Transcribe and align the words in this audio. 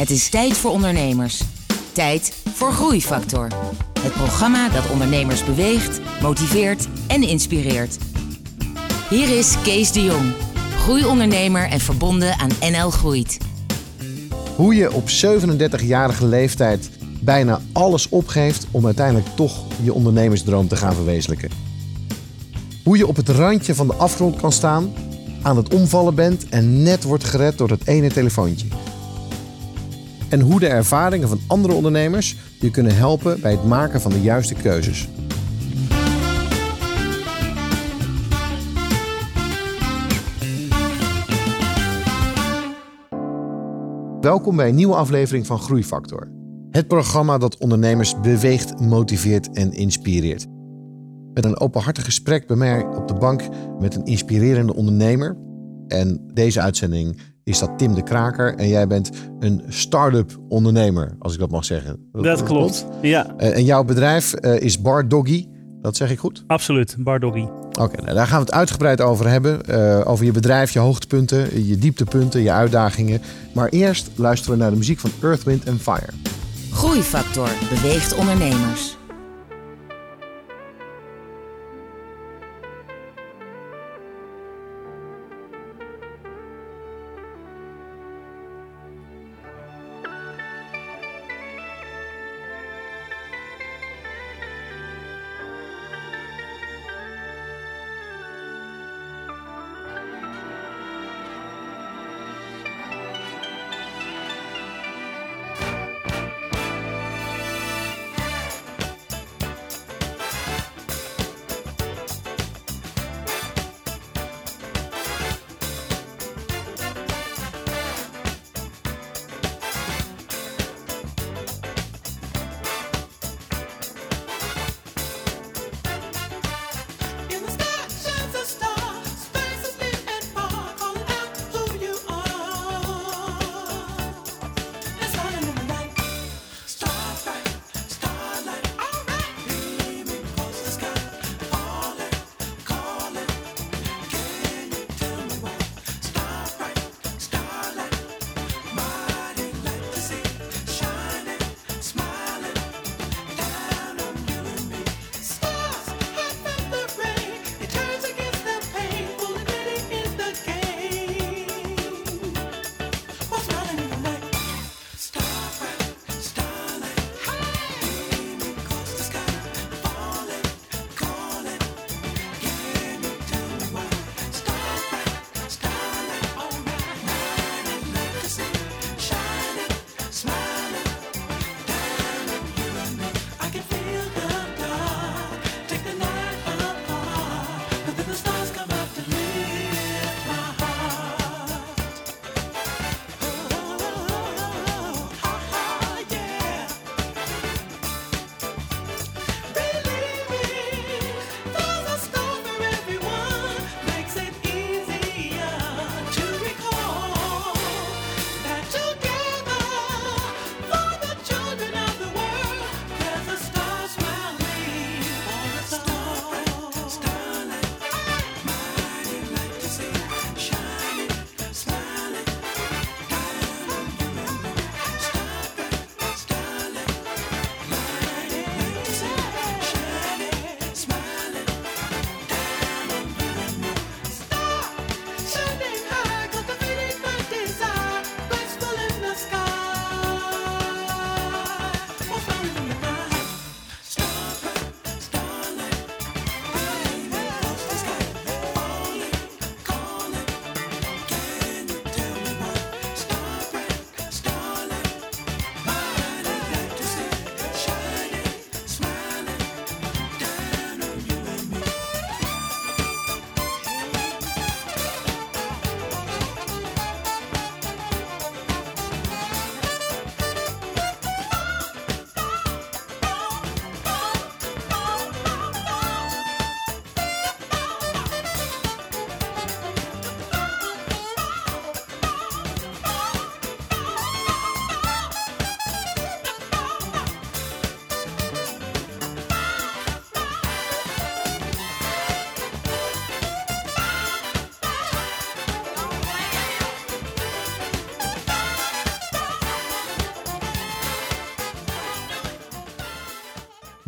Het 0.00 0.10
is 0.10 0.28
tijd 0.28 0.56
voor 0.56 0.70
ondernemers. 0.70 1.42
Tijd 1.92 2.42
voor 2.54 2.72
Groeifactor. 2.72 3.48
Het 4.00 4.12
programma 4.12 4.68
dat 4.68 4.90
ondernemers 4.90 5.44
beweegt, 5.44 6.00
motiveert 6.22 6.88
en 7.06 7.22
inspireert. 7.22 7.98
Hier 9.10 9.38
is 9.38 9.54
Kees 9.62 9.92
de 9.92 10.04
Jong, 10.04 10.32
groeiondernemer 10.76 11.68
en 11.68 11.80
verbonden 11.80 12.38
aan 12.38 12.50
NL 12.60 12.90
Groeit. 12.90 13.38
Hoe 14.56 14.74
je 14.74 14.92
op 14.92 15.08
37-jarige 15.08 16.26
leeftijd 16.26 16.90
bijna 17.20 17.60
alles 17.72 18.08
opgeeft 18.08 18.66
om 18.70 18.86
uiteindelijk 18.86 19.28
toch 19.34 19.64
je 19.82 19.92
ondernemersdroom 19.92 20.68
te 20.68 20.76
gaan 20.76 20.94
verwezenlijken. 20.94 21.50
Hoe 22.84 22.96
je 22.96 23.06
op 23.06 23.16
het 23.16 23.28
randje 23.28 23.74
van 23.74 23.86
de 23.86 23.94
afgrond 23.94 24.36
kan 24.36 24.52
staan, 24.52 24.92
aan 25.42 25.56
het 25.56 25.74
omvallen 25.74 26.14
bent 26.14 26.48
en 26.48 26.82
net 26.82 27.02
wordt 27.02 27.24
gered 27.24 27.58
door 27.58 27.68
dat 27.68 27.84
ene 27.84 28.08
telefoontje. 28.08 28.66
En 30.30 30.40
hoe 30.40 30.60
de 30.60 30.66
ervaringen 30.66 31.28
van 31.28 31.40
andere 31.46 31.74
ondernemers 31.74 32.36
je 32.60 32.70
kunnen 32.70 32.96
helpen 32.96 33.40
bij 33.40 33.50
het 33.50 33.64
maken 33.64 34.00
van 34.00 34.10
de 34.10 34.20
juiste 34.20 34.54
keuzes. 34.54 35.08
Welkom 44.20 44.56
bij 44.56 44.68
een 44.68 44.74
nieuwe 44.74 44.94
aflevering 44.94 45.46
van 45.46 45.58
Groeifactor. 45.58 46.28
Het 46.70 46.88
programma 46.88 47.38
dat 47.38 47.58
ondernemers 47.58 48.20
beweegt, 48.20 48.80
motiveert 48.80 49.50
en 49.52 49.72
inspireert. 49.72 50.46
Met 51.34 51.44
een 51.44 51.60
openhartig 51.60 52.04
gesprek 52.04 52.46
bij 52.46 52.56
mij 52.56 52.84
op 52.84 53.08
de 53.08 53.14
bank 53.14 53.42
met 53.78 53.94
een 53.94 54.04
inspirerende 54.04 54.74
ondernemer. 54.74 55.36
En 55.86 56.30
deze 56.34 56.60
uitzending 56.60 57.20
is 57.50 57.58
dat 57.58 57.78
Tim 57.78 57.94
de 57.94 58.02
Kraker. 58.02 58.54
En 58.54 58.68
jij 58.68 58.86
bent 58.86 59.10
een 59.40 59.62
start-up 59.68 60.38
ondernemer, 60.48 61.16
als 61.18 61.32
ik 61.32 61.38
dat 61.38 61.50
mag 61.50 61.64
zeggen. 61.64 62.08
Dat 62.12 62.42
klopt, 62.42 62.86
ja. 63.02 63.34
Eh, 63.36 63.56
En 63.56 63.64
jouw 63.64 63.84
bedrijf 63.84 64.32
eh, 64.32 64.60
is 64.60 64.80
Bar 64.80 65.08
Doggy. 65.08 65.46
Dat 65.82 65.96
zeg 65.96 66.10
ik 66.10 66.18
goed? 66.18 66.44
Absoluut, 66.46 66.96
Bardoggy. 66.98 67.46
Oké, 67.80 68.02
nou, 68.02 68.14
daar 68.14 68.26
gaan 68.26 68.38
we 68.38 68.44
het 68.44 68.54
uitgebreid 68.54 69.00
over 69.00 69.28
hebben. 69.28 69.66
Eh, 69.66 70.00
over 70.10 70.24
je 70.24 70.32
bedrijf, 70.32 70.70
je 70.70 70.78
hoogtepunten, 70.78 71.66
je 71.66 71.78
dieptepunten, 71.78 72.42
je 72.42 72.52
uitdagingen. 72.52 73.20
Maar 73.54 73.68
eerst 73.68 74.10
luisteren 74.14 74.56
we 74.56 74.62
naar 74.62 74.70
de 74.70 74.76
muziek 74.76 74.98
van 74.98 75.10
Earth, 75.22 75.44
Wind 75.44 75.64
Fire. 75.78 76.12
Groeifactor 76.70 77.48
beweegt 77.68 78.14
ondernemers. 78.14 78.98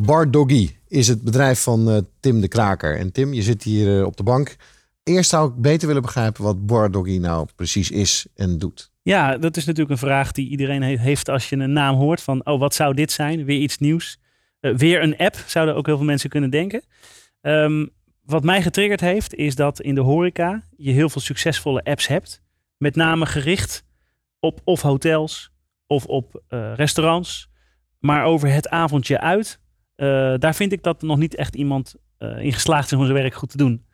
Bar 0.04 0.30
Doggy 0.30 0.70
is 0.88 1.08
het 1.08 1.22
bedrijf 1.22 1.62
van 1.62 1.88
uh, 1.88 1.98
Tim 2.20 2.40
de 2.40 2.48
Kraker. 2.48 2.98
En 2.98 3.12
Tim, 3.12 3.32
je 3.32 3.42
zit 3.42 3.62
hier 3.62 3.98
uh, 3.98 4.04
op 4.04 4.16
de 4.16 4.22
bank. 4.22 4.56
Eerst 5.02 5.30
zou 5.30 5.50
ik 5.50 5.56
beter 5.56 5.86
willen 5.86 6.02
begrijpen 6.02 6.42
wat 6.42 6.66
Bar 6.66 6.90
Doggy 6.90 7.16
nou 7.16 7.48
precies 7.56 7.90
is 7.90 8.26
en 8.34 8.58
doet. 8.58 8.92
Ja, 9.02 9.38
dat 9.38 9.56
is 9.56 9.64
natuurlijk 9.64 9.90
een 9.90 10.06
vraag 10.06 10.32
die 10.32 10.48
iedereen 10.48 10.82
heeft 10.82 11.28
als 11.28 11.48
je 11.48 11.56
een 11.56 11.72
naam 11.72 11.96
hoort 11.96 12.22
van, 12.22 12.46
oh, 12.46 12.58
wat 12.58 12.74
zou 12.74 12.94
dit 12.94 13.12
zijn? 13.12 13.44
Weer 13.44 13.58
iets 13.58 13.78
nieuws. 13.78 14.18
Uh, 14.60 14.76
weer 14.76 15.02
een 15.02 15.16
app, 15.16 15.36
zouden 15.46 15.74
ook 15.74 15.86
heel 15.86 15.96
veel 15.96 16.06
mensen 16.06 16.30
kunnen 16.30 16.50
denken. 16.50 16.82
Um, 17.40 17.90
wat 18.24 18.44
mij 18.44 18.62
getriggerd 18.62 19.00
heeft, 19.00 19.34
is 19.34 19.54
dat 19.54 19.80
in 19.80 19.94
de 19.94 20.00
horeca 20.00 20.62
je 20.76 20.90
heel 20.90 21.08
veel 21.08 21.20
succesvolle 21.20 21.82
apps 21.82 22.06
hebt. 22.06 22.42
Met 22.76 22.96
name 22.96 23.26
gericht 23.26 23.84
op 24.40 24.60
of 24.64 24.82
hotels 24.82 25.52
of 25.86 26.04
op 26.04 26.42
restaurants. 26.74 27.50
Maar 27.98 28.24
over 28.24 28.52
het 28.52 28.68
avondje 28.68 29.20
uit, 29.20 29.60
uh, 29.96 30.34
daar 30.38 30.54
vind 30.54 30.72
ik 30.72 30.82
dat 30.82 31.02
nog 31.02 31.18
niet 31.18 31.34
echt 31.34 31.54
iemand 31.54 31.94
uh, 32.18 32.38
in 32.38 32.52
geslaagd 32.52 32.92
is 32.92 32.98
om 32.98 33.04
zijn 33.04 33.18
werk 33.18 33.34
goed 33.34 33.50
te 33.50 33.56
doen. 33.56 33.84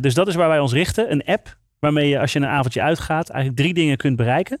dus 0.00 0.14
dat 0.14 0.28
is 0.28 0.34
waar 0.34 0.48
wij 0.48 0.58
ons 0.58 0.72
richten. 0.72 1.12
Een 1.12 1.24
app 1.24 1.58
waarmee 1.78 2.08
je 2.08 2.20
als 2.20 2.32
je 2.32 2.38
een 2.38 2.46
avondje 2.46 2.82
uitgaat 2.82 3.28
eigenlijk 3.28 3.60
drie 3.60 3.74
dingen 3.74 3.96
kunt 3.96 4.16
bereiken. 4.16 4.60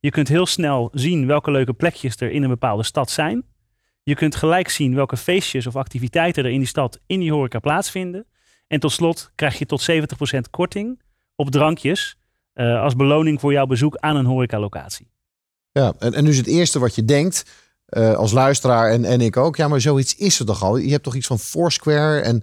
Je 0.00 0.10
kunt 0.10 0.28
heel 0.28 0.46
snel 0.46 0.90
zien 0.92 1.26
welke 1.26 1.50
leuke 1.50 1.72
plekjes 1.72 2.16
er 2.16 2.30
in 2.30 2.42
een 2.42 2.48
bepaalde 2.48 2.82
stad 2.82 3.10
zijn. 3.10 3.44
Je 4.02 4.14
kunt 4.14 4.34
gelijk 4.34 4.68
zien 4.68 4.94
welke 4.94 5.16
feestjes 5.16 5.66
of 5.66 5.76
activiteiten 5.76 6.44
er 6.44 6.50
in 6.50 6.58
die 6.58 6.68
stad 6.68 7.00
in 7.06 7.20
die 7.20 7.32
horeca 7.32 7.58
plaatsvinden. 7.58 8.26
En 8.66 8.80
tot 8.80 8.92
slot 8.92 9.30
krijg 9.34 9.58
je 9.58 9.66
tot 9.66 9.90
70% 9.90 10.50
korting 10.50 11.02
op 11.36 11.50
drankjes 11.50 12.18
als 12.54 12.96
beloning 12.96 13.40
voor 13.40 13.52
jouw 13.52 13.66
bezoek 13.66 13.96
aan 13.96 14.16
een 14.16 14.24
horecalocatie. 14.24 15.12
Ja, 15.72 15.94
en, 15.98 16.12
en 16.12 16.24
dus 16.24 16.36
het 16.36 16.46
eerste 16.46 16.78
wat 16.78 16.94
je 16.94 17.04
denkt 17.04 17.63
uh, 17.94 18.14
als 18.14 18.32
luisteraar 18.32 18.90
en, 18.90 19.04
en 19.04 19.20
ik 19.20 19.36
ook. 19.36 19.56
Ja, 19.56 19.68
maar 19.68 19.80
zoiets 19.80 20.16
is 20.16 20.38
er 20.38 20.46
toch 20.46 20.62
al? 20.62 20.76
Je 20.76 20.90
hebt 20.90 21.02
toch 21.02 21.14
iets 21.14 21.26
van 21.26 21.38
Foursquare 21.38 22.20
en 22.20 22.42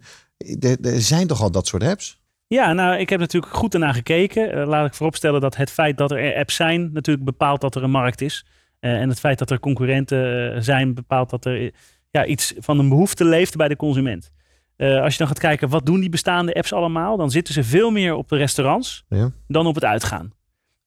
er 0.81 1.01
zijn 1.01 1.27
toch 1.27 1.41
al 1.41 1.51
dat 1.51 1.67
soort 1.67 1.83
apps? 1.83 2.19
Ja, 2.47 2.73
nou, 2.73 2.97
ik 2.97 3.09
heb 3.09 3.19
natuurlijk 3.19 3.55
goed 3.55 3.73
ernaar 3.73 3.93
gekeken. 3.93 4.57
Uh, 4.57 4.67
laat 4.67 4.85
ik 4.85 4.93
vooropstellen 4.93 5.41
dat 5.41 5.55
het 5.55 5.71
feit 5.71 5.97
dat 5.97 6.11
er 6.11 6.35
apps 6.35 6.55
zijn 6.55 6.89
natuurlijk 6.93 7.25
bepaalt 7.25 7.61
dat 7.61 7.75
er 7.75 7.83
een 7.83 7.91
markt 7.91 8.21
is. 8.21 8.45
en 8.79 9.09
het 9.09 9.19
feit 9.19 9.39
dat 9.39 9.51
er 9.51 9.59
concurrenten 9.59 10.63
zijn 10.63 10.93
bepaalt 10.93 11.29
dat 11.29 11.45
er 11.45 11.71
ja, 12.11 12.25
iets 12.25 12.53
van 12.57 12.79
een 12.79 12.89
behoefte 12.89 13.25
leeft 13.25 13.55
bij 13.55 13.67
de 13.67 13.75
consument. 13.75 14.31
Uh, 14.77 15.01
als 15.01 15.11
je 15.11 15.17
dan 15.17 15.27
gaat 15.27 15.39
kijken, 15.39 15.69
wat 15.69 15.85
doen 15.85 15.99
die 15.99 16.09
bestaande 16.09 16.53
apps 16.53 16.73
allemaal? 16.73 17.17
Dan 17.17 17.31
zitten 17.31 17.53
ze 17.53 17.63
veel 17.63 17.91
meer 17.91 18.13
op 18.13 18.29
de 18.29 18.37
restaurants 18.37 19.05
ja. 19.09 19.31
dan 19.47 19.67
op 19.67 19.75
het 19.75 19.85
uitgaan. 19.85 20.33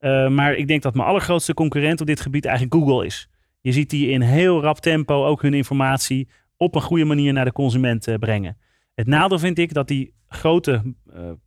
Uh, 0.01 0.29
maar 0.29 0.55
ik 0.55 0.69
denk 0.69 0.83
dat 0.83 0.95
mijn 0.95 1.09
allergrootste 1.09 1.55
concurrent 1.55 2.01
op 2.01 2.07
dit 2.07 2.21
gebied 2.21 2.45
eigenlijk 2.45 2.75
Google 2.75 3.07
is. 3.07 3.29
Je 3.65 3.73
ziet 3.73 3.91
die 3.91 4.09
in 4.09 4.21
heel 4.21 4.63
rap 4.63 4.79
tempo 4.79 5.27
ook 5.27 5.43
hun 5.43 5.55
informatie 5.55 6.29
op 6.57 6.75
een 6.75 6.83
goede 6.83 7.05
manier 7.05 7.33
naar 7.33 7.45
de 7.45 7.53
consument 7.53 8.09
uh, 8.09 8.15
brengen. 8.15 8.57
Het 8.95 9.07
nadeel 9.07 9.39
vind 9.39 9.59
ik 9.59 9.75
dat 9.75 9.89
die 9.89 10.15
grote 10.29 10.95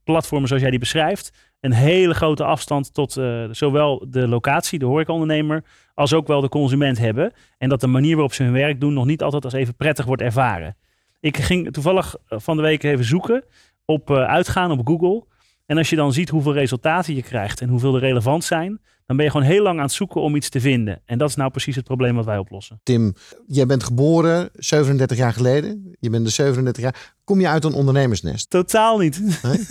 platformen 0.04 0.48
zoals 0.48 0.62
jij 0.62 0.72
die 0.72 0.80
beschrijft, 0.80 1.54
een 1.60 1.72
hele 1.72 2.14
grote 2.14 2.44
afstand 2.44 2.94
tot 2.94 3.12
zowel 3.52 4.06
de 4.10 4.28
locatie, 4.28 4.80
de 4.80 4.86
horecaondernemer, 4.86 5.64
als 5.94 6.14
ook 6.14 6.28
wel 6.28 6.42
de 6.42 6.50
consument 6.50 6.98
hebben. 6.98 7.34
En 7.58 7.70
dat 7.70 7.82
de 7.82 7.88
manier 7.88 8.14
waarop 8.14 8.34
ze 8.34 8.44
hun 8.44 8.52
werk 8.52 8.80
doen 8.80 8.94
nog 8.94 9.06
niet 9.06 9.24
altijd 9.24 9.44
als 9.44 9.54
even 9.54 9.76
prettig 9.76 10.06
wordt 10.06 10.22
ervaren. 10.22 10.76
Ik 11.20 11.38
ging 11.38 11.74
toevallig 11.74 12.16
eh, 12.28 12.40
van 12.40 12.56
de 12.56 12.64
week 12.64 12.84
even 12.84 13.06
zoeken 13.06 13.44
op 13.86 14.12
uitgaan 14.12 14.72
op 14.72 14.88
Google. 14.88 15.24
En 15.66 15.78
als 15.78 15.90
je 15.90 15.96
dan 15.96 16.14
ziet 16.14 16.30
hoeveel 16.30 16.54
resultaten 16.54 17.16
je 17.16 17.24
krijgt 17.24 17.62
en 17.62 17.70
hoeveel 17.70 17.96
er 17.96 18.02
relevant 18.02 18.44
zijn, 18.44 18.82
dan 19.08 19.16
ben 19.16 19.26
je 19.26 19.32
gewoon 19.32 19.48
heel 19.48 19.64
lang 19.64 19.78
aan 19.78 19.86
het 19.86 19.94
zoeken 19.94 20.22
om 20.22 20.36
iets 20.36 20.50
te 20.50 20.60
vinden. 20.60 21.02
En 21.06 21.18
dat 21.18 21.30
is 21.30 21.36
nou 21.36 21.52
precies 21.52 21.76
het 21.76 21.86
probleem 21.86 22.16
wat 22.16 22.26
wij 22.26 22.38
oplossen. 22.38 22.80
Tim, 22.84 23.14
jij 23.48 23.66
bent 23.66 23.84
geboren 23.84 24.50
37 24.54 25.18
jaar 25.18 25.34
geleden. 25.34 25.96
Je 26.00 26.10
bent 26.10 26.26
de 26.26 26.32
37 26.32 26.84
jaar. 26.84 27.16
Kom 27.24 27.40
je 27.40 27.48
uit 27.48 27.64
een 27.64 27.74
ondernemersnest? 27.74 28.50
Totaal 28.50 28.98
niet. 28.98 29.22
Nee, 29.42 29.66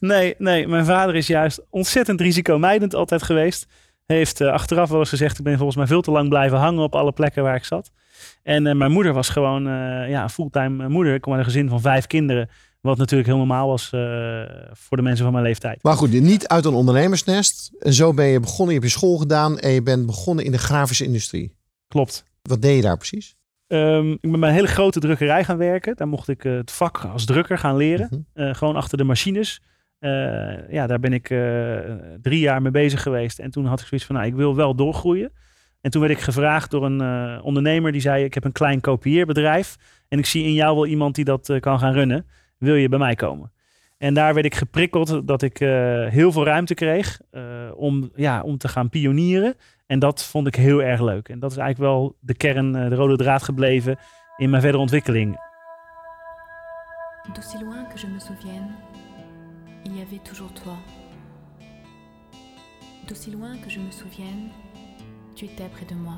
nee, 0.00 0.34
nee. 0.38 0.68
Mijn 0.68 0.84
vader 0.84 1.14
is 1.14 1.26
juist 1.26 1.66
ontzettend 1.70 2.20
risicomijdend 2.20 2.94
altijd 2.94 3.22
geweest. 3.22 3.66
Heeft 4.06 4.40
uh, 4.40 4.52
achteraf 4.52 4.90
wel 4.90 4.98
eens 4.98 5.08
gezegd, 5.08 5.38
ik 5.38 5.44
ben 5.44 5.56
volgens 5.56 5.76
mij 5.76 5.86
veel 5.86 6.02
te 6.02 6.10
lang 6.10 6.28
blijven 6.28 6.58
hangen 6.58 6.82
op 6.82 6.94
alle 6.94 7.12
plekken 7.12 7.42
waar 7.42 7.56
ik 7.56 7.64
zat. 7.64 7.90
En 8.42 8.66
uh, 8.66 8.74
mijn 8.74 8.92
moeder 8.92 9.12
was 9.12 9.28
gewoon 9.28 9.66
uh, 9.66 10.08
ja, 10.08 10.28
fulltime 10.28 10.88
moeder. 10.88 11.14
Ik 11.14 11.20
kom 11.20 11.32
uit 11.32 11.40
een 11.40 11.52
gezin 11.52 11.68
van 11.68 11.80
vijf 11.80 12.06
kinderen. 12.06 12.48
Wat 12.88 12.98
natuurlijk 12.98 13.28
heel 13.28 13.38
normaal 13.38 13.68
was 13.68 13.90
uh, 13.94 14.00
voor 14.72 14.96
de 14.96 15.02
mensen 15.02 15.24
van 15.24 15.32
mijn 15.32 15.44
leeftijd. 15.44 15.82
Maar 15.82 15.96
goed, 15.96 16.10
niet 16.12 16.46
uit 16.46 16.64
een 16.64 16.74
ondernemersnest. 16.74 17.70
En 17.78 17.92
zo 17.92 18.14
ben 18.14 18.26
je 18.26 18.40
begonnen, 18.40 18.74
je 18.74 18.80
hebt 18.80 18.92
je 18.92 18.98
school 18.98 19.16
gedaan 19.16 19.58
en 19.58 19.70
je 19.70 19.82
bent 19.82 20.06
begonnen 20.06 20.44
in 20.44 20.52
de 20.52 20.58
grafische 20.58 21.04
industrie. 21.04 21.56
Klopt. 21.88 22.24
Wat 22.42 22.62
deed 22.62 22.76
je 22.76 22.82
daar 22.82 22.96
precies? 22.96 23.36
Um, 23.66 24.12
ik 24.12 24.30
ben 24.30 24.40
bij 24.40 24.48
een 24.48 24.54
hele 24.54 24.66
grote 24.66 25.00
drukkerij 25.00 25.44
gaan 25.44 25.56
werken. 25.56 25.96
Daar 25.96 26.08
mocht 26.08 26.28
ik 26.28 26.42
het 26.42 26.70
vak 26.70 27.04
als 27.12 27.24
drukker 27.24 27.58
gaan 27.58 27.76
leren. 27.76 28.08
Mm 28.10 28.26
-hmm. 28.34 28.54
gewoon 28.54 28.76
achter 28.76 28.98
de 28.98 29.04
machines. 29.04 29.62
ja, 30.70 30.86
daar 30.86 31.00
ben 31.00 31.12
ik 31.12 31.26
drie 32.22 32.40
jaar 32.40 32.62
mee 32.62 32.72
bezig 32.72 33.02
geweest. 33.02 33.38
En 33.38 33.50
toen 33.50 33.66
had 33.66 33.80
ik 33.80 33.86
zoiets 33.86 34.06
van, 34.06 34.16
nou, 34.16 34.28
ik 34.28 34.34
wil 34.34 34.54
wel 34.56 34.74
doorgroeien. 34.74 35.32
En 35.80 35.90
toen 35.90 36.00
werd 36.00 36.12
ik 36.12 36.20
gevraagd 36.20 36.70
door 36.70 36.84
een 36.84 37.40
ondernemer 37.42 37.92
die 37.92 38.00
zei: 38.00 38.24
Ik 38.24 38.34
heb 38.34 38.44
een 38.44 38.52
klein 38.52 38.80
kopieerbedrijf. 38.80 39.76
En 40.08 40.18
ik 40.18 40.26
zie 40.26 40.44
in 40.44 40.52
jou 40.52 40.74
wel 40.74 40.86
iemand 40.86 41.14
die 41.14 41.24
dat 41.24 41.56
kan 41.60 41.78
gaan 41.78 41.92
runnen. 41.92 42.26
Wil 42.58 42.74
je 42.74 42.88
bij 42.88 42.98
mij 42.98 43.14
komen? 43.14 43.52
En 43.98 44.14
daar 44.14 44.34
werd 44.34 44.46
ik 44.46 44.54
geprikkeld 44.54 45.26
dat 45.26 45.42
ik 45.42 45.60
uh, 45.60 45.68
heel 46.06 46.32
veel 46.32 46.44
ruimte 46.44 46.74
kreeg 46.74 47.20
om, 47.74 48.10
ja, 48.14 48.42
om 48.42 48.58
te 48.58 48.68
gaan 48.68 48.88
pionieren. 48.88 49.54
En 49.86 49.98
dat 49.98 50.24
vond 50.24 50.46
ik 50.46 50.54
heel 50.54 50.82
erg 50.82 51.00
leuk. 51.00 51.28
En 51.28 51.38
dat 51.38 51.50
is 51.50 51.56
eigenlijk 51.56 51.90
wel 51.92 52.16
de 52.20 52.34
kern, 52.34 52.72
de 52.72 52.94
rode 52.94 53.16
draad 53.16 53.42
gebleven 53.42 53.98
in 54.36 54.50
mijn 54.50 54.62
verdere 54.62 54.82
ontwikkeling. 54.82 55.46
D'aussi 57.32 57.58
loin 57.58 57.86
que 57.88 57.98
je 57.98 58.06
me 58.06 58.20
souvienne, 58.20 58.70
il 59.84 59.96
y 59.96 60.00
avait 60.00 60.22
toujours 60.22 60.52
toi. 60.52 60.76
D'aussi 63.06 63.30
loin 63.30 63.58
que 63.60 63.70
je 63.70 63.80
me 63.80 63.90
souvienne, 63.90 64.50
tu 65.34 65.44
étais 65.44 65.68
près 65.68 65.86
de 65.86 65.94
moi. 65.94 66.16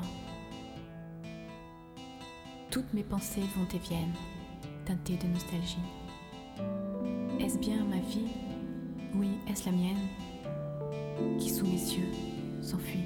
Toutes 2.69 2.93
mes 2.93 3.07
pensées 3.07 3.49
vont 3.55 3.67
et 3.73 3.81
viennent, 3.87 4.15
teintées 4.85 5.17
de 5.17 5.27
nostalgie. 5.27 6.00
Est-ce 7.39 7.57
bien 7.57 7.83
ma 7.85 7.97
vie? 7.97 8.27
Oui, 9.15 9.29
est-ce 9.49 9.65
la 9.65 9.71
mienne? 9.71 11.37
Qui 11.39 11.49
sous 11.49 11.65
mes 11.65 11.71
yeux 11.71 12.11
s'enfuit? 12.61 13.05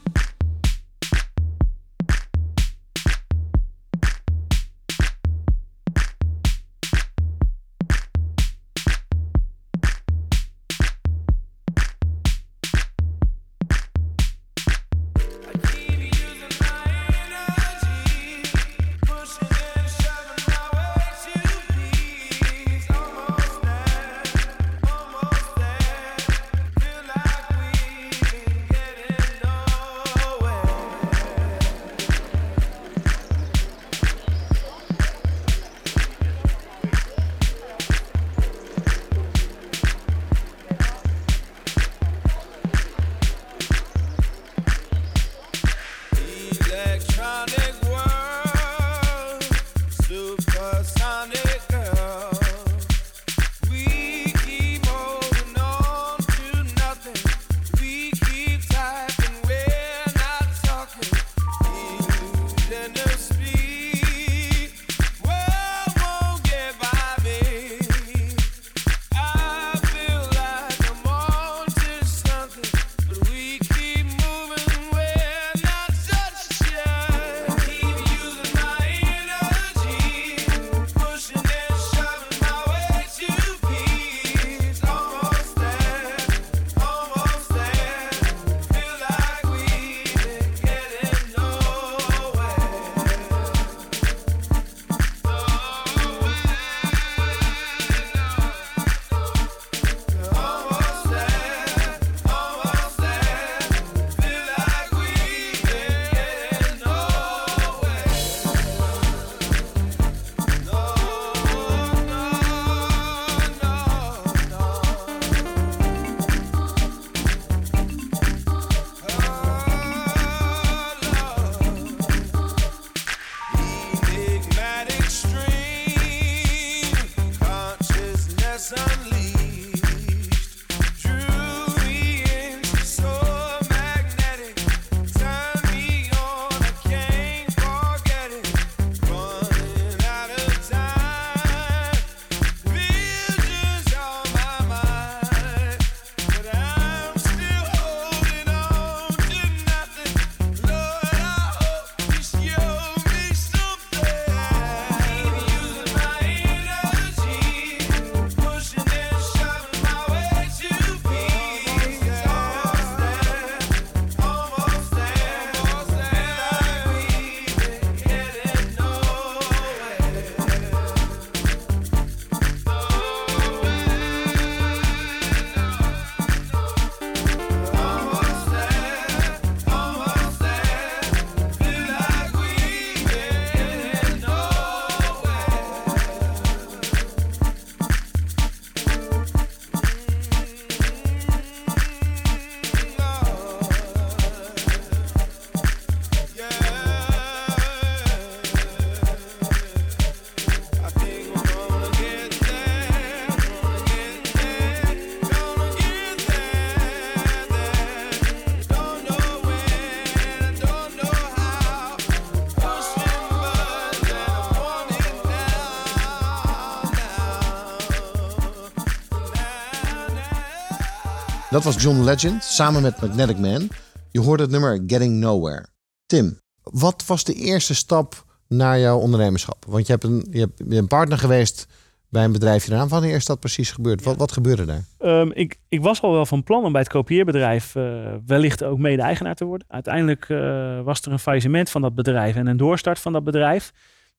Dat 221.51 221.63
was 221.63 221.83
John 221.83 222.03
Legend 222.03 222.43
samen 222.43 222.81
met 222.81 223.01
Magnetic 223.01 223.37
Man. 223.37 223.69
Je 224.11 224.19
hoorde 224.19 224.43
het 224.43 224.51
nummer 224.51 224.83
Getting 224.87 225.19
Nowhere. 225.19 225.65
Tim, 226.05 226.39
wat 226.63 227.05
was 227.05 227.23
de 227.23 227.33
eerste 227.33 227.75
stap 227.75 228.25
naar 228.47 228.79
jouw 228.79 228.97
ondernemerschap? 228.97 229.65
Want 229.67 229.85
je, 229.85 229.91
hebt 229.91 230.03
een, 230.03 230.27
je, 230.29 230.39
hebt, 230.39 230.57
je 230.57 230.65
bent 230.65 230.87
partner 230.87 231.17
geweest 231.17 231.67
bij 232.09 232.23
een 232.23 232.31
bedrijfje 232.31 232.71
eraan. 232.71 232.87
Wanneer 232.87 233.15
is 233.15 233.25
dat 233.25 233.39
precies 233.39 233.71
gebeurd? 233.71 234.03
Wat, 234.03 234.17
wat 234.17 234.31
gebeurde 234.31 234.65
daar? 234.65 234.83
Ehm, 234.97 235.29
ik, 235.33 235.59
ik 235.69 235.81
was 235.81 236.01
al 236.01 236.11
wel 236.11 236.25
van 236.25 236.43
plan 236.43 236.63
om 236.63 236.71
bij 236.71 236.81
het 236.81 236.89
kopieerbedrijf 236.89 237.75
eh, 237.75 237.83
wellicht 238.25 238.63
ook 238.63 238.77
mede-eigenaar 238.77 239.35
te 239.35 239.45
worden. 239.45 239.67
Uiteindelijk 239.69 240.29
eh, 240.29 240.81
was 240.81 241.01
er 241.01 241.11
een 241.11 241.19
faillissement 241.19 241.69
van 241.69 241.81
dat 241.81 241.95
bedrijf 241.95 242.35
en 242.35 242.47
een 242.47 242.57
doorstart 242.57 242.99
van 242.99 243.13
dat 243.13 243.23
bedrijf. 243.23 243.71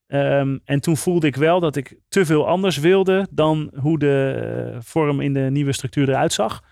Ehm, 0.07 0.59
en 0.65 0.81
toen 0.81 0.97
voelde 0.97 1.27
ik 1.27 1.37
wel 1.37 1.61
dat 1.61 1.77
ik 1.77 1.97
te 2.09 2.25
veel 2.25 2.49
anders 2.49 2.79
wilde 2.79 3.27
dan 3.31 3.71
hoe 3.81 3.99
de 3.99 4.71
eh, 4.75 4.79
vorm 4.81 5.21
in 5.21 5.33
de 5.33 5.49
nieuwe 5.51 5.73
structuur 5.73 6.09
eruit 6.09 6.33
zag. 6.33 6.63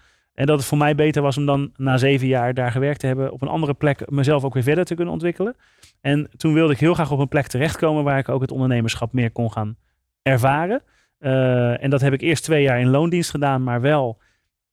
En 0.40 0.46
dat 0.46 0.58
het 0.58 0.66
voor 0.66 0.78
mij 0.78 0.94
beter 0.94 1.22
was 1.22 1.36
om 1.36 1.46
dan 1.46 1.72
na 1.76 1.96
zeven 1.96 2.26
jaar 2.26 2.54
daar 2.54 2.70
gewerkt 2.70 3.00
te 3.00 3.06
hebben, 3.06 3.32
op 3.32 3.42
een 3.42 3.48
andere 3.48 3.74
plek 3.74 4.10
mezelf 4.10 4.44
ook 4.44 4.54
weer 4.54 4.62
verder 4.62 4.84
te 4.84 4.94
kunnen 4.94 5.14
ontwikkelen. 5.14 5.56
En 6.00 6.28
toen 6.36 6.54
wilde 6.54 6.72
ik 6.72 6.78
heel 6.78 6.94
graag 6.94 7.10
op 7.10 7.18
een 7.18 7.28
plek 7.28 7.46
terechtkomen 7.46 8.04
waar 8.04 8.18
ik 8.18 8.28
ook 8.28 8.40
het 8.40 8.50
ondernemerschap 8.50 9.12
meer 9.12 9.30
kon 9.30 9.52
gaan 9.52 9.76
ervaren. 10.22 10.82
Eh, 11.18 11.82
en 11.82 11.90
dat 11.90 12.00
heb 12.00 12.12
ik 12.12 12.20
eerst 12.20 12.44
twee 12.44 12.62
jaar 12.62 12.80
in 12.80 12.88
loondienst 12.88 13.30
gedaan, 13.30 13.62
maar 13.62 13.80
wel 13.80 14.18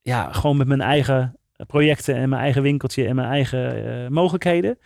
ja, 0.01 0.31
gewoon 0.31 0.57
met 0.57 0.67
mijn 0.67 0.81
eigen 0.81 1.35
projecten 1.67 2.15
en 2.15 2.29
mijn 2.29 2.41
eigen 2.41 2.61
winkeltje 2.61 3.07
en 3.07 3.15
mijn 3.15 3.29
eigen 3.29 3.85
eh, 3.85 4.09
mogelijkheden. 4.09 4.77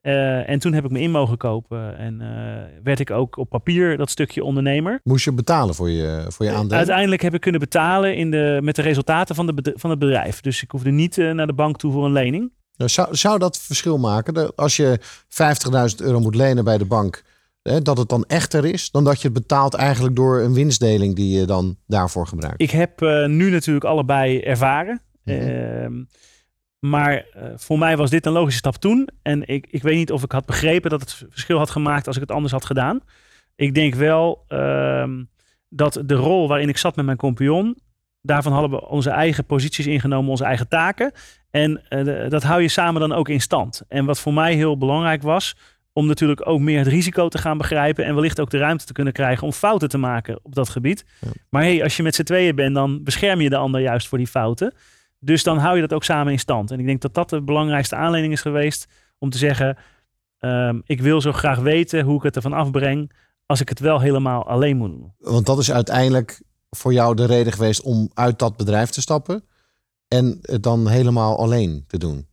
Eh, 0.00 0.48
en 0.48 0.58
toen 0.58 0.72
heb 0.72 0.84
ik 0.84 0.90
me 0.90 1.00
in 1.00 1.10
mogen 1.10 1.36
kopen 1.36 1.98
en 1.98 2.20
eh, 2.20 2.82
werd 2.82 3.00
ik 3.00 3.10
ook 3.10 3.36
op 3.36 3.48
papier 3.48 3.96
dat 3.96 4.10
stukje 4.10 4.44
ondernemer. 4.44 5.00
Moest 5.02 5.24
je 5.24 5.32
betalen 5.32 5.74
voor 5.74 5.90
je, 5.90 6.24
voor 6.28 6.46
je 6.46 6.52
aandelen? 6.52 6.76
Uiteindelijk 6.76 7.22
heb 7.22 7.34
ik 7.34 7.40
kunnen 7.40 7.60
betalen 7.60 8.16
in 8.16 8.30
de, 8.30 8.58
met 8.62 8.76
de 8.76 8.82
resultaten 8.82 9.34
van, 9.34 9.46
de, 9.46 9.72
van 9.76 9.90
het 9.90 9.98
bedrijf. 9.98 10.40
Dus 10.40 10.62
ik 10.62 10.70
hoefde 10.70 10.90
niet 10.90 11.18
eh, 11.18 11.30
naar 11.30 11.46
de 11.46 11.52
bank 11.52 11.78
toe 11.78 11.92
voor 11.92 12.04
een 12.04 12.12
lening. 12.12 12.52
Nou, 12.76 12.90
Zou, 12.90 13.16
zou 13.16 13.38
dat 13.38 13.58
verschil 13.58 13.98
maken? 13.98 14.54
Als 14.54 14.76
je 14.76 15.00
50.000 16.00 16.04
euro 16.04 16.20
moet 16.20 16.34
lenen 16.34 16.64
bij 16.64 16.78
de 16.78 16.86
bank, 16.86 17.22
Hè, 17.62 17.82
dat 17.82 17.98
het 17.98 18.08
dan 18.08 18.24
echter 18.26 18.64
is 18.64 18.90
dan 18.90 19.04
dat 19.04 19.20
je 19.20 19.28
het 19.28 19.36
betaalt 19.36 19.74
eigenlijk 19.74 20.16
door 20.16 20.40
een 20.40 20.54
winstdeling 20.54 21.16
die 21.16 21.38
je 21.38 21.44
dan 21.44 21.76
daarvoor 21.86 22.26
gebruikt. 22.26 22.60
Ik 22.60 22.70
heb 22.70 23.02
eh, 23.02 23.26
nu 23.26 23.50
natuurlijk 23.50 23.84
allebei 23.84 24.40
ervaren. 24.40 25.02
Mhm. 25.24 25.36
Ehm, 25.36 25.92
maar 26.80 27.14
eh, 27.14 27.42
voor 27.56 27.78
mij 27.78 27.96
was 27.96 28.10
dit 28.10 28.26
een 28.26 28.32
logische 28.32 28.58
stap 28.58 28.76
toen. 28.76 29.08
En 29.22 29.46
ik, 29.46 29.66
ik 29.70 29.82
weet 29.82 29.96
niet 29.96 30.12
of 30.12 30.22
ik 30.22 30.32
had 30.32 30.46
begrepen 30.46 30.90
dat 30.90 31.00
het 31.00 31.24
verschil 31.30 31.58
had 31.58 31.70
gemaakt 31.70 32.06
als 32.06 32.16
ik 32.16 32.22
het 32.22 32.30
anders 32.30 32.52
had 32.52 32.64
gedaan. 32.64 33.00
Ik 33.56 33.74
denk 33.74 33.94
wel 33.94 34.44
ehm, 34.48 35.24
dat 35.68 36.02
de 36.04 36.14
rol 36.14 36.48
waarin 36.48 36.68
ik 36.68 36.76
zat 36.76 36.96
met 36.96 37.04
mijn 37.04 37.16
compagnon, 37.16 37.78
daarvan 38.22 38.52
hadden 38.52 38.70
we 38.70 38.88
onze 38.88 39.10
eigen 39.10 39.44
posities 39.44 39.86
ingenomen, 39.86 40.30
onze 40.30 40.44
eigen 40.44 40.68
taken. 40.68 41.12
En 41.50 41.88
eh, 41.88 42.28
dat 42.30 42.42
hou 42.42 42.62
je 42.62 42.68
samen 42.68 43.00
dan 43.00 43.12
ook 43.12 43.28
in 43.28 43.40
stand. 43.40 43.82
En 43.88 44.04
wat 44.04 44.20
voor 44.20 44.34
mij 44.34 44.54
heel 44.54 44.78
belangrijk 44.78 45.22
was, 45.22 45.56
om 45.92 46.06
natuurlijk 46.06 46.46
ook 46.46 46.60
meer 46.60 46.78
het 46.78 46.86
risico 46.86 47.28
te 47.28 47.38
gaan 47.38 47.58
begrijpen 47.58 48.04
en 48.04 48.14
wellicht 48.14 48.40
ook 48.40 48.50
de 48.50 48.58
ruimte 48.58 48.84
te 48.84 48.92
kunnen 48.92 49.12
krijgen 49.12 49.46
om 49.46 49.52
fouten 49.52 49.88
te 49.88 49.98
maken 49.98 50.38
op 50.42 50.54
dat 50.54 50.68
gebied. 50.68 51.04
Ja. 51.20 51.28
Maar 51.50 51.62
hey, 51.62 51.82
als 51.82 51.96
je 51.96 52.02
met 52.02 52.14
z'n 52.14 52.22
tweeën 52.22 52.54
bent, 52.54 52.74
dan 52.74 53.02
bescherm 53.02 53.40
je 53.40 53.48
de 53.48 53.56
ander 53.56 53.80
juist 53.80 54.08
voor 54.08 54.18
die 54.18 54.26
fouten. 54.26 54.74
Dus 55.20 55.42
dan 55.42 55.58
hou 55.58 55.74
je 55.74 55.80
dat 55.80 55.92
ook 55.92 56.04
samen 56.04 56.32
in 56.32 56.38
stand. 56.38 56.70
En 56.70 56.80
ik 56.80 56.86
denk 56.86 57.00
dat 57.00 57.14
dat 57.14 57.30
de 57.30 57.42
belangrijkste 57.42 57.96
aanleiding 57.96 58.32
is 58.32 58.40
geweest 58.40 58.86
om 59.18 59.30
te 59.30 59.38
zeggen, 59.38 59.76
ehm, 60.38 60.80
ik 60.84 61.00
wil 61.00 61.20
zo 61.20 61.32
graag 61.32 61.58
weten 61.58 62.04
hoe 62.04 62.16
ik 62.16 62.22
het 62.22 62.36
ervan 62.36 62.52
afbreng 62.52 63.12
als 63.46 63.60
ik 63.60 63.68
het 63.68 63.78
wel 63.78 64.00
helemaal 64.00 64.46
alleen 64.46 64.76
moet 64.76 64.90
doen. 64.90 65.12
Want 65.18 65.46
dat 65.46 65.58
is 65.58 65.72
uiteindelijk 65.72 66.42
voor 66.70 66.92
jou 66.92 67.14
de 67.14 67.26
reden 67.26 67.52
geweest 67.52 67.82
om 67.82 68.10
uit 68.14 68.38
dat 68.38 68.56
bedrijf 68.56 68.90
te 68.90 69.00
stappen 69.00 69.44
en 70.08 70.38
het 70.42 70.62
dan 70.62 70.88
helemaal 70.88 71.38
alleen 71.38 71.84
te 71.86 71.98
doen. 71.98 72.28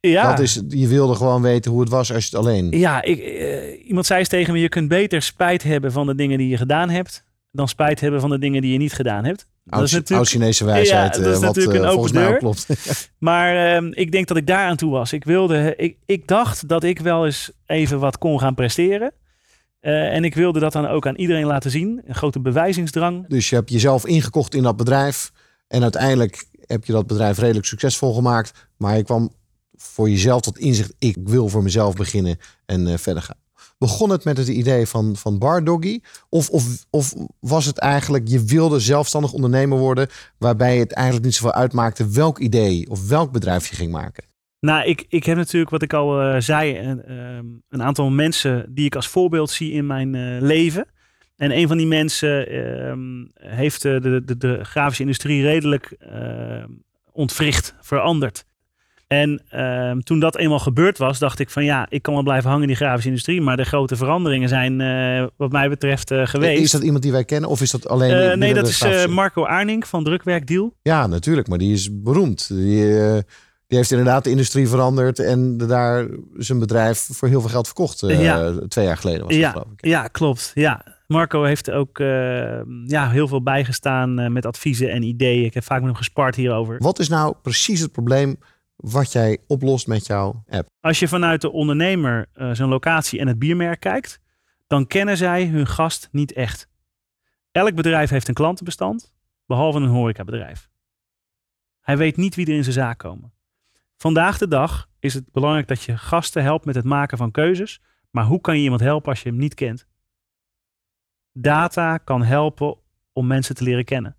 Ja, 0.00 0.30
Dat 0.30 0.38
is, 0.38 0.60
je 0.68 0.88
wilde 0.88 1.14
gewoon 1.14 1.42
weten 1.42 1.70
hoe 1.70 1.80
het 1.80 1.88
was 1.88 2.12
als 2.12 2.28
je 2.28 2.36
het 2.36 2.46
alleen. 2.46 2.70
ja 2.70 3.02
ik, 3.02 3.18
eh, 3.18 3.86
iemand 3.88 4.06
zei 4.06 4.18
eens 4.18 4.28
tegen 4.28 4.52
me, 4.52 4.58
je 4.58 4.68
kunt 4.68 4.88
beter 4.88 5.22
spijt 5.22 5.62
hebben 5.62 5.92
van 5.92 6.06
de 6.06 6.14
dingen 6.14 6.38
die 6.38 6.48
je 6.48 6.56
gedaan 6.56 6.90
hebt, 6.90 7.24
dan 7.50 7.68
spijt 7.68 8.00
hebben 8.00 8.20
van 8.20 8.30
de 8.30 8.38
dingen 8.38 8.62
die 8.62 8.72
je 8.72 8.78
niet 8.78 8.92
gedaan 8.92 9.24
hebt. 9.24 9.46
Dat 9.64 9.74
Oud, 9.74 9.86
is 9.86 9.92
natuurlijk 9.92 10.18
oud 10.20 10.28
Chinese 10.28 10.64
wijsheid, 10.64 11.16
Ja, 11.16 11.22
dat 11.22 11.30
is 11.30 11.36
eh, 11.36 11.46
wat 11.46 11.54
natuurlijk 11.54 11.76
eh, 11.76 11.82
een 11.82 11.92
volgens 11.92 12.12
open 12.12 12.24
mij 12.24 12.34
ook 12.34 12.40
deur. 12.40 12.64
klopt. 12.64 13.10
Maar 13.28 13.74
ehm, 13.74 13.90
ik 13.92 14.12
denk 14.12 14.26
dat 14.26 14.36
ik 14.36 14.46
daar 14.46 14.68
aan 14.68 14.76
toe 14.76 14.90
was. 14.90 15.12
Ik, 15.12 15.24
wilde, 15.24 15.74
ik, 15.76 15.96
ik 16.06 16.28
dacht 16.28 16.68
dat 16.68 16.84
ik 16.84 17.00
wel 17.00 17.24
eens 17.24 17.50
even 17.66 17.98
wat 17.98 18.18
kon 18.18 18.38
gaan 18.40 18.54
presteren. 18.54 19.12
Eh, 19.80 20.14
en 20.14 20.24
ik 20.24 20.34
wilde 20.34 20.60
dat 20.60 20.72
dan 20.72 20.86
ook 20.86 21.06
aan 21.06 21.16
iedereen 21.16 21.46
laten 21.46 21.70
zien. 21.70 22.02
Een 22.06 22.14
grote 22.14 22.40
bewijzingsdrang. 22.40 23.24
Dus 23.28 23.50
je 23.50 23.54
hebt 23.54 23.70
jezelf 23.70 24.06
ingekocht 24.06 24.54
in 24.54 24.62
dat 24.62 24.76
bedrijf. 24.76 25.32
En 25.68 25.82
uiteindelijk 25.82 26.44
heb 26.66 26.84
je 26.84 26.92
dat 26.92 27.06
bedrijf 27.06 27.38
redelijk 27.38 27.66
succesvol 27.66 28.14
gemaakt. 28.14 28.68
Maar 28.76 28.96
je 28.96 29.04
kwam 29.04 29.32
voor 29.76 30.10
jezelf 30.10 30.40
tot 30.40 30.58
inzicht. 30.58 30.94
Ik 30.98 31.16
wil 31.24 31.48
voor 31.48 31.62
mezelf 31.62 31.94
beginnen 31.94 32.38
en 32.66 32.86
eh, 32.86 32.98
verder 32.98 33.22
gaan. 33.22 33.41
Begon 33.82 34.10
het 34.10 34.24
met 34.24 34.36
het 34.36 34.48
idee 34.48 34.86
van, 34.86 35.16
van 35.16 35.38
Bar 35.38 35.64
Doggy? 35.64 36.00
Of, 36.28 36.50
of, 36.50 36.84
of 36.90 37.14
was 37.40 37.66
het 37.66 37.78
eigenlijk, 37.78 38.28
je 38.28 38.44
wilde 38.44 38.80
zelfstandig 38.80 39.32
ondernemer 39.32 39.78
worden. 39.78 40.08
Waarbij 40.38 40.78
het 40.78 40.92
eigenlijk 40.92 41.24
niet 41.26 41.34
zoveel 41.34 41.52
uitmaakte 41.52 42.08
welk 42.08 42.38
idee 42.38 42.90
of 42.90 43.08
welk 43.08 43.32
bedrijf 43.32 43.68
je 43.68 43.74
ging 43.74 43.92
maken? 43.92 44.24
Nou, 44.60 44.84
ik, 44.84 45.04
ik 45.08 45.24
heb 45.24 45.36
natuurlijk, 45.36 45.70
wat 45.70 45.82
ik 45.82 45.92
al 45.92 46.20
eh, 46.20 46.40
zei, 46.40 46.78
een, 46.78 47.04
ehm, 47.04 47.44
een 47.68 47.82
aantal 47.82 48.10
mensen 48.10 48.66
die 48.68 48.84
ik 48.84 48.96
als 48.96 49.08
voorbeeld 49.08 49.50
zie 49.50 49.72
in 49.72 49.86
mijn 49.86 50.14
eh, 50.14 50.40
leven. 50.40 50.86
En 51.36 51.56
een 51.56 51.68
van 51.68 51.76
die 51.76 51.86
mensen 51.86 52.48
ehm, 52.48 53.24
heeft 53.34 53.84
eh, 53.84 54.00
de, 54.00 54.24
de, 54.24 54.36
de 54.36 54.64
grafische 54.64 55.02
industrie 55.02 55.42
redelijk 55.42 55.94
ehm, 55.98 56.68
ontwricht, 57.12 57.74
veranderd. 57.80 58.44
En 59.12 59.42
ehm, 59.48 59.98
toen 60.00 60.20
dat 60.20 60.36
eenmaal 60.36 60.58
gebeurd 60.58 60.98
was, 60.98 61.18
dacht 61.18 61.38
ik 61.38 61.50
van 61.50 61.64
ja, 61.64 61.86
ik 61.88 62.02
kan 62.02 62.14
wel 62.14 62.22
blijven 62.22 62.46
hangen 62.48 62.62
in 62.62 62.68
die 62.68 62.76
grafische 62.76 63.08
industrie. 63.08 63.40
Maar 63.40 63.56
de 63.56 63.64
grote 63.64 63.96
veranderingen 63.96 64.48
zijn 64.48 64.80
eh, 64.80 65.26
wat 65.36 65.52
mij 65.52 65.68
betreft 65.68 66.10
eh, 66.10 66.26
geweest. 66.26 66.62
Is 66.62 66.70
dat 66.70 66.82
iemand 66.82 67.02
die 67.02 67.12
wij 67.12 67.24
kennen 67.24 67.50
of 67.50 67.60
is 67.60 67.70
dat 67.70 67.88
alleen 67.88 68.10
Eh, 68.10 68.36
nee, 68.36 68.54
dat 68.54 68.68
is 68.68 69.06
Marco 69.06 69.44
Arning 69.44 69.86
van 69.86 70.04
Drukwerkdeal. 70.04 70.74
Ja, 70.82 71.06
natuurlijk, 71.06 71.48
maar 71.48 71.58
die 71.58 71.72
is 71.72 72.02
beroemd. 72.02 72.48
Die, 72.48 72.84
die 73.66 73.78
heeft 73.78 73.90
inderdaad 73.90 74.24
de 74.24 74.30
industrie 74.30 74.68
veranderd 74.68 75.18
en 75.18 75.56
daar 75.56 76.06
zijn 76.36 76.58
bedrijf 76.58 77.08
voor 77.12 77.28
heel 77.28 77.40
veel 77.40 77.50
geld 77.50 77.66
verkocht. 77.66 78.00
Ja. 78.06 78.52
Twee 78.68 78.84
jaar 78.84 78.96
geleden 78.96 79.20
was 79.20 79.30
dat, 79.30 79.40
Ja, 79.40 79.50
geloof 79.50 79.66
ik. 79.76 79.86
ja, 79.86 80.06
klopt. 80.06 80.50
Ja. 80.54 80.84
Marco 81.06 81.42
heeft 81.42 81.70
ook 81.70 81.98
ja, 82.86 83.10
heel 83.10 83.28
veel 83.28 83.42
bijgestaan 83.42 84.32
met 84.32 84.46
adviezen 84.46 84.90
en 84.90 85.02
ideeën. 85.02 85.44
Ik 85.44 85.54
heb 85.54 85.64
vaak 85.64 85.78
met 85.78 85.86
hem 85.86 85.96
gespart 85.96 86.34
hierover. 86.34 86.76
Wat 86.78 86.98
is 86.98 87.08
nou 87.08 87.34
precies 87.42 87.80
het 87.80 87.92
probleem 87.92 88.36
wat 88.76 89.12
jij 89.12 89.38
oplost 89.46 89.86
met 89.86 90.06
jouw 90.06 90.44
app? 90.48 90.68
Als 90.80 90.98
je 90.98 91.08
vanuit 91.08 91.40
de 91.40 91.52
ondernemer 91.52 92.28
eh, 92.32 92.50
zijn 92.52 92.68
locatie 92.68 93.20
en 93.20 93.26
het 93.26 93.38
biermerk 93.38 93.80
kijkt, 93.80 94.20
dan 94.66 94.86
kennen 94.86 95.16
zij 95.16 95.46
hun 95.46 95.66
gast 95.66 96.08
niet 96.12 96.32
echt. 96.32 96.68
Elk 97.50 97.74
bedrijf 97.74 98.10
heeft 98.10 98.28
een 98.28 98.34
klantenbestand, 98.34 99.14
behalve 99.46 99.78
een 99.78 99.88
horecabedrijf. 99.88 100.70
Hij 101.80 101.96
weet 101.96 102.16
niet 102.16 102.34
wie 102.34 102.46
er 102.46 102.54
in 102.54 102.62
zijn 102.62 102.74
zaak 102.74 102.98
komen. 102.98 103.32
Vandaag 103.96 104.38
de 104.38 104.48
dag 104.48 104.88
is 104.98 105.14
het 105.14 105.32
belangrijk 105.32 105.68
dat 105.68 105.82
je 105.82 105.98
gasten 105.98 106.42
helpt 106.42 106.64
met 106.64 106.74
het 106.74 106.84
maken 106.84 107.18
van 107.18 107.30
keuzes. 107.30 107.80
Maar 108.10 108.24
hoe 108.24 108.40
kan 108.40 108.56
je 108.56 108.62
iemand 108.62 108.80
helpen 108.80 109.10
als 109.10 109.22
je 109.22 109.28
hem 109.28 109.38
niet 109.38 109.54
kent? 109.54 109.86
Data 111.32 111.98
kan 111.98 112.22
helpen 112.22 112.76
om 113.12 113.26
mensen 113.26 113.54
te 113.54 113.64
leren 113.64 113.84
kennen. 113.84 114.16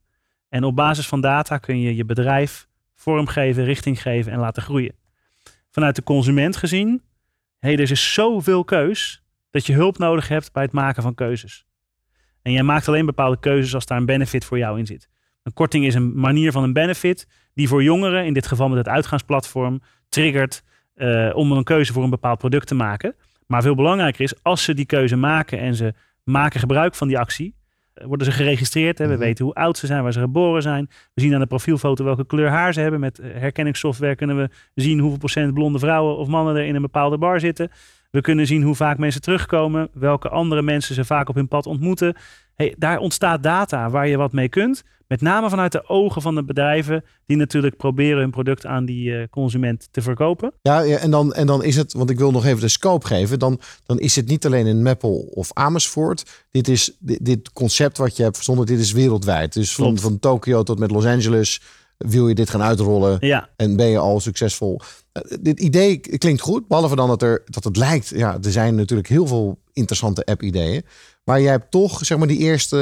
En 0.49 0.63
op 0.63 0.75
basis 0.75 1.07
van 1.07 1.21
data 1.21 1.57
kun 1.57 1.79
je 1.79 1.95
je 1.95 2.05
bedrijf 2.05 2.67
vormgeven, 3.03 3.63
richting 3.63 4.01
geven 4.01 4.31
en 4.31 4.39
laten 4.39 4.63
groeien. 4.63 4.95
Vanuit 5.69 5.95
de 5.95 6.03
consument 6.03 6.57
gezien, 6.57 7.01
hey, 7.59 7.73
er 7.73 7.91
is 7.91 8.13
zoveel 8.13 8.63
keus 8.63 9.23
dat 9.51 9.65
je 9.65 9.73
hulp 9.73 9.97
nodig 9.97 10.27
hebt 10.27 10.51
bij 10.51 10.63
het 10.63 10.71
maken 10.71 11.03
van 11.03 11.15
keuzes. 11.15 11.65
En 12.41 12.51
jij 12.51 12.63
maakt 12.63 12.87
alleen 12.87 13.05
bepaalde 13.05 13.39
keuzes 13.39 13.75
als 13.75 13.85
daar 13.85 13.97
een 13.97 14.05
benefit 14.05 14.45
voor 14.45 14.57
jou 14.57 14.79
in 14.79 14.85
zit. 14.85 15.09
Een 15.43 15.53
korting 15.53 15.85
is 15.85 15.95
een 15.95 16.19
manier 16.19 16.51
van 16.51 16.63
een 16.63 16.73
benefit 16.73 17.27
die 17.53 17.67
voor 17.67 17.83
jongeren, 17.83 18.25
in 18.25 18.33
dit 18.33 18.47
geval 18.47 18.69
met 18.69 18.77
het 18.77 18.87
uitgaansplatform, 18.87 19.81
triggert 20.09 20.63
eh, 20.93 21.31
om 21.33 21.51
een 21.51 21.63
keuze 21.63 21.93
voor 21.93 22.03
een 22.03 22.09
bepaald 22.09 22.37
product 22.37 22.67
te 22.67 22.75
maken. 22.75 23.15
Maar 23.47 23.61
veel 23.61 23.75
belangrijker 23.75 24.21
is, 24.21 24.43
als 24.43 24.63
ze 24.63 24.73
die 24.73 24.85
keuze 24.85 25.15
maken 25.15 25.59
en 25.59 25.75
ze 25.75 25.93
maken 26.23 26.59
gebruik 26.59 26.95
van 26.95 27.07
die 27.07 27.19
actie, 27.19 27.55
worden 27.93 28.25
ze 28.27 28.31
geregistreerd. 28.33 28.97
Hè? 28.97 29.05
We 29.07 29.11
Mhm. 29.13 29.21
weten 29.21 29.45
hoe 29.45 29.53
oud 29.53 29.77
ze 29.77 29.85
zijn, 29.87 30.03
waar 30.03 30.13
ze 30.13 30.19
geboren 30.19 30.61
zijn. 30.61 30.89
We 31.13 31.21
zien 31.21 31.33
aan 31.33 31.39
de 31.39 31.45
profielfoto 31.45 32.03
welke 32.03 32.25
kleur 32.25 32.49
haar 32.49 32.73
ze 32.73 32.79
hebben. 32.81 32.99
Met 32.99 33.19
eh, 33.19 33.29
herkenningssoftware 33.33 34.15
kunnen 34.15 34.37
we 34.37 34.49
zien 34.75 34.99
hoeveel 34.99 35.17
procent 35.19 35.53
blonde 35.53 35.79
vrouwen 35.79 36.17
of 36.17 36.27
mannen 36.27 36.55
er 36.55 36.65
in 36.65 36.75
een 36.75 36.81
bepaalde 36.81 37.17
bar 37.17 37.39
zitten. 37.39 37.69
We 38.11 38.21
kunnen 38.21 38.47
zien 38.47 38.61
hoe 38.63 38.75
vaak 38.75 38.97
mensen 38.97 39.21
terugkomen, 39.21 39.89
welke 39.93 40.29
andere 40.29 40.61
mensen 40.61 40.95
ze 40.95 41.05
vaak 41.05 41.29
op 41.29 41.35
hun 41.35 41.47
pad 41.47 41.65
ontmoeten. 41.65 42.15
Hey, 42.55 42.75
daar 42.77 42.97
ontstaat 42.97 43.43
data 43.43 43.89
waar 43.89 44.07
je 44.07 44.17
wat 44.17 44.31
mee 44.31 44.49
kunt. 44.49 44.83
Met 45.07 45.21
name 45.21 45.49
vanuit 45.49 45.71
de 45.71 45.89
ogen 45.89 46.21
van 46.21 46.35
de 46.35 46.43
bedrijven 46.43 47.03
die 47.25 47.37
natuurlijk 47.37 47.77
proberen 47.77 48.19
hun 48.19 48.31
product 48.31 48.65
aan 48.65 48.85
die 48.85 49.15
eh, 49.17 49.27
consument 49.29 49.87
te 49.91 50.01
verkopen. 50.01 50.53
Ja, 50.61 50.85
en, 50.85 51.11
dan, 51.11 51.33
en 51.33 51.47
dan 51.47 51.63
is 51.63 51.75
het, 51.75 51.93
want 51.93 52.09
ik 52.09 52.17
wil 52.17 52.31
nog 52.31 52.45
even 52.45 52.61
de 52.61 52.67
scope 52.67 53.07
geven. 53.07 53.39
Dan, 53.39 53.59
dan 53.85 53.99
is 53.99 54.15
het 54.15 54.27
niet 54.27 54.45
alleen 54.45 54.67
in 54.67 54.81
Meppel 54.81 55.27
of 55.33 55.49
Amersfoort. 55.53 56.45
Dit, 56.51 56.67
is, 56.67 56.95
dit, 56.99 57.25
dit 57.25 57.51
concept 57.51 57.97
wat 57.97 58.17
je 58.17 58.23
hebt 58.23 58.35
verzonnen, 58.35 58.65
dit 58.65 58.79
is 58.79 58.91
wereldwijd. 58.91 59.53
Dus 59.53 59.75
van, 59.75 59.85
Klopt. 59.85 60.01
van 60.01 60.19
Tokio 60.19 60.63
tot 60.63 60.79
met 60.79 60.91
Los 60.91 61.05
Angeles 61.05 61.61
wil 61.97 62.27
je 62.27 62.35
dit 62.35 62.49
gaan 62.49 62.61
uitrollen. 62.61 63.17
Ja, 63.19 63.49
En 63.55 63.75
ben 63.75 63.87
je 63.87 63.97
al 63.97 64.19
succesvol? 64.19 64.79
Eh, 65.11 65.21
dit 65.41 65.59
idee 65.59 65.97
klinkt 65.97 66.41
goed, 66.41 66.67
behalve 66.67 66.95
dan 66.95 67.07
dat, 67.07 67.21
er, 67.21 67.41
dat 67.45 67.63
het 67.63 67.77
lijkt. 67.77 68.09
Ja, 68.15 68.37
er 68.41 68.51
zijn 68.51 68.75
natuurlijk 68.75 69.09
heel 69.09 69.27
veel 69.27 69.59
interessante 69.73 70.25
app-ideeën. 70.25 70.83
Maar 71.23 71.41
jij 71.41 71.51
hebt 71.51 71.71
toch 71.71 72.05
zeg 72.05 72.17
maar, 72.17 72.27
die, 72.27 72.37
eerste, 72.39 72.77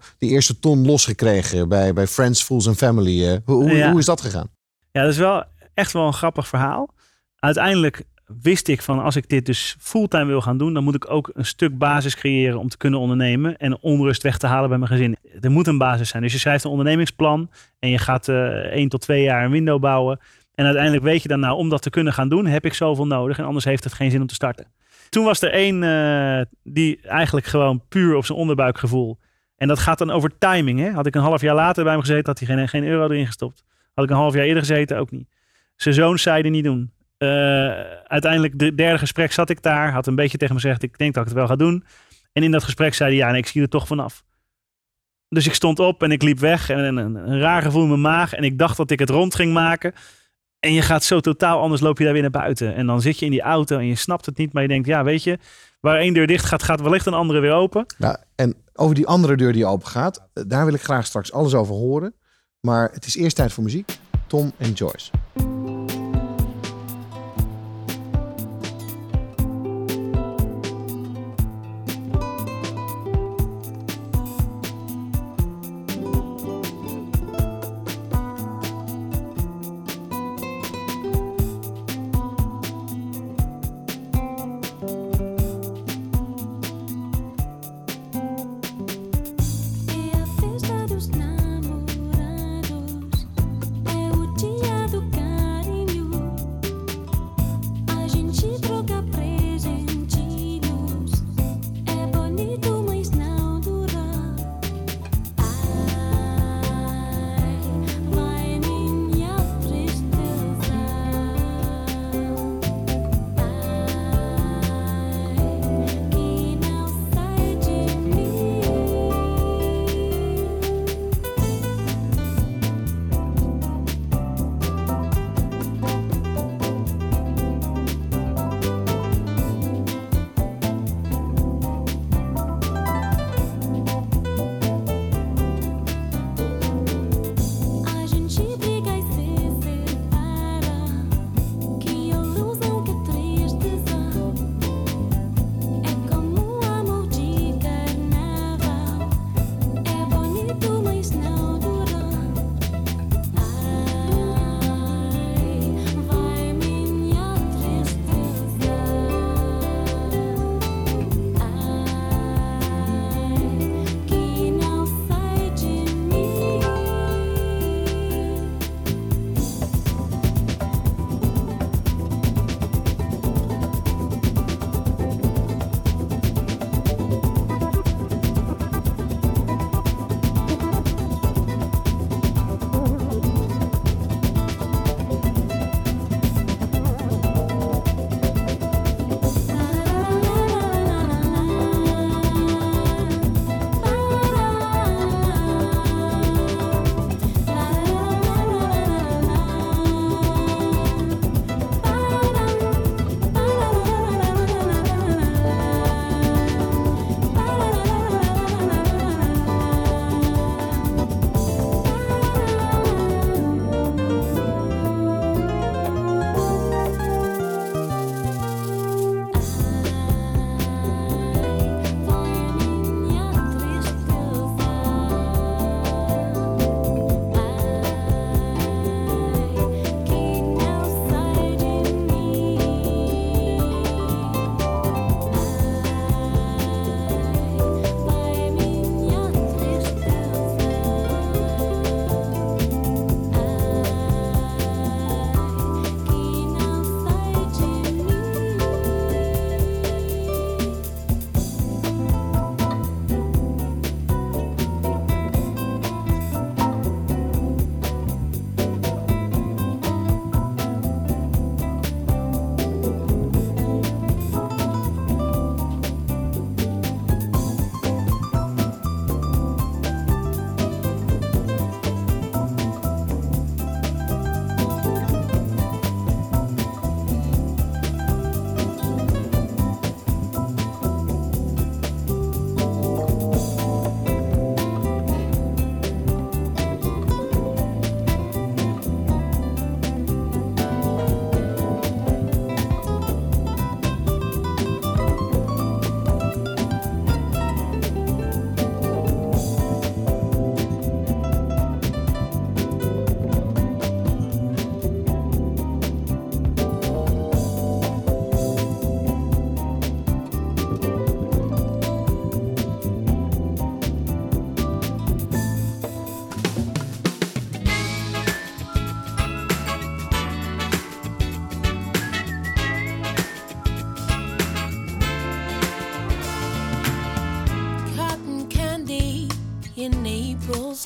eh, 0.00 0.06
die 0.18 0.30
eerste 0.30 0.58
ton 0.58 0.86
losgekregen 0.86 1.68
bij, 1.68 1.92
bij 1.92 2.06
Friends, 2.06 2.42
Fools 2.42 2.66
and 2.68 2.76
Family. 2.76 3.26
eh. 3.28 3.36
Hoe, 3.44 3.54
hoe, 3.62 3.76
Ja. 3.76 3.90
hoe 3.90 3.98
is 3.98 4.04
dat 4.06 4.20
gegaan? 4.20 4.48
Ja, 4.92 5.02
dat 5.02 5.10
is 5.12 5.18
wel 5.18 5.44
echt 5.74 5.92
wel 5.92 6.06
een 6.06 6.12
grappig 6.12 6.48
verhaal. 6.48 6.94
Uiteindelijk 7.38 8.02
wist 8.42 8.68
ik 8.68 8.82
van 8.82 9.02
als 9.02 9.16
ik 9.16 9.28
dit 9.28 9.46
dus 9.46 9.76
fulltime 9.80 10.24
wil 10.24 10.40
gaan 10.40 10.58
doen, 10.58 10.74
dan 10.74 10.84
moet 10.84 10.94
ik 10.94 11.10
ook 11.10 11.30
een 11.34 11.44
stuk 11.44 11.78
basis 11.78 12.14
creëren 12.16 12.58
om 12.58 12.68
te 12.68 12.76
kunnen 12.76 13.00
ondernemen 13.00 13.56
en 13.56 13.78
onrust 13.80 14.22
weg 14.22 14.38
te 14.38 14.46
halen 14.46 14.68
bij 14.68 14.78
mijn 14.78 14.90
gezin. 14.90 15.16
Er 15.40 15.50
moet 15.50 15.66
een 15.66 15.78
basis 15.78 16.08
zijn. 16.08 16.22
Dus 16.22 16.32
je 16.32 16.38
schrijft 16.38 16.64
een 16.64 16.70
ondernemingsplan 16.70 17.50
en 17.78 17.88
je 17.90 17.98
gaat 17.98 18.28
eh 18.28 18.36
één 18.54 18.88
tot 18.88 19.00
twee 19.00 19.22
jaar 19.22 19.44
een 19.44 19.50
window 19.50 19.80
bouwen. 19.80 20.18
En 20.54 20.64
uiteindelijk 20.64 21.04
weet 21.04 21.22
je 21.22 21.28
dan 21.28 21.40
nou, 21.40 21.56
om 21.56 21.68
dat 21.68 21.82
te 21.82 21.90
kunnen 21.90 22.12
gaan 22.12 22.28
doen, 22.28 22.46
heb 22.46 22.64
ik 22.64 22.74
zoveel 22.74 23.06
nodig 23.06 23.38
en 23.38 23.44
anders 23.44 23.64
heeft 23.64 23.84
het 23.84 23.92
geen 23.92 24.10
zin 24.10 24.20
om 24.20 24.26
te 24.26 24.34
starten. 24.34 24.66
Toen 25.08 25.24
was 25.24 25.42
er 25.42 25.52
één 25.52 25.82
eh, 25.82 26.44
die 26.62 27.00
eigenlijk 27.02 27.46
gewoon 27.46 27.82
puur 27.88 28.14
op 28.16 28.24
zijn 28.24 28.38
onderbuikgevoel. 28.38 29.18
En 29.56 29.68
dat 29.68 29.78
gaat 29.78 29.98
dan 29.98 30.10
over 30.10 30.38
timing. 30.38 30.78
Hè? 30.78 30.90
Had 30.90 31.06
ik 31.06 31.14
een 31.14 31.22
half 31.22 31.40
jaar 31.40 31.54
later 31.54 31.82
bij 31.82 31.92
hem 31.92 32.00
gezeten, 32.00 32.26
had 32.26 32.38
hij 32.38 32.48
geen, 32.48 32.68
geen 32.68 32.84
euro 32.84 33.04
erin 33.04 33.26
gestopt. 33.26 33.64
Had 33.94 34.04
ik 34.04 34.10
een 34.10 34.16
half 34.16 34.34
jaar 34.34 34.44
eerder 34.44 34.62
gezeten, 34.62 34.98
ook 34.98 35.10
niet. 35.10 35.28
Zijn 35.76 35.94
zoon 35.94 36.18
zei 36.18 36.42
er 36.42 36.50
niet 36.50 36.64
doen. 36.64 36.92
Eh, 37.18 37.28
uiteindelijk, 38.04 38.58
de 38.58 38.74
derde 38.74 38.98
gesprek 38.98 39.32
zat 39.32 39.50
ik 39.50 39.62
daar. 39.62 39.92
Had 39.92 40.06
een 40.06 40.14
beetje 40.14 40.38
tegen 40.38 40.54
me 40.54 40.60
gezegd, 40.60 40.82
ik 40.82 40.98
denk 40.98 41.14
dat 41.14 41.22
ik 41.22 41.28
het 41.28 41.38
wel 41.38 41.46
ga 41.46 41.56
doen. 41.56 41.84
En 42.32 42.42
in 42.42 42.50
dat 42.50 42.64
gesprek 42.64 42.94
zei 42.94 43.10
hij, 43.10 43.18
ja, 43.18 43.30
nee, 43.30 43.40
ik 43.40 43.46
zie 43.46 43.62
er 43.62 43.68
toch 43.68 43.86
vanaf. 43.86 44.24
Dus 45.28 45.46
ik 45.46 45.54
stond 45.54 45.78
op 45.78 46.02
en 46.02 46.10
ik 46.10 46.22
liep 46.22 46.38
weg. 46.38 46.70
En 46.70 46.78
een, 46.78 46.96
een 46.96 47.40
raar 47.40 47.62
gevoel 47.62 47.82
in 47.82 47.88
mijn 47.88 48.00
maag. 48.00 48.32
En 48.32 48.44
ik 48.44 48.58
dacht 48.58 48.76
dat 48.76 48.90
ik 48.90 48.98
het 48.98 49.10
rond 49.10 49.34
ging 49.34 49.52
maken. 49.52 49.92
En 50.60 50.72
je 50.72 50.82
gaat 50.82 51.04
zo 51.04 51.20
totaal 51.20 51.60
anders, 51.60 51.80
loop 51.80 51.98
je 51.98 52.04
daar 52.04 52.12
weer 52.12 52.22
naar 52.22 52.30
buiten. 52.30 52.74
En 52.74 52.86
dan 52.86 53.00
zit 53.00 53.18
je 53.18 53.24
in 53.24 53.30
die 53.30 53.40
auto 53.40 53.78
en 53.78 53.86
je 53.86 53.94
snapt 53.94 54.26
het 54.26 54.36
niet. 54.36 54.52
Maar 54.52 54.62
je 54.62 54.68
denkt, 54.68 54.86
ja, 54.86 55.04
weet 55.04 55.22
je, 55.22 55.38
waar 55.80 55.98
één 55.98 56.14
deur 56.14 56.26
dicht 56.26 56.44
gaat, 56.44 56.62
gaat 56.62 56.80
wellicht 56.80 57.06
een 57.06 57.14
andere 57.14 57.40
weer 57.40 57.52
open. 57.52 57.86
Ja, 57.98 58.24
en 58.34 58.54
over 58.74 58.94
die 58.94 59.06
andere 59.06 59.36
deur 59.36 59.52
die 59.52 59.66
open 59.66 59.88
gaat, 59.88 60.28
eh, 60.34 60.44
daar 60.46 60.64
wil 60.64 60.74
ik 60.74 60.82
graag 60.82 61.06
straks 61.06 61.32
alles 61.32 61.54
over 61.54 61.74
horen. 61.74 62.14
Maar 62.60 62.90
het 62.92 63.06
is 63.06 63.16
eerst 63.16 63.36
tijd 63.36 63.52
voor 63.52 63.64
muziek. 63.64 63.98
Tom 64.26 64.52
en 64.56 64.72
Joyce. 64.72 65.10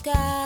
sky. 0.03 0.42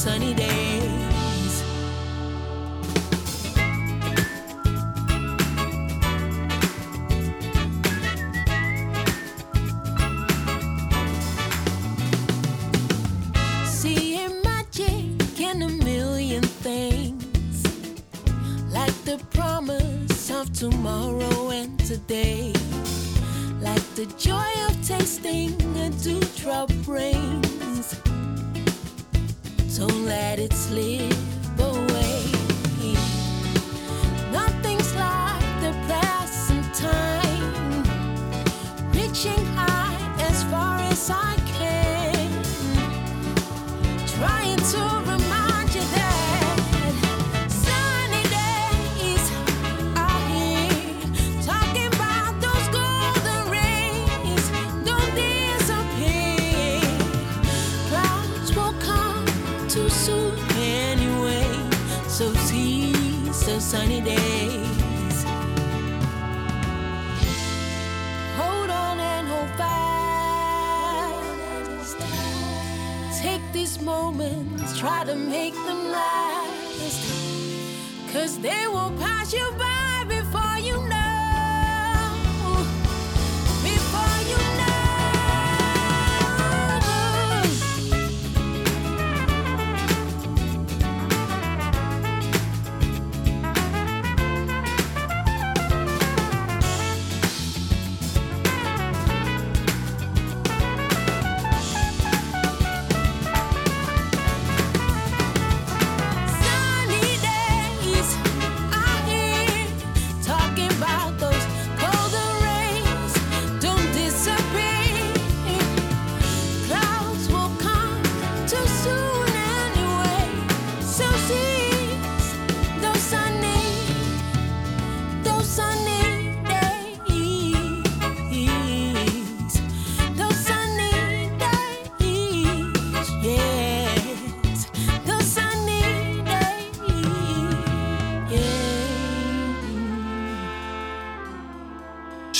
sunny 0.00 0.32
day. 0.32 0.59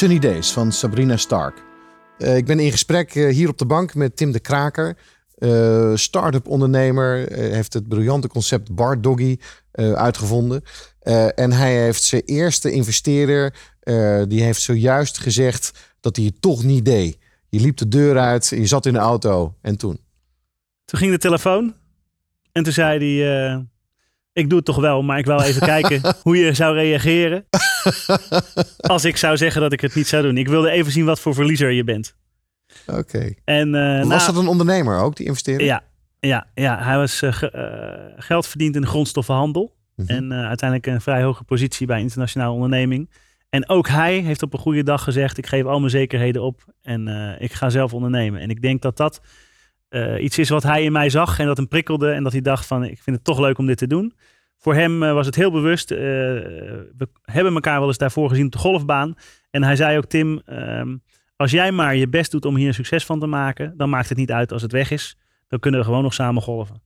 Sunny 0.01 0.19
Days 0.19 0.53
van 0.53 0.73
Sabrina 0.73 1.17
Stark. 1.17 1.63
Eh, 2.19 2.37
ik 2.37 2.47
ben 2.47 2.59
in 2.59 2.71
gesprek 2.71 3.15
eh, 3.15 3.29
hier 3.35 3.49
op 3.49 3.59
de 3.59 3.67
bank 3.67 3.95
met 3.95 4.17
Tim 4.17 4.33
de 4.33 4.41
Kraker. 4.41 4.97
eh 5.39 5.95
start-up 5.95 6.49
ondernemer. 6.49 7.33
heeft 7.33 7.73
het 7.73 7.89
briljante 7.89 8.29
concept 8.29 8.75
Bar 8.75 9.01
Doggy 9.01 9.39
uitgevonden. 9.73 10.63
En 11.35 11.53
hij 11.53 11.83
heeft 11.83 12.03
zijn 12.03 12.23
eerste 12.25 12.71
investeerder. 12.71 13.55
die 14.29 14.43
heeft 14.43 14.61
zojuist 14.61 15.19
gezegd 15.19 15.95
dat 16.01 16.17
hij 16.17 16.25
het 16.25 16.41
toch 16.41 16.65
niet 16.65 16.85
deed. 16.85 17.19
Je 17.49 17.61
liep 17.61 17.77
de 17.77 17.89
deur 17.89 18.19
uit, 18.19 18.49
je 18.49 18.67
zat 18.67 18.87
in 18.87 18.93
de 18.93 18.99
auto. 18.99 19.55
En 19.61 19.77
toen? 19.77 20.01
Toen 20.85 20.99
ging 20.99 21.13
de 21.13 21.19
telefoon. 21.19 21.75
En 22.53 22.63
toen 22.63 22.73
zei 22.73 23.21
hij, 23.21 23.69
ik 24.41 24.49
doe 24.49 24.59
het 24.59 24.67
toch 24.67 24.81
wel, 24.81 25.03
maar 25.03 25.19
ik 25.19 25.27
wil 25.27 25.41
even 25.41 25.63
kijken 25.63 26.01
hoe 26.23 26.37
je 26.37 26.55
zou 26.55 26.75
reageren. 26.75 27.45
als 28.77 29.05
ik 29.05 29.17
zou 29.17 29.37
zeggen 29.37 29.61
dat 29.61 29.73
ik 29.73 29.81
het 29.81 29.95
niet 29.95 30.07
zou 30.07 30.23
doen. 30.23 30.37
Ik 30.37 30.49
wilde 30.49 30.71
even 30.71 30.93
zien 30.93 31.05
wat 31.05 31.21
voor 31.21 31.35
verliezer 31.35 31.71
je 31.71 31.85
bent. 31.85 32.15
Oké. 32.87 33.35
En, 33.45 33.75
eh, 33.75 34.07
Was 34.07 34.27
dat 34.27 34.37
een 34.37 34.47
ondernemer 34.47 34.99
ook, 34.99 35.17
die 35.17 35.27
investeerder? 35.27 35.67
Ja, 35.67 35.83
ja, 36.21 36.47
ja. 36.55 36.83
hij 36.83 36.97
was 36.97 37.23
eh, 37.23 37.43
eh, 37.43 38.13
geld 38.17 38.47
verdiend 38.47 38.75
in 38.75 38.81
de 38.81 38.87
grondstoffenhandel. 38.87 39.77
Mhm. 39.97 40.09
En 40.09 40.33
uiteindelijk 40.33 40.87
een 40.87 41.01
vrij 41.01 41.23
hoge 41.23 41.45
positie 41.45 41.87
bij 41.87 41.97
een 41.97 42.03
internationale 42.03 42.53
onderneming. 42.53 43.11
En 43.51 43.69
ook 43.69 43.89
hij 43.89 44.19
heeft 44.19 44.43
op 44.43 44.53
een 44.53 44.59
goede 44.59 44.83
dag 44.83 45.03
gezegd: 45.03 45.39
Ik 45.39 45.47
geef 45.47 45.65
al 45.65 45.79
mijn 45.79 45.91
zekerheden 45.91 46.43
op 46.43 46.65
en 46.83 47.09
ik 47.39 47.53
ga 47.53 47.71
zelf 47.71 47.95
ondernemen. 47.95 48.41
En 48.41 48.51
ik 48.51 48.63
denk 48.63 48.83
dat 48.83 48.97
dat 48.97 49.21
eh, 49.91 50.23
iets 50.23 50.39
is 50.39 50.49
wat 50.49 50.63
hij 50.63 50.83
in 50.83 50.93
mij 50.93 51.11
zag 51.11 51.39
en 51.39 51.47
dat 51.47 51.57
hem 51.57 51.69
prikkelde. 51.69 52.11
En 52.11 52.23
dat 52.23 52.33
hij 52.33 52.41
dacht: 52.41 52.67
van, 52.67 52.85
Ik 52.85 53.03
vind 53.03 53.17
het 53.17 53.25
toch 53.25 53.39
leuk 53.39 53.59
om 53.59 53.67
dit 53.67 53.79
te 53.79 53.87
doen. 53.87 54.15
Voor 54.59 54.75
hem 54.75 55.03
eh, 55.03 55.13
was 55.13 55.27
het 55.27 55.35
heel 55.35 55.51
bewust. 55.51 55.91
eh, 55.91 55.99
we 55.99 57.09
hebben 57.23 57.55
elkaar 57.55 57.79
wel 57.79 57.89
eens 57.89 57.99
daarvoor 57.99 58.29
gezien 58.29 58.47
op 58.47 58.53
de 58.53 58.59
golfbaan. 58.59 59.15
En 59.51 59.63
hij 59.63 59.77
zei 59.77 59.97
ook: 59.99 60.05
Tim, 60.07 60.41
ehm, 60.45 60.97
als 61.37 61.51
jij 61.51 61.73
maar 61.73 61.97
je 61.97 62.09
best 62.09 62.31
doet 62.31 62.45
om 62.45 62.57
hier 62.57 62.67
een 62.69 62.75
succes 62.75 63.05
van 63.05 63.21
te 63.21 63.27
maken, 63.27 63.75
dan 63.77 63.91
maakt 63.91 64.09
het 64.09 64.19
niet 64.19 64.33
uit 64.33 64.53
als 64.53 64.63
het 64.63 64.73
weg 64.73 64.91
is. 64.91 65.19
Dan 65.49 65.59
kunnen 65.59 65.81
we 65.81 65.87
gewoon 65.87 66.03
nog 66.03 66.15
samen 66.15 66.43
golven. 66.43 66.83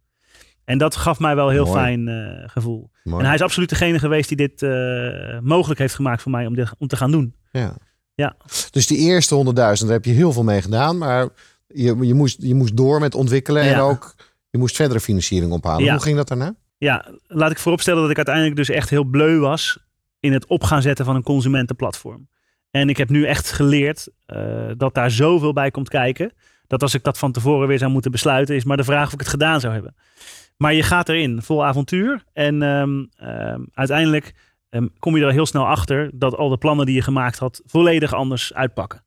En 0.65 0.79
dat 0.79 0.97
gaf 0.97 1.19
mij 1.19 1.35
wel 1.35 1.47
een 1.47 1.53
heel 1.53 1.65
Mooi. 1.65 1.79
fijn 1.79 2.09
eh, 2.09 2.49
gevoel. 2.49 2.91
Mooi. 3.03 3.19
En 3.21 3.27
hij 3.27 3.35
is 3.35 3.43
absoluut 3.43 3.69
degene 3.69 3.99
geweest 3.99 4.29
die 4.29 4.37
dit 4.37 4.63
eh, 4.63 5.39
mogelijk 5.41 5.81
heeft 5.81 5.95
gemaakt 5.95 6.23
voor 6.23 6.31
mij 6.31 6.47
om, 6.47 6.55
dit, 6.55 6.73
om 6.79 6.87
te 6.87 6.97
gaan 6.97 7.11
doen. 7.11 7.35
Ja. 7.51 7.77
Ja. 8.15 8.37
Dus 8.71 8.87
die 8.87 8.99
eerste 8.99 9.45
100.000, 9.47 9.53
daar 9.53 9.77
heb 9.77 10.05
je 10.05 10.13
heel 10.13 10.33
veel 10.33 10.43
mee 10.45 10.63
gedaan. 10.63 10.99
Maar 10.99 11.29
je, 11.75 12.07
je, 12.07 12.15
moest, 12.15 12.43
je 12.43 12.55
moest 12.55 12.77
door 12.77 13.01
met 13.01 13.15
ontwikkelen 13.15 13.63
en 13.63 13.79
ook 13.79 14.15
je 14.51 14.59
moest 14.59 14.77
verdere 14.77 15.01
financiering 15.01 15.53
ophalen. 15.53 15.85
Ja. 15.85 15.93
Hoe 15.93 16.03
ging 16.03 16.17
dat 16.17 16.29
daarna? 16.29 16.55
Ja, 16.79 17.07
laat 17.27 17.51
ik 17.51 17.59
vooropstellen 17.59 18.01
dat 18.01 18.11
ik 18.11 18.17
uiteindelijk 18.17 18.57
dus 18.57 18.69
echt 18.69 18.91
heel 18.91 19.05
bleu 19.05 19.39
was 19.39 19.79
in 20.21 20.33
het 20.33 20.47
op 20.47 20.63
gaan 20.63 20.83
zetten 20.83 21.05
van 21.05 21.17
een 21.17 21.23
consumentenplatform. 21.23 22.29
En 22.71 22.89
ik 22.89 22.97
heb 22.97 23.09
nu 23.09 23.27
echt 23.27 23.53
geleerd 23.53 24.09
eh, 24.27 24.71
dat 24.77 24.95
daar 24.95 25.11
zoveel 25.11 25.53
bij 25.53 25.71
komt 25.71 25.89
kijken. 25.89 26.33
Dat 26.67 26.83
als 26.83 26.95
ik 26.95 27.03
dat 27.03 27.19
van 27.19 27.33
tevoren 27.33 27.69
weer 27.69 27.79
zou 27.79 27.91
moeten 27.91 28.11
besluiten, 28.11 28.55
is 28.55 28.65
maar 28.65 28.77
de 28.77 28.85
vraag 28.85 29.07
of 29.07 29.13
ik 29.13 29.19
het 29.19 29.29
gedaan 29.29 29.61
zou 29.61 29.73
hebben. 29.73 29.95
Maar 30.57 30.75
je 30.75 30.83
gaat 30.83 31.09
erin, 31.09 31.43
vol 31.43 31.65
avontuur. 31.65 32.25
En 32.33 32.63
ehm, 32.63 33.05
ehm, 33.17 33.61
uiteindelijk 33.73 34.35
ehm, 34.71 34.87
kom 34.99 35.17
je 35.17 35.25
er 35.25 35.33
heel 35.33 35.47
snel 35.47 35.67
achter 35.67 36.11
dat 36.15 36.37
al 36.37 36.49
de 36.49 36.59
plannen 36.59 36.87
die 36.87 36.95
je 36.95 37.03
gemaakt 37.03 37.39
had 37.39 37.63
volledig 37.65 38.13
anders 38.13 38.55
uitpakken. 38.55 39.05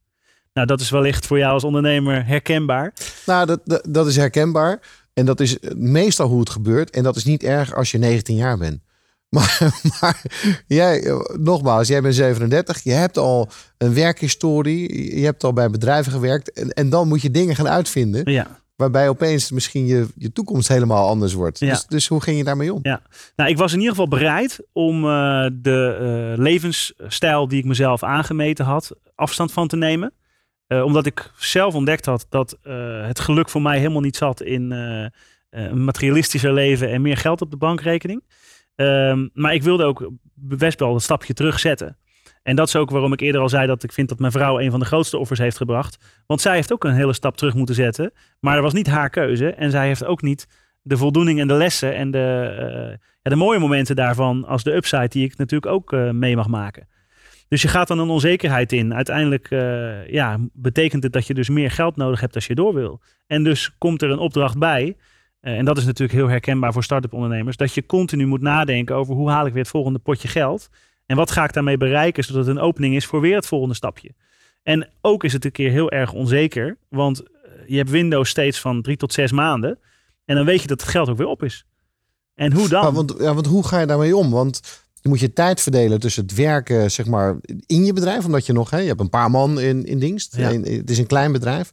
Nou, 0.58 0.70
dat 0.70 0.82
is 0.82 0.90
wellicht 0.90 1.26
voor 1.26 1.38
jou 1.38 1.54
als 1.54 1.64
ondernemer 1.64 2.26
herkenbaar. 2.26 2.94
Nou, 3.26 3.46
dat, 3.46 3.60
dat, 3.64 3.86
dat 3.90 4.08
is 4.08 4.16
herkenbaar. 4.16 4.80
En 5.14 5.26
dat 5.26 5.40
is 5.40 5.58
meestal 5.76 6.28
hoe 6.28 6.40
het 6.40 6.50
gebeurt. 6.50 6.90
En 6.90 7.04
dat 7.04 7.16
is 7.16 7.24
niet 7.24 7.44
erg 7.44 7.76
als 7.76 7.92
je 7.92 7.98
19 7.98 8.36
jaar 8.36 8.58
bent. 8.58 8.80
Maar, 9.30 9.80
maar 10.00 10.22
jij, 10.68 11.04
eh, 11.04 11.20
nogmaals, 11.40 11.88
jij 11.88 12.02
bent 12.02 12.16
37. 12.16 12.84
Je 12.84 12.92
hebt 12.92 13.18
al 13.18 13.50
een 13.78 13.94
werkhistorie. 13.94 15.16
Je 15.20 15.26
hebt 15.26 15.44
al 15.44 15.54
bij 15.54 15.70
bedrijven 15.70 16.12
gewerkt. 16.12 16.52
En, 16.52 16.70
en 16.70 16.90
dan 16.90 17.08
moet 17.08 17.22
je 17.22 17.32
dingen 17.32 17.56
gaan 17.56 17.68
uitvinden. 17.68 18.32
Ja. 18.32 18.48
Waarbij 18.76 19.10
opeens 19.10 19.52
misschien 19.52 19.86
je, 19.86 20.08
je 20.16 20.32
toekomst 20.32 20.68
helemaal 20.68 21.08
anders 21.08 21.34
wordt. 21.34 21.60
Ja. 21.60 21.70
Dus, 21.70 21.86
dus 21.86 22.08
hoe 22.08 22.22
ging 22.22 22.38
je 22.38 22.44
daarmee 22.44 22.74
om? 22.74 22.80
Ja, 22.82 23.02
nou, 23.36 23.50
ik 23.50 23.58
was 23.58 23.72
in 23.72 23.80
ieder 23.80 23.96
geval 23.96 24.08
bereid 24.08 24.60
om 24.72 25.04
eh, 25.04 25.46
de 25.54 25.98
eh, 26.00 26.44
levensstijl 26.44 27.48
die 27.48 27.60
ik 27.60 27.66
mezelf 27.66 28.04
aangemeten 28.04 28.66
had, 28.66 28.92
afstand 29.16 29.52
van 29.52 29.68
te 29.68 29.76
nemen. 29.76 30.14
Eh, 30.68 30.84
omdat 30.84 31.06
ik 31.06 31.32
zelf 31.38 31.76
ontdekt 31.76 32.06
had 32.06 32.26
dat 32.30 32.58
eh, 32.64 33.06
het 33.06 33.20
geluk 33.20 33.50
voor 33.50 33.62
mij 33.62 33.78
helemaal 33.78 34.02
niet 34.02 34.16
zat 34.16 34.42
in 34.42 34.72
eh, 34.72 35.06
een 35.50 35.84
materialistischer 35.84 36.54
leven 36.54 36.90
en 36.90 37.02
meer 37.02 37.18
geld 37.18 37.42
op 37.42 37.52
de 37.52 37.58
bankrekening. 37.58 38.24
Ehm, 38.76 39.28
maar 39.34 39.54
ik 39.54 39.64
wilde 39.64 39.84
ook 39.84 40.12
best 40.36 40.80
wel 40.80 40.94
een 40.94 41.02
stapje 41.02 41.34
terugzetten. 41.34 41.98
En 42.44 42.56
dat 42.56 42.68
is 42.68 42.76
ook 42.76 42.90
waarom 42.90 43.14
ik 43.14 43.20
eerder 43.20 43.42
al 43.42 43.50
zei 43.50 43.68
dat 43.68 43.84
ik 43.84 43.92
vind 43.92 44.10
dat 44.10 44.20
mijn 44.20 44.32
vrouw 44.32 44.60
een 44.60 44.72
van 44.72 44.80
de 44.80 44.86
grootste 44.86 45.18
offers 45.18 45.40
heeft 45.40 45.58
gebracht. 45.58 46.24
Want 46.26 46.42
zij 46.42 46.56
heeft 46.56 46.74
ook 46.74 46.84
een 46.84 46.94
hele 46.94 47.14
stap 47.14 47.38
terug 47.38 47.54
moeten 47.54 47.76
zetten. 47.76 48.12
Maar 48.40 48.54
dat 48.54 48.64
was 48.64 48.74
niet 48.74 48.88
haar 48.88 49.10
keuze. 49.10 49.50
En 49.50 49.72
zij 49.72 49.88
heeft 49.88 50.06
ook 50.06 50.22
niet 50.22 50.48
de 50.82 50.98
voldoening 50.98 51.40
en 51.40 51.48
de 51.48 51.54
lessen 51.54 51.96
en 51.96 52.12
de, 52.12 53.00
ja, 53.22 53.30
de 53.30 53.36
mooie 53.36 53.60
momenten 53.60 53.96
daarvan 53.96 54.46
als 54.46 54.64
de 54.64 54.76
upside 54.76 55.08
die 55.08 55.26
ik 55.26 55.38
natuurlijk 55.38 55.72
ook 55.72 55.92
mee 56.12 56.36
mag 56.36 56.48
maken. 56.48 56.88
Dus 57.48 57.62
je 57.62 57.68
gaat 57.68 57.88
dan 57.88 58.00
een 58.00 58.10
onzekerheid 58.10 58.72
in. 58.72 58.94
Uiteindelijk 58.94 59.52
eh, 59.52 60.08
ja, 60.08 60.38
betekent 60.54 61.04
het 61.04 61.14
dat 61.14 61.28
je 61.28 61.34
dus 61.34 61.50
meer 61.50 61.72
geld 61.72 61.96
nodig 61.96 62.20
hebt 62.20 62.36
als 62.36 62.48
je 62.48 62.56
door 62.56 62.74
wil. 62.74 63.02
En 63.28 63.44
dus 63.44 63.78
komt 63.78 64.02
er 64.02 64.10
een 64.10 64.20
opdracht 64.20 64.58
bij 64.58 64.96
eh, 65.40 65.58
en 65.58 65.66
dat 65.66 65.78
is 65.78 65.86
natuurlijk 65.86 66.20
heel 66.20 66.28
herkenbaar 66.28 66.74
voor 66.74 66.84
start-up 66.84 67.14
ondernemers, 67.14 67.58
dat 67.58 67.74
je 67.74 67.86
continu 67.86 68.26
moet 68.26 68.42
nadenken 68.42 68.96
over 68.96 69.16
hoe 69.16 69.30
haal 69.30 69.46
ik 69.46 69.54
weer 69.54 69.62
het 69.62 69.72
volgende 69.72 70.00
potje 70.00 70.28
geld 70.28 70.70
en 71.06 71.16
wat 71.16 71.32
ga 71.32 71.44
ik 71.44 71.54
daarmee 71.54 71.78
bereiken, 71.78 72.24
zodat 72.24 72.46
het 72.46 72.56
een 72.56 72.62
opening 72.62 72.96
is 72.96 73.06
voor 73.06 73.22
weer 73.22 73.36
het 73.36 73.48
volgende 73.48 73.76
stapje. 73.76 74.14
En 74.64 74.90
ook 75.02 75.24
is 75.24 75.34
het 75.34 75.46
een 75.46 75.52
keer 75.52 75.72
heel 75.72 75.92
erg 75.92 76.14
onzeker, 76.14 76.78
want 76.90 77.24
eh, 77.24 77.30
je 77.68 77.78
hebt 77.78 77.90
Windows 77.90 78.30
steeds 78.30 78.60
van 78.60 78.82
drie 78.82 78.98
tot 78.98 79.14
zes 79.14 79.32
maanden 79.32 79.80
en 80.26 80.36
dan 80.36 80.46
weet 80.46 80.62
je 80.62 80.68
dat 80.68 80.82
het 80.82 80.90
geld 80.90 81.10
ook 81.10 81.18
weer 81.18 81.28
op 81.28 81.44
is. 81.44 81.66
En 82.36 82.54
hoe 82.54 82.68
dan? 82.68 82.84
Maar 82.84 82.94
want, 82.94 83.16
ja, 83.20 83.34
want 83.34 83.46
hoe 83.46 83.68
ga 83.68 83.80
je 83.80 83.86
daarmee 83.86 84.16
om? 84.16 84.32
Want 84.32 84.87
je 85.08 85.14
moet 85.14 85.22
je 85.22 85.34
tijd 85.34 85.62
verdelen 85.62 86.00
tussen 86.00 86.24
het 86.24 86.36
werken 86.36 86.92
zeg 86.92 87.06
maar, 87.06 87.36
in 87.66 87.86
je 87.86 87.94
bedrijf. 87.94 88.26
Omdat 88.26 88.46
je 88.46 88.54
nog, 88.54 88.70
hè, 88.70 88.78
je 88.78 88.88
hebt 88.88 89.00
een 89.00 89.10
paar 89.10 89.32
man 89.32 89.60
in, 89.60 89.86
in 89.86 90.00
dienst. 90.00 90.36
Ja. 90.36 90.52
En 90.52 90.64
het 90.64 90.90
is 90.90 90.98
een 90.98 91.08
klein 91.08 91.32
bedrijf. 91.32 91.72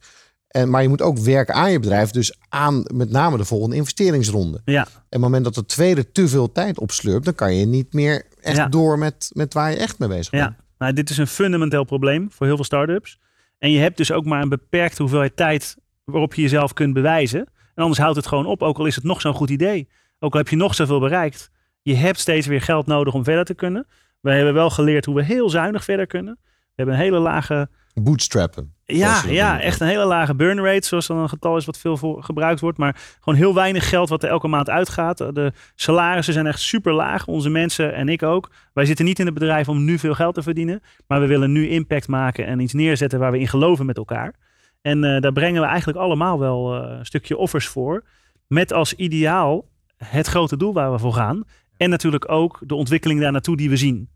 En, 0.48 0.70
maar 0.70 0.82
je 0.82 0.88
moet 0.88 1.02
ook 1.02 1.18
werken 1.18 1.54
aan 1.54 1.72
je 1.72 1.80
bedrijf. 1.80 2.10
Dus 2.10 2.36
aan 2.48 2.84
met 2.94 3.10
name 3.10 3.36
de 3.36 3.44
volgende 3.44 3.76
investeringsronde. 3.76 4.60
Ja, 4.64 4.80
En 4.80 4.86
op 4.86 5.02
het 5.08 5.20
moment 5.20 5.44
dat 5.44 5.54
de 5.54 5.66
tweede 5.66 6.12
te 6.12 6.28
veel 6.28 6.52
tijd 6.52 6.78
opslurpt... 6.78 7.24
dan 7.24 7.34
kan 7.34 7.54
je 7.54 7.66
niet 7.66 7.92
meer 7.92 8.22
echt 8.40 8.56
Ja. 8.56 8.68
door 8.68 8.98
met, 8.98 9.30
met 9.32 9.54
waar 9.54 9.70
je 9.70 9.76
echt 9.76 9.98
mee 9.98 10.08
bezig 10.08 10.30
bent. 10.30 10.42
Ja, 10.42 10.56
nou, 10.78 10.92
dit 10.92 11.10
is 11.10 11.16
een 11.16 11.26
fundamenteel 11.26 11.84
probleem 11.84 12.28
voor 12.30 12.46
heel 12.46 12.56
veel 12.56 12.64
start-ups. 12.64 13.18
En 13.58 13.70
je 13.70 13.78
hebt 13.78 13.96
dus 13.96 14.12
ook 14.12 14.24
maar 14.24 14.42
een 14.42 14.48
beperkte 14.48 15.02
hoeveelheid 15.02 15.36
tijd 15.36 15.76
waarop 16.04 16.34
je 16.34 16.42
jezelf 16.42 16.72
kunt 16.72 16.94
bewijzen. 16.94 17.40
En 17.74 17.82
anders 17.82 18.00
houdt 18.00 18.16
het 18.16 18.26
gewoon 18.26 18.46
op, 18.46 18.62
ook 18.62 18.78
al 18.78 18.86
is 18.86 18.94
het 18.94 19.04
nog 19.04 19.20
zo'n 19.20 19.34
goed 19.34 19.50
idee. 19.50 19.88
Ook 20.18 20.32
al 20.32 20.38
heb 20.38 20.48
je 20.48 20.56
nog 20.56 20.74
zoveel 20.74 21.00
bereikt. 21.00 21.50
Je 21.84 21.94
hebt 21.94 22.18
steeds 22.18 22.46
weer 22.46 22.60
geld 22.60 22.86
nodig 22.86 23.14
om 23.14 23.24
verder 23.24 23.44
te 23.44 23.54
kunnen. 23.54 23.86
Wij 24.20 24.36
hebben 24.36 24.54
wel 24.54 24.70
geleerd 24.70 25.04
hoe 25.04 25.14
we 25.14 25.24
heel 25.24 25.50
zuinig 25.50 25.84
verder 25.84 26.06
kunnen. 26.06 26.38
We 26.42 26.72
hebben 26.74 26.94
een 26.94 27.00
hele 27.00 27.18
lage, 27.18 27.68
Bootstrappen. 27.94 28.74
ja, 28.84 29.22
ja 29.26 29.60
echt 29.60 29.80
een 29.80 29.86
hele 29.86 30.04
lage 30.04 30.34
burn 30.34 30.64
rate, 30.64 30.86
zoals 30.86 31.06
dan 31.06 31.16
een 31.16 31.28
getal 31.28 31.56
is 31.56 31.64
wat 31.64 31.78
veel 31.78 31.96
voor 31.96 32.22
gebruikt 32.22 32.60
wordt. 32.60 32.78
Maar 32.78 33.00
gewoon 33.20 33.38
heel 33.38 33.54
weinig 33.54 33.88
geld 33.88 34.08
wat 34.08 34.22
er 34.22 34.28
elke 34.28 34.48
maand 34.48 34.70
uitgaat. 34.70 35.18
De 35.18 35.52
salarissen 35.74 36.34
zijn 36.34 36.46
echt 36.46 36.60
super 36.60 36.92
laag. 36.92 37.26
Onze 37.26 37.48
mensen 37.48 37.94
en 37.94 38.08
ik 38.08 38.22
ook. 38.22 38.50
Wij 38.72 38.84
zitten 38.84 39.04
niet 39.04 39.18
in 39.18 39.24
het 39.24 39.34
bedrijf 39.34 39.68
om 39.68 39.84
nu 39.84 39.98
veel 39.98 40.14
geld 40.14 40.34
te 40.34 40.42
verdienen. 40.42 40.82
Maar 41.06 41.20
we 41.20 41.26
willen 41.26 41.52
nu 41.52 41.68
impact 41.68 42.08
maken 42.08 42.46
en 42.46 42.60
iets 42.60 42.72
neerzetten 42.72 43.18
waar 43.18 43.32
we 43.32 43.38
in 43.38 43.48
geloven 43.48 43.86
met 43.86 43.96
elkaar. 43.96 44.34
En 44.82 45.04
eh, 45.04 45.20
daar 45.20 45.32
brengen 45.32 45.60
we 45.60 45.66
eigenlijk 45.66 45.98
allemaal 45.98 46.38
wel 46.38 46.74
eh, 46.74 46.98
een 46.98 47.06
stukje 47.06 47.36
offers 47.36 47.66
voor. 47.66 48.04
Met 48.46 48.72
als 48.72 48.94
ideaal 48.94 49.64
het 49.96 50.26
grote 50.26 50.56
doel 50.56 50.72
waar 50.72 50.92
we 50.92 50.98
voor 50.98 51.14
gaan. 51.14 51.44
En 51.76 51.90
natuurlijk 51.90 52.30
ook 52.30 52.58
de 52.66 52.74
ontwikkeling 52.74 53.20
daar 53.20 53.32
naartoe 53.32 53.56
die 53.56 53.70
we 53.70 53.76
zien. 53.76 54.08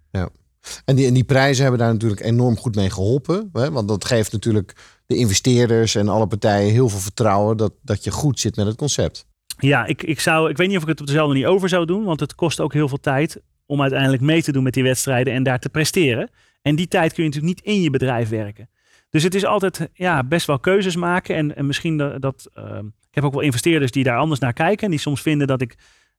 En 0.84 0.96
die, 0.96 1.06
en 1.06 1.14
die 1.14 1.24
prijzen 1.24 1.62
hebben 1.62 1.80
daar 1.80 1.92
natuurlijk 1.92 2.20
enorm 2.20 2.56
goed 2.56 2.74
mee 2.74 2.90
geholpen. 2.90 3.50
Hè? 3.52 3.70
Want 3.70 3.88
dat 3.88 4.04
geeft 4.04 4.32
natuurlijk 4.32 5.00
de 5.06 5.16
investeerders 5.16 5.94
en 5.94 6.08
alle 6.08 6.26
partijen 6.26 6.72
heel 6.72 6.88
veel 6.88 6.98
vertrouwen 6.98 7.56
dat, 7.56 7.72
dat 7.82 8.04
je 8.04 8.10
goed 8.10 8.40
zit 8.40 8.56
met 8.56 8.66
het 8.66 8.76
concept. 8.76 9.26
Ja, 9.58 9.86
ik, 9.86 10.02
ik, 10.02 10.20
zou, 10.20 10.50
ik 10.50 10.56
weet 10.56 10.68
niet 10.68 10.76
of 10.76 10.82
ik 10.82 10.88
het 10.88 11.00
op 11.00 11.06
dezelfde 11.06 11.32
manier 11.32 11.48
over 11.48 11.68
zou 11.68 11.86
doen. 11.86 12.04
Want 12.04 12.20
het 12.20 12.34
kost 12.34 12.60
ook 12.60 12.72
heel 12.72 12.88
veel 12.88 13.00
tijd 13.00 13.40
om 13.66 13.80
uiteindelijk 13.80 14.22
mee 14.22 14.42
te 14.42 14.52
doen 14.52 14.62
met 14.62 14.74
die 14.74 14.82
wedstrijden 14.82 15.32
en 15.32 15.42
daar 15.42 15.58
te 15.58 15.68
presteren. 15.68 16.30
En 16.62 16.76
die 16.76 16.88
tijd 16.88 17.12
kun 17.12 17.22
je 17.22 17.28
natuurlijk 17.28 17.56
niet 17.56 17.74
in 17.74 17.82
je 17.82 17.90
bedrijf 17.90 18.28
werken. 18.28 18.68
Dus 19.10 19.22
het 19.22 19.34
is 19.34 19.44
altijd 19.44 19.88
ja, 19.92 20.24
best 20.24 20.46
wel 20.46 20.58
keuzes 20.58 20.96
maken. 20.96 21.36
En, 21.36 21.56
en 21.56 21.66
misschien 21.66 21.96
dat. 21.96 22.20
dat 22.22 22.48
ehm, 22.54 22.86
ik 22.86 23.14
heb 23.14 23.24
ook 23.24 23.32
wel 23.32 23.42
investeerders 23.42 23.90
die 23.90 24.04
daar 24.04 24.18
anders 24.18 24.40
naar 24.40 24.52
kijken. 24.52 24.84
En 24.84 24.90
die 24.90 25.00
soms 25.00 25.22
vinden 25.22 25.46
dat 25.46 25.60
ik 25.60 25.76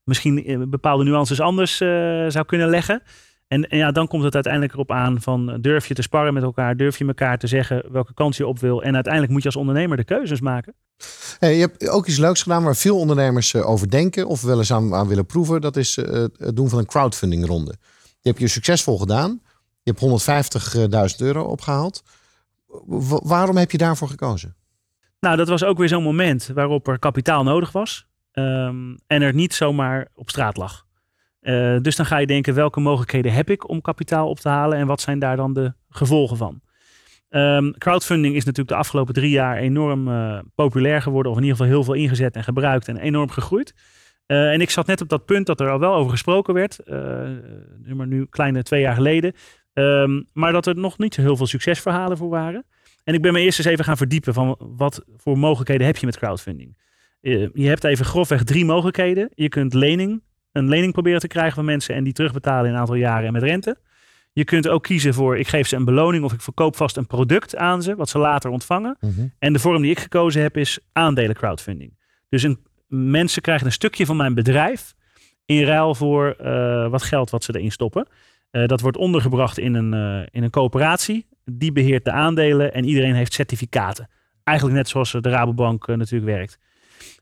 misschien 0.09 0.45
eh, 0.45 0.57
bepaalde 0.67 1.03
nuances 1.03 1.41
anders 1.41 1.81
eh, 1.81 1.87
zou 2.27 2.45
kunnen 2.45 2.69
leggen. 2.69 3.01
En, 3.47 3.69
en 3.69 3.77
ja, 3.77 3.91
dan 3.91 4.07
komt 4.07 4.23
het 4.23 4.33
uiteindelijk 4.33 4.73
erop 4.73 4.91
aan 4.91 5.21
van 5.21 5.51
eh, 5.51 5.55
durf 5.61 5.87
je 5.87 5.93
te 5.93 6.01
sparren 6.01 6.33
met 6.33 6.43
elkaar, 6.43 6.77
durf 6.77 6.97
je 6.97 7.05
elkaar 7.05 7.37
te 7.37 7.47
zeggen 7.47 7.83
welke 7.91 8.13
kant 8.13 8.35
je 8.35 8.47
op 8.47 8.59
wil. 8.59 8.83
En 8.83 8.93
uiteindelijk 8.93 9.33
moet 9.33 9.41
je 9.41 9.47
als 9.47 9.57
ondernemer 9.57 9.97
de 9.97 10.03
keuzes 10.03 10.41
maken. 10.41 10.73
Hey, 11.39 11.53
je 11.53 11.59
hebt 11.61 11.87
ook 11.89 12.07
iets 12.07 12.17
leuks 12.17 12.41
gedaan 12.41 12.63
waar 12.63 12.75
veel 12.75 12.97
ondernemers 12.97 13.55
over 13.55 13.89
denken 13.89 14.27
of 14.27 14.41
wel 14.41 14.57
eens 14.57 14.73
aan, 14.73 14.93
aan 14.93 15.07
willen 15.07 15.25
proeven. 15.25 15.61
Dat 15.61 15.77
is 15.77 15.95
het 15.95 16.55
doen 16.55 16.69
van 16.69 16.79
een 16.79 16.85
crowdfunding 16.85 17.45
ronde. 17.45 17.75
Die 18.21 18.31
heb 18.31 18.37
je 18.37 18.47
succesvol 18.47 18.97
gedaan. 18.97 19.41
Je 19.83 19.93
hebt 19.95 21.13
150.000 21.19 21.25
euro 21.25 21.43
opgehaald. 21.43 22.03
Wa- 22.85 23.21
waarom 23.23 23.57
heb 23.57 23.71
je 23.71 23.77
daarvoor 23.77 24.07
gekozen? 24.07 24.55
Nou, 25.19 25.37
dat 25.37 25.47
was 25.47 25.63
ook 25.63 25.77
weer 25.77 25.87
zo'n 25.87 26.03
moment 26.03 26.51
waarop 26.53 26.87
er 26.87 26.99
kapitaal 26.99 27.43
nodig 27.43 27.71
was. 27.71 28.07
Ehm, 28.31 28.95
en 29.07 29.21
er 29.21 29.33
niet 29.33 29.53
zomaar 29.53 30.07
op 30.13 30.29
straat 30.29 30.57
lag. 30.57 30.87
Eh, 31.39 31.77
dus 31.81 31.95
dan 31.95 32.05
ga 32.05 32.17
je 32.17 32.27
denken, 32.27 32.53
welke 32.53 32.79
mogelijkheden 32.79 33.33
heb 33.33 33.49
ik 33.49 33.69
om 33.69 33.81
kapitaal 33.81 34.29
op 34.29 34.39
te 34.39 34.49
halen 34.49 34.77
en 34.77 34.87
wat 34.87 35.01
zijn 35.01 35.19
daar 35.19 35.35
dan 35.35 35.53
de 35.53 35.73
gevolgen 35.89 36.37
van? 36.37 36.61
Ehm, 37.29 37.71
crowdfunding 37.71 38.35
is 38.35 38.43
natuurlijk 38.43 38.69
de 38.69 38.81
afgelopen 38.81 39.13
drie 39.13 39.31
jaar 39.31 39.57
enorm 39.57 40.07
eh, 40.07 40.39
populair 40.55 41.01
geworden, 41.01 41.31
of 41.31 41.37
in 41.37 41.43
ieder 41.43 41.57
geval 41.57 41.73
heel 41.73 41.83
veel 41.83 41.93
ingezet 41.93 42.35
en 42.35 42.43
gebruikt 42.43 42.87
en 42.87 42.97
enorm 42.97 43.29
gegroeid. 43.29 43.73
Eh, 44.25 44.51
en 44.51 44.61
ik 44.61 44.69
zat 44.69 44.87
net 44.87 45.01
op 45.01 45.09
dat 45.09 45.25
punt 45.25 45.45
dat 45.45 45.59
er 45.59 45.69
al 45.69 45.79
wel 45.79 45.93
over 45.93 46.11
gesproken 46.11 46.53
werd, 46.53 46.79
maar 47.95 48.07
nu 48.07 48.25
kleine 48.25 48.63
twee 48.63 48.81
jaar 48.81 48.95
geleden, 48.95 49.33
Ehm, 49.79 50.21
maar 50.33 50.51
dat 50.51 50.65
er 50.65 50.75
nog 50.75 50.97
niet 50.97 51.13
zo 51.13 51.21
heel 51.21 51.35
veel 51.35 51.47
succesverhalen 51.47 52.17
voor 52.17 52.29
waren. 52.29 52.65
En 53.03 53.13
ik 53.13 53.21
ben 53.21 53.33
me 53.33 53.39
eerst 53.39 53.57
eens 53.59 53.67
even 53.67 53.85
gaan 53.85 53.97
verdiepen 53.97 54.33
van 54.33 54.55
wat 54.59 55.03
voor 55.17 55.37
mogelijkheden 55.37 55.85
heb 55.85 55.97
je 55.97 56.05
met 56.05 56.17
crowdfunding. 56.17 56.77
Eh, 57.21 57.47
je 57.53 57.67
hebt 57.67 57.83
even 57.83 58.05
grofweg 58.05 58.43
drie 58.43 58.65
mogelijkheden. 58.65 59.29
Je 59.33 59.49
kunt 59.49 59.73
lening, 59.73 60.23
een 60.51 60.69
lening 60.69 60.93
proberen 60.93 61.19
te 61.19 61.27
krijgen 61.27 61.55
van 61.55 61.65
mensen 61.65 61.95
en 61.95 62.03
die 62.03 62.13
terugbetalen 62.13 62.65
in 62.65 62.73
een 62.73 62.79
aantal 62.79 62.95
jaren 62.95 63.27
en 63.27 63.33
met 63.33 63.43
rente. 63.43 63.77
Je 64.33 64.43
kunt 64.43 64.67
ook 64.67 64.83
kiezen 64.83 65.13
voor 65.13 65.37
ik 65.37 65.47
geef 65.47 65.67
ze 65.67 65.75
een 65.75 65.85
beloning 65.85 66.23
of 66.23 66.33
ik 66.33 66.41
verkoop 66.41 66.75
vast 66.75 66.97
een 66.97 67.07
product 67.07 67.55
aan 67.55 67.83
ze, 67.83 67.95
wat 67.95 68.09
ze 68.09 68.17
later 68.17 68.49
ontvangen. 68.49 68.97
En 69.39 69.53
de 69.53 69.59
vorm 69.59 69.81
die 69.81 69.91
ik 69.91 69.99
gekozen 69.99 70.41
heb 70.41 70.57
is 70.57 70.79
aandelen 70.93 71.35
crowdfunding. 71.35 71.97
Dus 72.29 72.43
een, 72.43 72.59
mensen 72.87 73.41
krijgen 73.41 73.65
een 73.65 73.71
stukje 73.71 74.05
van 74.05 74.17
mijn 74.17 74.33
bedrijf 74.33 74.95
in 75.45 75.63
ruil 75.63 75.95
voor 75.95 76.31
eh, 76.31 76.89
wat 76.89 77.03
geld 77.03 77.29
wat 77.29 77.43
ze 77.43 77.55
erin 77.55 77.71
stoppen. 77.71 78.07
Eh, 78.51 78.65
dat 78.65 78.81
wordt 78.81 78.97
ondergebracht 78.97 79.57
in 79.57 79.73
een, 79.73 80.27
in 80.31 80.43
een 80.43 80.49
coöperatie. 80.49 81.27
Die 81.45 81.71
beheert 81.71 82.05
de 82.05 82.11
aandelen 82.11 82.73
en 82.73 82.85
iedereen 82.85 83.15
heeft 83.15 83.33
certificaten. 83.33 84.09
Eigenlijk 84.43 84.77
net 84.77 84.87
zoals 84.87 85.11
de 85.11 85.29
Rabobank 85.29 85.87
natuurlijk 85.87 86.31
werkt. 86.31 86.59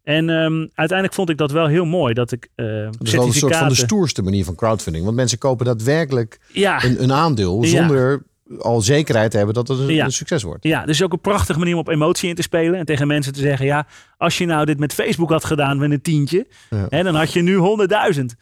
En 0.08 0.30
ehm, 0.30 0.66
uiteindelijk 0.74 1.14
vond 1.14 1.30
ik 1.30 1.38
dat 1.38 1.52
wel 1.52 1.68
heel 1.68 1.86
mooi 1.86 2.14
dat 2.14 2.32
ik 2.32 2.48
eh 2.56 2.66
Dat 2.66 2.96
is 3.08 3.12
wel 3.12 3.26
een 3.26 3.34
soort 3.34 3.56
van 3.56 3.68
de 3.68 3.76
stoerste 3.76 4.22
manier 4.22 4.46
van 4.46 4.56
crowdfunding. 4.56 5.04
Want 5.06 5.16
mensen 5.16 5.38
kopen 5.38 5.66
daadwerkelijk 5.66 6.40
ja, 6.52 6.84
een, 6.84 7.04
een 7.04 7.14
aandeel 7.14 7.64
Ja. 7.64 7.70
zonder 7.70 8.24
al 8.60 8.82
zekerheid 8.82 9.32
te 9.32 9.38
hebben 9.38 9.56
dat 9.56 9.68
het 9.68 9.80
een, 9.80 9.94
Ja. 9.94 10.10
succes 10.10 10.44
wordt. 10.44 10.64
Ja, 10.64 10.86
dus 10.86 11.04
ook 11.04 11.14
een 11.14 11.22
prachtige 11.22 11.60
manier 11.60 11.74
om 11.74 11.80
op 11.80 11.88
emotie 11.88 12.30
in 12.30 12.36
te 12.36 12.42
spelen. 12.42 12.80
En 12.80 12.86
tegen 12.86 13.08
mensen 13.08 13.34
te 13.34 13.40
zeggen, 13.40 13.66
ja, 13.66 13.88
als 14.18 14.38
je 14.38 14.46
nou 14.46 14.66
dit 14.66 14.80
met 14.80 14.94
Facebook 14.94 15.30
had 15.30 15.46
gedaan 15.46 15.78
met 15.78 15.92
een 15.92 16.02
tientje, 16.02 16.48
Ja. 16.70 16.86
hè, 16.90 17.04
dan 17.04 17.16
had 17.16 17.34
je 17.34 17.42
nu 17.42 17.56
100.000. 17.56 18.36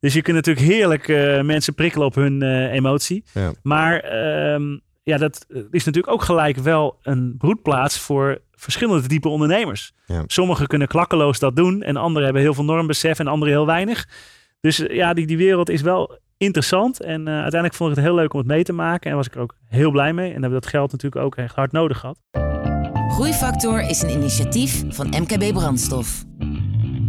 Dus 0.00 0.12
je 0.14 0.22
kunt 0.22 0.36
natuurlijk 0.36 0.66
heerlijk 0.66 1.08
eh, 1.08 1.40
mensen 1.42 1.74
prikkelen 1.74 2.06
op 2.06 2.14
hun 2.14 2.42
eh, 2.42 2.72
emotie. 2.72 3.24
Ja. 3.34 3.52
Maar 3.62 4.00
ehm, 4.00 4.62
ja, 5.02 5.16
dat 5.16 5.46
is 5.70 5.84
natuurlijk 5.84 6.12
ook 6.12 6.22
gelijk 6.22 6.56
wel 6.56 6.98
een 7.02 7.34
broedplaats 7.38 7.98
voor 7.98 8.40
verschillende 8.50 9.08
type 9.08 9.28
ondernemers. 9.28 9.92
Ja. 10.06 10.24
Sommigen 10.26 10.66
kunnen 10.66 10.88
klakkeloos 10.88 11.38
dat 11.38 11.56
doen 11.56 11.82
en 11.82 11.96
anderen 11.96 12.24
hebben 12.24 12.42
heel 12.42 12.54
veel 12.54 12.64
normbesef 12.64 13.18
en 13.18 13.26
anderen 13.26 13.54
heel 13.54 13.66
weinig. 13.66 14.08
Dus 14.60 14.78
eh, 14.78 14.96
ja, 14.96 15.14
die, 15.14 15.26
die 15.26 15.36
wereld 15.36 15.68
is 15.68 15.80
wel 15.80 16.18
interessant. 16.36 17.00
En 17.00 17.28
eh, 17.28 17.32
uiteindelijk 17.32 17.74
vond 17.74 17.90
ik 17.90 17.96
het 17.96 18.04
heel 18.04 18.14
leuk 18.14 18.32
om 18.32 18.38
het 18.38 18.48
mee 18.48 18.62
te 18.62 18.72
maken. 18.72 19.10
En 19.10 19.16
was 19.16 19.26
ik 19.26 19.34
er 19.34 19.40
ook 19.40 19.56
heel 19.68 19.90
blij 19.90 20.12
mee. 20.12 20.26
En 20.26 20.32
hebben 20.32 20.50
we 20.50 20.60
dat 20.60 20.66
geld 20.66 20.92
natuurlijk 20.92 21.24
ook 21.24 21.36
echt 21.36 21.54
hard 21.54 21.72
nodig 21.72 21.98
gehad. 21.98 22.18
Groeifactor 23.08 23.80
is 23.80 24.02
een 24.02 24.10
initiatief 24.10 24.84
van 24.88 25.06
MKB 25.06 25.52
Brandstof. 25.52 26.24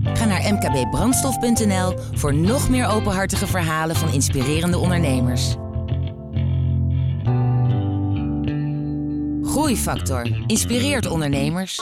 Ga 0.04 0.26
naar 0.26 0.54
mkbbrandstof.nl 0.54 1.94
voor 2.14 2.34
nog 2.34 2.70
meer 2.70 2.88
openhartige 2.88 3.48
verhalen 3.48 3.96
van 3.96 4.14
inspirerende 4.14 4.78
ondernemers. 4.78 5.56
Groeifactor 9.54 10.28
inspireert 10.48 11.06
ondernemers. 11.08 11.82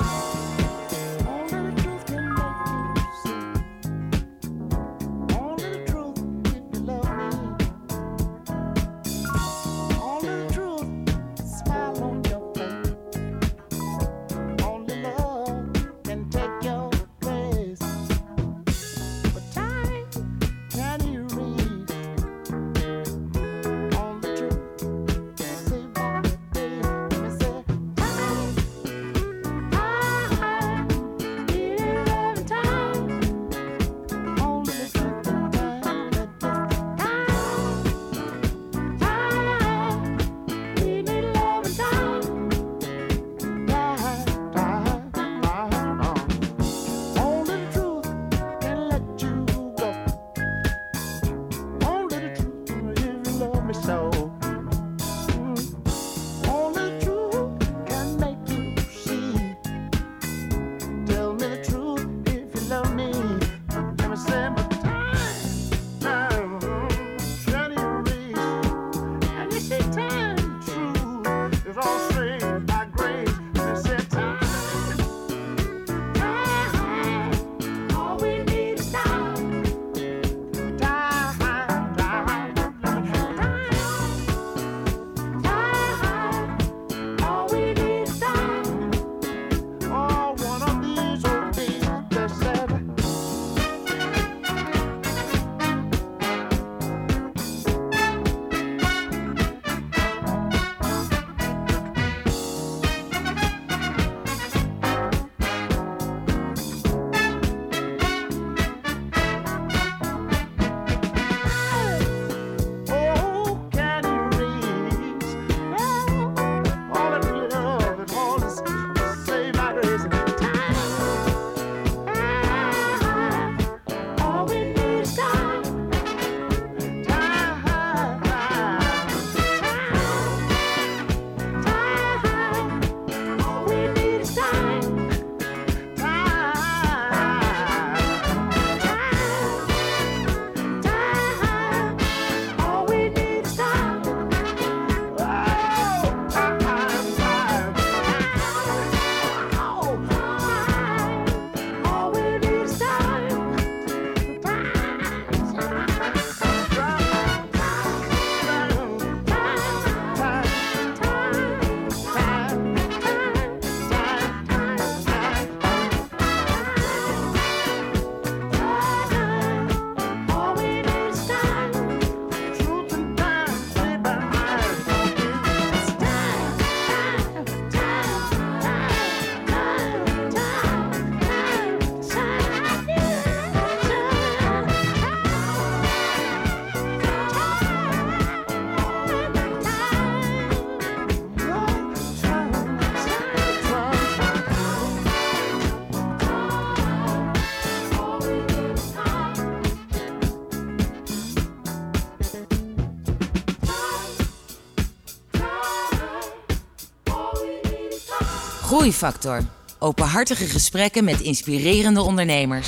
Groeifactor. 208.81 209.41
Openhartige 209.79 210.45
gesprekken 210.45 211.03
met 211.03 211.19
inspirerende 211.19 212.01
ondernemers. 212.01 212.67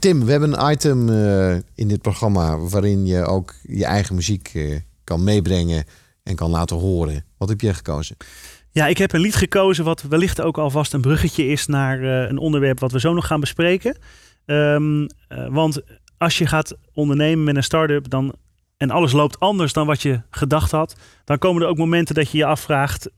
Tim, 0.00 0.24
we 0.24 0.30
hebben 0.30 0.52
een 0.52 0.72
item 0.72 1.08
eh, 1.08 1.54
in 1.74 1.88
dit 1.88 2.02
programma 2.02 2.58
waarin 2.58 3.06
je 3.06 3.24
ook 3.24 3.54
je 3.62 3.84
eigen 3.84 4.14
muziek 4.14 4.50
eh, 4.54 4.78
kan 5.04 5.24
meebrengen 5.24 5.84
en 6.22 6.34
kan 6.34 6.50
laten 6.50 6.76
horen. 6.76 7.24
Wat 7.38 7.48
heb 7.48 7.60
jij 7.60 7.74
gekozen? 7.74 8.16
Ja, 8.70 8.86
ik 8.86 8.98
heb 8.98 9.12
een 9.12 9.20
lied 9.20 9.34
gekozen 9.34 9.84
wat 9.84 10.02
wellicht 10.02 10.40
ook 10.40 10.58
alvast 10.58 10.92
een 10.92 11.00
bruggetje 11.00 11.46
is 11.46 11.66
naar 11.66 12.02
eh, 12.02 12.28
een 12.28 12.38
onderwerp 12.38 12.80
wat 12.80 12.92
we 12.92 13.00
zo 13.00 13.14
nog 13.14 13.26
gaan 13.26 13.40
bespreken. 13.40 13.98
Ehm, 14.46 15.06
eh, 15.28 15.46
want 15.48 15.80
als 16.18 16.38
je 16.38 16.46
gaat 16.46 16.76
ondernemen 16.92 17.44
met 17.44 17.56
een 17.56 17.62
start-up 17.62 18.10
dan, 18.10 18.34
en 18.76 18.90
alles 18.90 19.12
loopt 19.12 19.40
anders 19.40 19.72
dan 19.72 19.86
wat 19.86 20.02
je 20.02 20.20
gedacht 20.30 20.70
had, 20.70 20.96
dan 21.24 21.38
komen 21.38 21.62
er 21.62 21.68
ook 21.68 21.78
momenten 21.78 22.14
dat 22.14 22.30
je 22.30 22.38
je 22.38 22.44
afvraagt, 22.44 23.10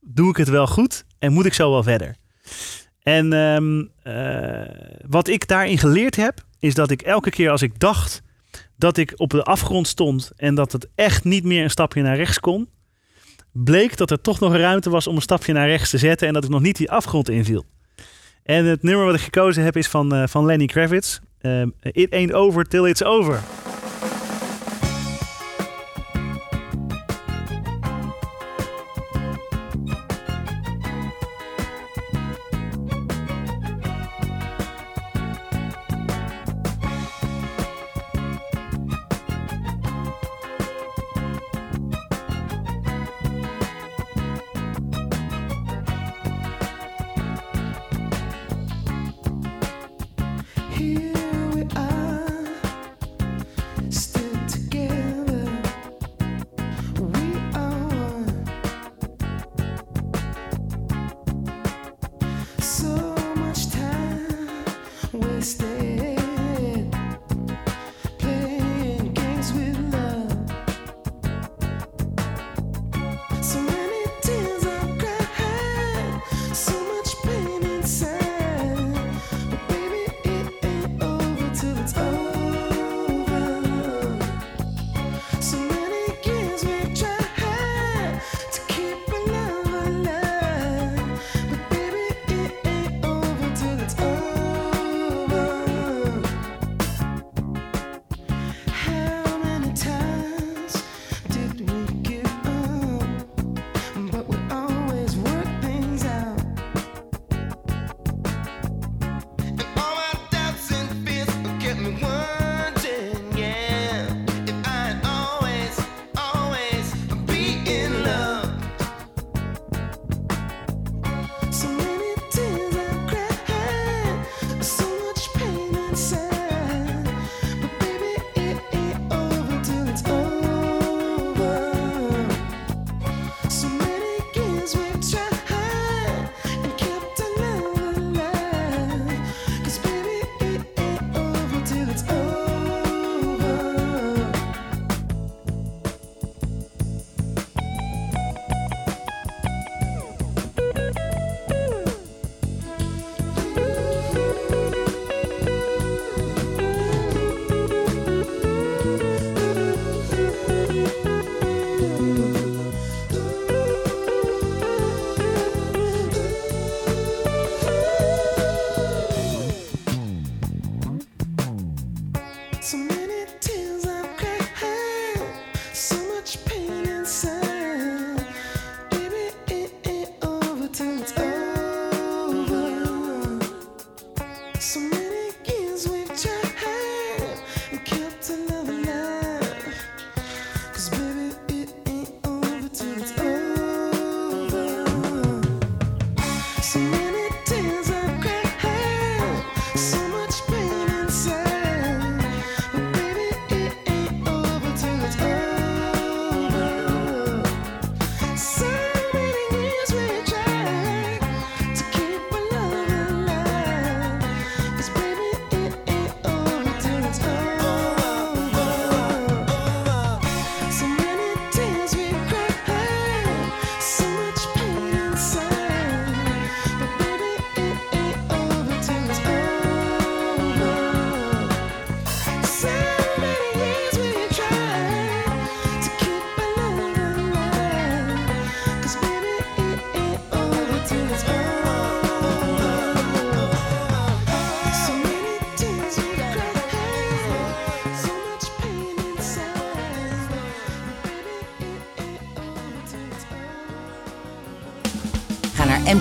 doe 0.00 0.30
ik 0.30 0.36
het 0.36 0.48
wel 0.48 0.66
goed 0.66 1.04
en 1.18 1.32
moet 1.32 1.46
ik 1.46 1.54
zo 1.54 1.70
wel 1.70 1.82
verder? 1.82 2.16
En 3.02 3.32
ehm, 3.32 3.84
eh, 4.02 4.74
wat 5.06 5.28
ik 5.28 5.48
daarin 5.48 5.78
geleerd 5.78 6.16
heb, 6.16 6.44
is 6.58 6.74
dat 6.74 6.90
ik 6.90 7.02
elke 7.02 7.30
keer 7.30 7.50
als 7.50 7.62
ik 7.62 7.78
dacht 7.78 8.22
dat 8.76 8.96
ik 8.96 9.12
op 9.16 9.30
de 9.30 9.42
afgrond 9.42 9.88
stond 9.88 10.32
en 10.36 10.54
dat 10.54 10.72
het 10.72 10.88
echt 10.94 11.24
niet 11.24 11.44
meer 11.44 11.62
een 11.62 11.70
stapje 11.70 12.02
naar 12.02 12.16
rechts 12.16 12.40
kon, 12.40 12.68
bleek 13.52 13.96
dat 13.96 14.10
er 14.10 14.20
toch 14.20 14.40
nog 14.40 14.56
ruimte 14.56 14.90
was 14.90 15.06
om 15.06 15.16
een 15.16 15.22
stapje 15.22 15.52
naar 15.52 15.68
rechts 15.68 15.90
te 15.90 15.98
zetten 15.98 16.26
en 16.28 16.34
dat 16.34 16.44
ik 16.44 16.50
nog 16.50 16.60
niet 16.60 16.76
die 16.76 16.90
afgrond 16.90 17.28
inviel. 17.28 17.64
En 18.42 18.64
het 18.64 18.82
nummer 18.82 19.04
wat 19.04 19.14
ik 19.14 19.20
gekozen 19.20 19.64
heb 19.64 19.76
is 19.76 19.88
van, 19.88 20.14
eh, 20.14 20.26
van 20.26 20.44
Lenny 20.44 20.66
Kravitz. 20.66 21.18
Ehm, 21.40 21.68
It 21.80 22.12
ain't 22.12 22.32
over 22.32 22.64
till 22.64 22.84
it's 22.84 23.02
over. 23.02 23.40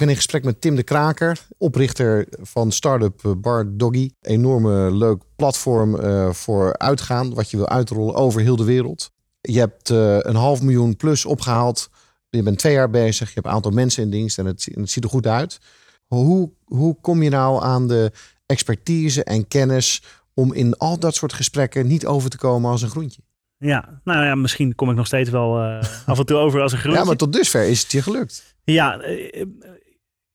Ben 0.00 0.08
in 0.08 0.16
gesprek 0.16 0.44
met 0.44 0.60
Tim 0.60 0.74
de 0.74 0.82
Kraker, 0.82 1.46
oprichter 1.58 2.26
van 2.30 2.72
start-up 2.72 3.24
eh, 3.24 3.32
Bar 3.36 3.66
Doggy. 3.76 4.10
Enorme 4.20 4.96
leuk 4.96 5.22
platform 5.36 5.98
eh, 5.98 6.30
voor 6.30 6.78
uitgaan, 6.78 7.34
wat 7.34 7.50
je 7.50 7.56
wil 7.56 7.68
uitrollen 7.68 8.14
over 8.14 8.40
heel 8.40 8.56
de 8.56 8.64
wereld. 8.64 9.10
Je 9.40 9.58
hebt 9.58 9.90
eh, 9.90 10.18
een 10.18 10.34
half 10.34 10.62
miljoen 10.62 10.96
plus 10.96 11.24
opgehaald. 11.24 11.90
Je 12.30 12.42
bent 12.42 12.58
twee 12.58 12.72
jaar 12.72 12.90
bezig, 12.90 13.28
je 13.28 13.34
hebt 13.34 13.46
een 13.46 13.52
aantal 13.52 13.70
mensen 13.70 14.02
in 14.02 14.10
dienst 14.10 14.38
en 14.38 14.46
het, 14.46 14.68
en 14.74 14.80
het 14.80 14.90
ziet 14.90 15.04
er 15.04 15.10
goed 15.10 15.26
uit. 15.26 15.60
Hoe, 16.06 16.50
hoe 16.64 16.96
kom 17.00 17.22
je 17.22 17.30
nou 17.30 17.62
aan 17.62 17.88
de 17.88 18.12
expertise 18.46 19.24
en 19.24 19.48
kennis 19.48 20.02
om 20.34 20.52
in 20.52 20.76
al 20.76 20.98
dat 20.98 21.14
soort 21.14 21.32
gesprekken 21.32 21.86
niet 21.86 22.06
over 22.06 22.30
te 22.30 22.38
komen 22.38 22.70
als 22.70 22.82
een 22.82 22.90
groentje? 22.90 23.22
Ja, 23.58 24.00
nou 24.04 24.24
ja, 24.24 24.34
misschien 24.34 24.74
kom 24.74 24.90
ik 24.90 24.96
nog 24.96 25.06
steeds 25.06 25.30
wel 25.30 25.60
af 26.06 26.18
en 26.18 26.26
toe 26.26 26.36
over 26.36 26.60
als 26.60 26.72
een 26.72 26.78
groentje. 26.78 27.00
Ja, 27.00 27.06
maar 27.06 27.16
tot 27.16 27.32
dusver 27.32 27.68
is 27.68 27.82
het 27.82 27.92
je 27.92 28.02
gelukt. 28.02 28.54
Ja, 28.64 29.00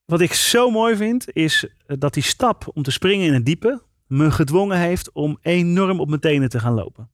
wat 0.06 0.22
ik 0.22 0.34
zo 0.34 0.72
mooi 0.72 0.96
vind 0.96 1.34
is 1.34 1.66
eh, 1.66 1.96
dat 2.00 2.14
die 2.14 2.24
stap 2.24 2.68
om 2.74 2.84
te 2.84 2.92
springen 2.92 3.28
in 3.28 3.34
het 3.34 3.46
diepe 3.46 3.82
me 4.08 4.32
gedwongen 4.32 4.78
heeft 4.78 5.12
om 5.12 5.38
enorm 5.42 6.00
op 6.00 6.08
mijn 6.08 6.22
tenen 6.22 6.50
te 6.50 6.60
gaan 6.60 6.74
lopen. 6.74 7.10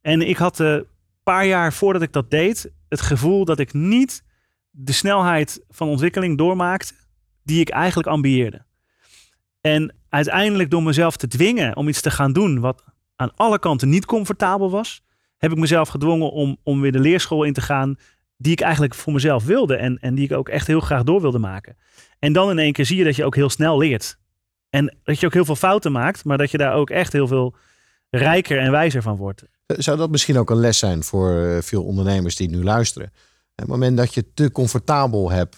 En 0.00 0.28
ik 0.28 0.36
had 0.36 0.58
een 0.58 0.86
paar 1.22 1.46
jaar 1.46 1.72
voordat 1.72 2.02
ik 2.02 2.12
dat 2.12 2.30
deed 2.30 2.72
het 2.88 3.00
gevoel 3.00 3.44
dat 3.44 3.58
ik 3.58 3.72
niet 3.72 4.24
de 4.70 4.92
snelheid 4.92 5.64
van 5.68 5.88
ontwikkeling 5.88 6.38
doormaakte 6.38 6.94
die 7.42 7.60
ik 7.60 7.68
eigenlijk 7.68 8.08
ambieerde. 8.08 8.64
En 9.60 9.94
uiteindelijk 10.08 10.70
door 10.70 10.82
mezelf 10.82 11.16
te 11.16 11.28
dwingen 11.28 11.76
om 11.76 11.88
iets 11.88 12.00
te 12.00 12.10
gaan 12.10 12.32
doen 12.32 12.60
wat 12.60 12.84
aan 13.16 13.36
alle 13.36 13.58
kanten 13.58 13.88
niet 13.88 14.04
comfortabel 14.04 14.70
was, 14.70 15.02
heb 15.36 15.50
ik 15.50 15.58
mezelf 15.58 15.88
gedwongen 15.88 16.30
om, 16.30 16.56
om 16.62 16.80
weer 16.80 16.92
de 16.92 17.00
leerschool 17.00 17.44
in 17.44 17.52
te 17.52 17.60
gaan 17.60 17.96
die 18.40 18.52
ik 18.52 18.60
eigenlijk 18.60 18.94
voor 18.94 19.12
mezelf 19.12 19.44
wilde 19.44 19.76
en, 19.76 19.98
en 19.98 20.14
die 20.14 20.24
ik 20.24 20.32
ook 20.32 20.48
echt 20.48 20.66
heel 20.66 20.80
graag 20.80 21.02
door 21.02 21.20
wilde 21.20 21.38
maken. 21.38 21.76
En 22.18 22.32
dan 22.32 22.50
in 22.50 22.58
één 22.58 22.72
keer 22.72 22.86
zie 22.86 22.96
je 22.96 23.04
dat 23.04 23.16
je 23.16 23.24
ook 23.24 23.34
heel 23.34 23.50
snel 23.50 23.78
leert. 23.78 24.18
En 24.70 24.96
dat 25.02 25.20
je 25.20 25.26
ook 25.26 25.32
heel 25.32 25.44
veel 25.44 25.56
fouten 25.56 25.92
maakt, 25.92 26.24
maar 26.24 26.38
dat 26.38 26.50
je 26.50 26.58
daar 26.58 26.74
ook 26.74 26.90
echt 26.90 27.12
heel 27.12 27.26
veel 27.26 27.54
rijker 28.10 28.58
en 28.58 28.70
wijzer 28.70 29.02
van 29.02 29.16
wordt. 29.16 29.42
Zou 29.66 29.96
dat 29.96 30.10
misschien 30.10 30.38
ook 30.38 30.50
een 30.50 30.60
les 30.60 30.78
zijn 30.78 31.02
voor 31.02 31.44
eh, 31.44 31.62
veel 31.62 31.84
ondernemers 31.84 32.36
die 32.36 32.48
nu 32.48 32.64
luisteren? 32.64 33.12
Het 33.54 33.68
moment 33.68 33.96
dat 33.96 34.14
je 34.14 34.32
te 34.34 34.52
comfortabel 34.52 35.30
hebt, 35.30 35.56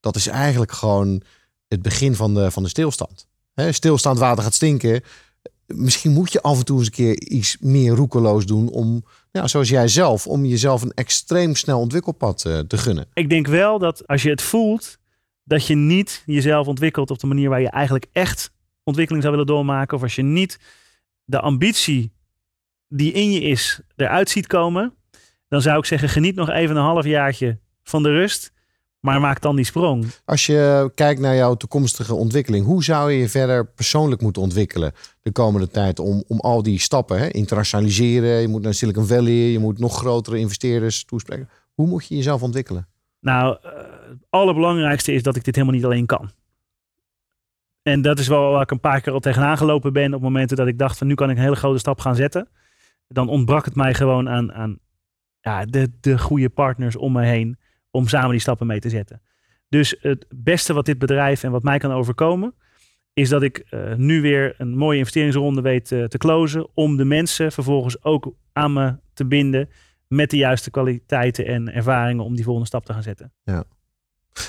dat 0.00 0.16
is 0.16 0.26
eigenlijk 0.26 0.72
gewoon 0.72 1.22
het 1.68 1.82
begin 1.82 2.14
van 2.14 2.34
de, 2.34 2.50
van 2.50 2.62
de 2.62 2.68
stilstand. 2.68 3.28
Stilstaand 3.70 4.18
water 4.18 4.42
gaat 4.42 4.54
stinken. 4.54 5.02
Misschien 5.66 6.12
moet 6.12 6.32
je 6.32 6.42
af 6.42 6.58
en 6.58 6.64
toe 6.64 6.78
eens 6.78 6.86
een 6.86 6.92
keer 6.92 7.20
iets 7.20 7.56
meer 7.60 7.94
roekeloos 7.94 8.46
doen 8.46 8.68
om, 8.68 9.04
ja, 9.36 9.46
zoals 9.46 9.68
jij 9.68 9.88
zelf, 9.88 10.26
om 10.26 10.44
jezelf 10.44 10.82
een 10.82 10.92
extreem 10.94 11.54
snel 11.54 11.80
ontwikkelpad 11.80 12.44
eh, 12.44 12.58
te 12.58 12.78
gunnen. 12.78 13.06
Ik 13.12 13.30
denk 13.30 13.46
wel 13.46 13.78
dat 13.78 14.06
als 14.06 14.22
je 14.22 14.30
het 14.30 14.42
voelt, 14.42 14.98
dat 15.44 15.66
je 15.66 15.74
niet 15.74 16.22
jezelf 16.26 16.66
ontwikkelt 16.66 17.10
op 17.10 17.18
de 17.18 17.26
manier 17.26 17.48
waar 17.48 17.60
je 17.60 17.70
eigenlijk 17.70 18.06
echt 18.12 18.50
ontwikkeling 18.82 19.24
zou 19.24 19.36
willen 19.36 19.54
doormaken. 19.54 19.96
Of 19.96 20.02
als 20.02 20.14
je 20.14 20.22
niet 20.22 20.58
de 21.24 21.40
ambitie 21.40 22.12
die 22.88 23.12
in 23.12 23.32
je 23.32 23.40
is 23.40 23.80
eruit 23.96 24.30
ziet 24.30 24.46
komen. 24.46 24.94
Dan 25.48 25.62
zou 25.62 25.78
ik 25.78 25.84
zeggen, 25.84 26.08
geniet 26.08 26.34
nog 26.34 26.50
even 26.50 26.76
een 26.76 26.82
halfjaartje 26.82 27.58
van 27.82 28.02
de 28.02 28.10
rust. 28.10 28.52
Maar 29.06 29.20
maak 29.20 29.40
dan 29.40 29.56
die 29.56 29.64
sprong. 29.64 30.06
Als 30.24 30.46
je 30.46 30.90
kijkt 30.94 31.20
naar 31.20 31.34
jouw 31.34 31.54
toekomstige 31.54 32.14
ontwikkeling, 32.14 32.66
hoe 32.66 32.84
zou 32.84 33.12
je 33.12 33.18
je 33.18 33.28
verder 33.28 33.66
persoonlijk 33.66 34.22
moeten 34.22 34.42
ontwikkelen 34.42 34.92
de 35.22 35.32
komende 35.32 35.68
tijd 35.68 35.98
om, 35.98 36.24
om 36.28 36.40
al 36.40 36.62
die 36.62 36.78
stappen, 36.80 37.18
hè? 37.18 37.28
internationaliseren, 37.28 38.40
je 38.40 38.48
moet 38.48 38.62
naar 38.62 38.74
Silicon 38.74 39.06
Valley, 39.06 39.32
je 39.32 39.58
moet 39.58 39.78
nog 39.78 39.96
grotere 39.96 40.38
investeerders 40.38 41.04
toespreken. 41.04 41.48
Hoe 41.74 41.86
moet 41.86 42.06
je 42.06 42.16
jezelf 42.16 42.42
ontwikkelen? 42.42 42.88
Nou, 43.20 43.58
eh, 43.62 43.70
het 44.08 44.26
allerbelangrijkste 44.30 45.12
is 45.12 45.22
dat 45.22 45.36
ik 45.36 45.44
dit 45.44 45.54
helemaal 45.54 45.76
niet 45.76 45.84
alleen 45.84 46.06
kan. 46.06 46.30
En 47.82 48.02
dat 48.02 48.18
is 48.18 48.28
wel 48.28 48.50
waar 48.50 48.62
ik 48.62 48.70
een 48.70 48.80
paar 48.80 49.00
keer 49.00 49.12
al 49.12 49.20
tegenaan 49.20 49.56
gelopen 49.56 49.92
ben 49.92 50.14
op 50.14 50.22
momenten 50.22 50.56
dat 50.56 50.66
ik 50.66 50.78
dacht 50.78 50.98
van 50.98 51.06
nu 51.06 51.14
kan 51.14 51.30
ik 51.30 51.36
een 51.36 51.42
hele 51.42 51.56
grote 51.56 51.78
stap 51.78 52.00
gaan 52.00 52.16
zetten. 52.16 52.48
Dan 53.08 53.28
ontbrak 53.28 53.64
het 53.64 53.74
mij 53.74 53.94
gewoon 53.94 54.28
aan, 54.28 54.52
aan 54.52 54.78
ja, 55.40 55.64
de, 55.64 55.92
de 56.00 56.18
goede 56.18 56.48
partners 56.48 56.96
om 56.96 57.12
me 57.12 57.24
heen 57.24 57.58
om 57.96 58.08
samen 58.08 58.30
die 58.30 58.40
stappen 58.40 58.66
mee 58.66 58.80
te 58.80 58.88
zetten. 58.90 59.20
Dus 59.68 59.96
het 60.00 60.26
beste 60.34 60.72
wat 60.72 60.84
dit 60.86 60.98
bedrijf 60.98 61.42
en 61.42 61.50
wat 61.50 61.62
mij 61.62 61.78
kan 61.78 61.92
overkomen, 61.92 62.54
is 63.12 63.28
dat 63.28 63.42
ik 63.42 63.58
eh, 63.58 63.94
nu 63.94 64.20
weer 64.20 64.54
een 64.58 64.76
mooie 64.76 64.98
investeringsronde 64.98 65.60
weet 65.60 65.92
eh, 65.92 66.04
te 66.04 66.18
closen. 66.18 66.68
Om 66.74 66.96
de 66.96 67.04
mensen 67.04 67.52
vervolgens 67.52 68.04
ook 68.04 68.32
aan 68.52 68.72
me 68.72 68.94
te 69.14 69.24
binden 69.26 69.68
met 70.08 70.30
de 70.30 70.36
juiste 70.36 70.70
kwaliteiten 70.70 71.46
en 71.46 71.72
ervaringen 71.72 72.24
om 72.24 72.34
die 72.34 72.44
volgende 72.44 72.68
stap 72.68 72.84
te 72.84 72.92
gaan 72.92 73.02
zetten. 73.02 73.32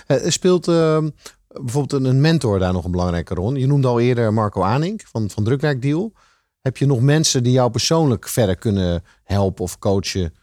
Eh, 0.08 0.18
Speelt 0.28 0.68
eh, 0.68 1.06
bijvoorbeeld 1.48 2.06
een- 2.06 2.22
mentor 2.22 2.60
daar 2.60 2.74
nog 2.74 2.86
een 2.86 2.91
belangrijke 2.91 3.34
rol? 3.34 3.56
Je 3.56 3.68
noemde 3.68 3.88
al 3.88 4.00
eerder 4.00 4.34
Marco 4.34 4.62
Aanink 4.62 5.02
van, 5.06 5.30
van 5.30 5.43
Drukwerkdeal. 5.43 6.14
Heb 6.62 6.78
je 6.78 6.86
nog 6.86 7.02
mensen 7.02 7.43
die 7.43 7.52
jou 7.52 7.72
persoonlijk 7.72 8.28
verder 8.28 8.56
kunnen 8.58 9.04
helpen 9.24 9.64
of 9.64 9.80
coachen 9.80 10.34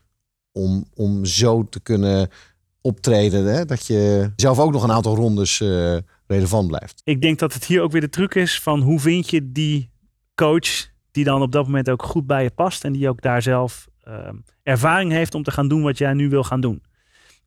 om, 0.52 0.84
om 0.94 1.24
zo 1.24 1.64
te 1.68 1.80
kunnen 1.80 2.28
optreden? 2.84 3.44
Hè? 3.44 3.64
Dat 3.64 3.86
je 3.86 4.30
zelf 4.36 4.58
ook 4.58 4.72
nog 4.72 4.82
een 4.82 4.92
aantal 4.92 5.16
rondes 5.16 5.60
eh, 5.60 5.96
relevant 6.26 6.68
blijft. 6.68 7.00
Ik 7.04 7.20
denk 7.20 7.38
dat 7.38 7.52
het 7.52 7.64
hier 7.64 7.82
ook 7.82 7.92
weer 7.92 8.00
de 8.00 8.08
truc 8.08 8.34
is 8.34 8.60
van 8.60 8.80
hoe 8.80 9.00
vind 9.00 9.30
je 9.30 9.52
die 9.52 9.90
coach 10.34 10.92
die 11.10 11.24
dan 11.24 11.42
op 11.42 11.52
dat 11.52 11.64
moment 11.64 11.90
ook 11.90 12.02
goed 12.02 12.26
bij 12.26 12.42
je 12.42 12.50
past 12.50 12.84
en 12.84 12.92
die 12.92 13.08
ook 13.08 13.22
daar 13.22 13.42
zelf 13.42 13.88
ehm, 14.02 14.34
ervaring 14.62 15.12
heeft 15.12 15.34
om 15.34 15.42
te 15.42 15.50
gaan 15.50 15.68
doen 15.68 15.82
wat 15.82 15.98
jij 15.98 16.12
nu 16.12 16.28
wil 16.28 16.44
gaan 16.44 16.60
doen. 16.60 16.82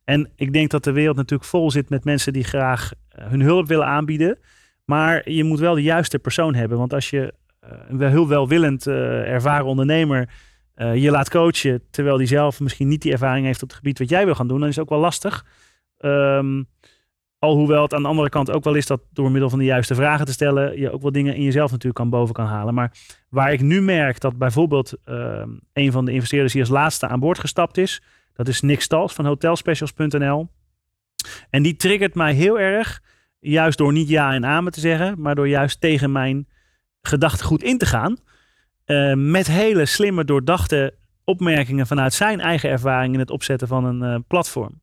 En 0.04 0.30
ik 0.36 0.52
denk 0.52 0.70
dat 0.70 0.84
de 0.84 0.92
wereld 0.92 1.16
natuurlijk 1.16 1.48
vol 1.48 1.70
zit 1.70 1.88
met 1.88 2.04
mensen 2.04 2.32
die 2.32 2.44
graag 2.44 2.92
eh, 3.08 3.26
hun 3.28 3.40
hulp 3.40 3.66
willen 3.66 3.86
aanbieden. 3.86 4.38
Maar 4.84 5.30
je 5.30 5.44
moet 5.44 5.58
wel 5.58 5.74
de 5.74 5.82
juiste 5.82 6.18
persoon 6.18 6.54
hebben. 6.54 6.78
Want 6.78 6.92
als 6.92 7.10
je 7.10 7.34
eh, 7.60 7.70
een 7.88 8.00
heel 8.00 8.28
welwillend 8.28 8.86
ervaren 8.86 9.66
ondernemer 9.66 10.28
eh, 10.78 10.96
je 10.96 11.10
laat 11.10 11.30
coachen, 11.30 11.82
terwijl 11.90 12.16
die 12.16 12.26
zelf 12.26 12.60
misschien 12.60 12.88
niet 12.88 13.02
die 13.02 13.12
ervaring 13.12 13.46
heeft 13.46 13.62
op 13.62 13.68
het 13.68 13.76
gebied 13.76 13.98
wat 13.98 14.08
jij 14.08 14.24
wil 14.24 14.34
gaan 14.34 14.48
doen, 14.48 14.58
dan 14.58 14.68
is 14.68 14.74
het 14.74 14.84
ook 14.84 14.90
wel 14.90 15.00
lastig. 15.00 15.44
Ehm, 15.98 16.62
alhoewel 17.38 17.82
het 17.82 17.94
aan 17.94 18.02
de 18.02 18.08
andere 18.08 18.28
kant 18.28 18.50
ook 18.50 18.64
wel 18.64 18.74
is 18.74 18.86
dat 18.86 19.00
door 19.12 19.30
middel 19.30 19.50
van 19.50 19.58
de 19.58 19.64
juiste 19.64 19.94
vragen 19.94 20.26
te 20.26 20.32
stellen, 20.32 20.80
je 20.80 20.92
ook 20.92 21.02
wel 21.02 21.12
dingen 21.12 21.34
in 21.34 21.42
jezelf 21.42 21.70
natuurlijk 21.70 21.94
kan 21.94 22.10
boven 22.10 22.34
kan 22.34 22.46
halen. 22.46 22.74
Maar 22.74 22.92
waar 23.28 23.52
ik 23.52 23.60
nu 23.60 23.80
merk 23.80 24.20
dat 24.20 24.38
bijvoorbeeld 24.38 24.94
ehm, 25.04 25.48
een 25.72 25.92
van 25.92 26.04
de 26.04 26.12
investeerders 26.12 26.52
die 26.52 26.62
als 26.62 26.70
laatste 26.70 27.08
aan 27.08 27.20
boord 27.20 27.38
gestapt 27.38 27.76
is, 27.76 28.02
dat 28.32 28.48
is 28.48 28.60
Nick 28.60 28.80
Stals 28.80 29.12
van 29.12 29.24
hotelspecials.nl. 29.24 30.48
En 31.50 31.62
die 31.62 31.76
triggert 31.76 32.14
mij 32.14 32.34
heel 32.34 32.58
erg, 32.58 33.02
juist 33.38 33.78
door 33.78 33.92
niet 33.92 34.08
ja 34.08 34.32
en 34.32 34.44
amen 34.44 34.72
te 34.72 34.80
zeggen, 34.80 35.20
maar 35.20 35.34
door 35.34 35.48
juist 35.48 35.80
tegen 35.80 36.12
mijn 36.12 36.48
gedachtegoed 37.02 37.62
in 37.62 37.78
te 37.78 37.86
gaan. 37.86 38.16
Eh, 38.88 39.14
met 39.14 39.46
hele 39.46 39.86
slimme, 39.86 40.24
doordachte 40.24 40.94
opmerkingen 41.24 41.86
vanuit 41.86 42.14
zijn 42.14 42.40
eigen 42.40 42.70
ervaring 42.70 43.14
in 43.14 43.20
het 43.20 43.30
opzetten 43.30 43.68
van 43.68 43.84
een 43.84 44.02
eh, 44.02 44.20
platform. 44.28 44.80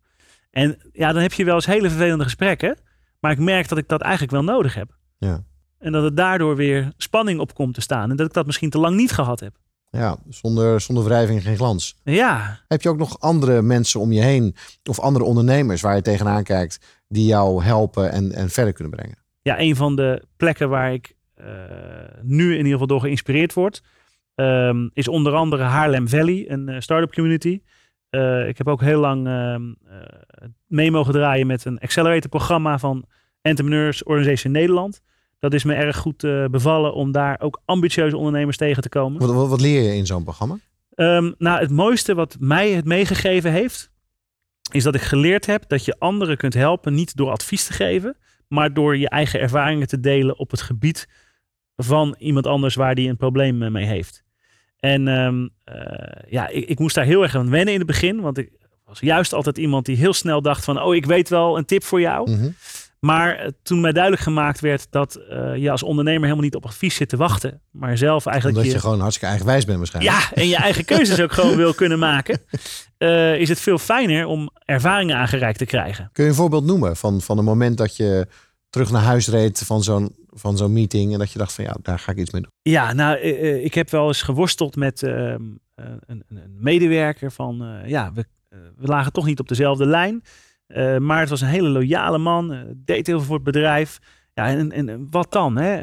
En 0.51 0.77
ja, 0.91 1.11
dan 1.13 1.21
heb 1.21 1.33
je 1.33 1.45
wel 1.45 1.55
eens 1.55 1.65
hele 1.65 1.89
vervelende 1.89 2.23
gesprekken, 2.23 2.77
maar 3.19 3.31
ik 3.31 3.39
merk 3.39 3.69
dat 3.69 3.77
ik 3.77 3.87
dat 3.87 4.01
eigenlijk 4.01 4.31
wel 4.31 4.43
nodig 4.43 4.73
heb. 4.73 4.97
Ja. 5.17 5.43
En 5.79 5.91
dat 5.91 6.03
het 6.03 6.17
daardoor 6.17 6.55
weer 6.55 6.91
spanning 6.97 7.39
op 7.39 7.53
komt 7.53 7.73
te 7.73 7.81
staan. 7.81 8.09
En 8.09 8.15
dat 8.15 8.27
ik 8.27 8.33
dat 8.33 8.45
misschien 8.45 8.69
te 8.69 8.77
lang 8.79 8.95
niet 8.95 9.11
gehad 9.11 9.39
heb. 9.39 9.55
Ja, 9.89 10.17
zonder, 10.29 10.81
zonder 10.81 11.03
wrijving 11.03 11.43
geen 11.43 11.55
glans. 11.55 11.95
Ja, 12.03 12.59
Heb 12.67 12.81
je 12.81 12.89
ook 12.89 12.97
nog 12.97 13.19
andere 13.19 13.61
mensen 13.61 13.99
om 13.99 14.11
je 14.11 14.21
heen 14.21 14.55
of 14.83 14.99
andere 14.99 15.25
ondernemers 15.25 15.81
waar 15.81 15.95
je 15.95 16.01
tegenaan 16.01 16.43
kijkt 16.43 17.03
die 17.07 17.25
jou 17.25 17.63
helpen 17.63 18.11
en, 18.11 18.31
en 18.31 18.49
verder 18.49 18.73
kunnen 18.73 18.93
brengen? 18.93 19.17
ja, 19.41 19.59
een 19.59 19.75
van 19.75 19.95
de 19.95 20.23
plekken 20.37 20.69
waar 20.69 20.93
ik 20.93 21.15
nu 22.21 22.51
in 22.51 22.57
ieder 22.57 22.71
geval 22.71 22.87
door 22.87 22.99
geïnspireerd 22.99 23.53
word, 23.53 23.83
ehm, 24.35 24.87
is 24.93 25.07
onder 25.07 25.33
andere 25.33 25.63
Haarlem 25.63 26.07
Valley, 26.07 26.45
een 26.47 26.69
eh, 26.69 26.79
start-up 26.79 27.13
community. 27.13 27.61
Eh, 28.09 28.47
ik 28.47 28.57
heb 28.57 28.67
ook 28.67 28.81
heel 28.81 28.99
lang 28.99 29.27
ehm, 29.27 29.73
eh, 29.87 30.47
mee 30.67 30.91
mogen 30.91 31.13
draaien 31.13 31.47
met 31.47 31.65
een 31.65 31.79
accelerator 31.79 32.29
programma 32.29 32.79
van 32.79 33.05
Entrepreneurs 33.41 34.03
Organization 34.03 34.53
Nederland. 34.53 35.01
Dat 35.39 35.53
is 35.53 35.63
me 35.63 35.73
erg 35.73 35.97
goed 35.97 36.23
eh, 36.23 36.45
bevallen 36.45 36.93
om 36.93 37.11
daar 37.11 37.39
ook 37.41 37.61
ambitieuze 37.65 38.17
ondernemers 38.17 38.57
tegen 38.57 38.81
te 38.81 38.89
komen. 38.89 39.19
Wat, 39.19 39.33
wat, 39.33 39.49
wat 39.49 39.61
leer 39.61 39.81
je 39.81 39.95
in 39.95 40.05
zo'n 40.05 40.23
programma? 40.23 40.57
Ehm, 40.93 41.31
nou, 41.37 41.59
het 41.59 41.71
mooiste 41.71 42.15
wat 42.15 42.37
mij 42.39 42.71
het 42.71 42.85
meegegeven 42.85 43.51
heeft, 43.51 43.91
is 44.71 44.83
dat 44.83 44.95
ik 44.95 45.01
geleerd 45.01 45.45
heb 45.45 45.63
dat 45.67 45.85
je 45.85 45.99
anderen 45.99 46.37
kunt 46.37 46.53
helpen, 46.53 46.93
niet 46.93 47.15
door 47.15 47.31
advies 47.31 47.65
te 47.65 47.73
geven, 47.73 48.17
maar 48.47 48.73
door 48.73 48.97
je 48.97 49.09
eigen 49.09 49.39
ervaringen 49.39 49.87
te 49.87 49.99
delen 49.99 50.39
op 50.39 50.51
het 50.51 50.61
gebied 50.61 51.07
van 51.75 52.15
iemand 52.17 52.47
anders 52.47 52.75
waar 52.75 52.95
die 52.95 53.09
een 53.09 53.17
probleem 53.17 53.63
eh, 53.63 53.71
mee 53.71 53.85
heeft. 53.85 54.23
En 54.79 55.07
ehm, 55.07 55.47
eh, 55.63 56.21
ja, 56.29 56.47
ik, 56.47 56.67
ik 56.69 56.79
moest 56.79 56.95
daar 56.95 57.05
heel 57.05 57.23
erg 57.23 57.35
aan 57.35 57.49
wennen 57.49 57.73
in 57.73 57.79
het 57.79 57.87
begin, 57.87 58.21
want 58.21 58.37
ik 58.37 58.51
was 58.85 58.99
juist 58.99 59.33
altijd 59.33 59.57
iemand 59.57 59.85
die 59.85 59.97
heel 59.97 60.13
snel 60.13 60.41
dacht 60.41 60.63
van, 60.63 60.81
oh, 60.81 60.95
ik 60.95 61.05
weet 61.05 61.29
wel 61.29 61.57
een 61.57 61.65
tip 61.65 61.83
voor 61.83 62.01
jou. 62.01 62.31
Mhm. 62.31 62.49
Maar 62.99 63.35
eh, 63.35 63.47
toen 63.63 63.81
mij 63.81 63.91
duidelijk 63.91 64.23
gemaakt 64.23 64.59
werd 64.59 64.87
dat 64.89 65.15
eh, 65.15 65.55
je 65.55 65.71
als 65.71 65.83
ondernemer 65.83 66.21
helemaal 66.21 66.43
niet 66.43 66.55
op 66.55 66.65
advies 66.65 66.95
zit 66.95 67.09
te 67.09 67.17
wachten, 67.17 67.61
maar 67.71 67.97
zelf 67.97 68.25
eigenlijk 68.25 68.57
Omdat 68.57 68.71
je, 68.71 68.77
je 68.77 68.83
gewoon 68.83 68.99
hartstikke 68.99 69.29
eigenwijs 69.29 69.65
bent 69.65 69.77
waarschijnlijk. 69.77 70.17
ja, 70.17 70.31
en 70.33 70.47
je 70.47 70.55
eigen 70.55 70.85
keuzes 70.85 71.21
ook 71.21 71.31
gewoon 71.31 71.55
wil 71.55 71.73
kunnen 71.73 71.99
maken, 71.99 72.41
is 73.43 73.49
het 73.49 73.59
veel 73.59 73.77
fijner 73.77 74.25
om 74.25 74.49
ervaringen 74.65 75.17
aangereikt 75.17 75.57
te 75.57 75.65
krijgen. 75.65 76.09
Kun 76.11 76.23
je 76.23 76.29
een 76.29 76.35
voorbeeld 76.35 76.65
noemen 76.65 76.95
van, 76.95 77.21
van 77.21 77.37
een 77.37 77.43
moment 77.43 77.77
dat 77.77 77.95
je 77.95 78.27
terug 78.75 78.91
naar 78.91 79.01
huis 79.01 79.27
reed 79.27 79.63
van 79.65 79.83
zo'n 79.83 80.15
van 80.29 80.57
zo'n 80.57 80.73
meeting 80.73 81.13
en 81.13 81.19
dat 81.19 81.31
je 81.31 81.37
dacht 81.39 81.53
van 81.53 81.63
ja, 81.63 81.75
daar 81.81 81.99
ga 81.99 82.11
ik 82.11 82.17
iets 82.17 82.31
mee 82.31 82.41
doen? 82.41 82.51
Ja, 82.61 82.93
nou, 82.93 83.17
eh, 83.17 83.29
eh, 83.29 83.63
ik 83.63 83.73
heb 83.73 83.89
wel 83.89 84.07
eens 84.07 84.21
geworsteld 84.21 84.75
met 84.75 85.03
eh, 85.03 85.35
een, 85.75 86.23
medewerker 86.59 87.31
van, 87.31 87.81
ja, 87.85 88.13
we, 88.13 88.25
we 88.75 88.87
lagen 88.87 89.11
toch 89.11 89.25
niet 89.25 89.39
op 89.39 89.47
dezelfde 89.47 89.85
lijn. 89.85 90.23
Maar 90.99 91.19
het 91.19 91.29
was 91.29 91.41
een 91.41 91.47
hele 91.47 91.69
loyale 91.69 92.17
man, 92.17 92.73
deed 92.75 93.07
heel 93.07 93.17
veel 93.17 93.25
voor 93.25 93.35
het 93.35 93.43
bedrijf. 93.43 93.99
Ja, 94.33 94.47
en, 94.47 94.71
en 94.71 95.07
wat 95.09 95.31
dan? 95.31 95.57
Hè? 95.57 95.81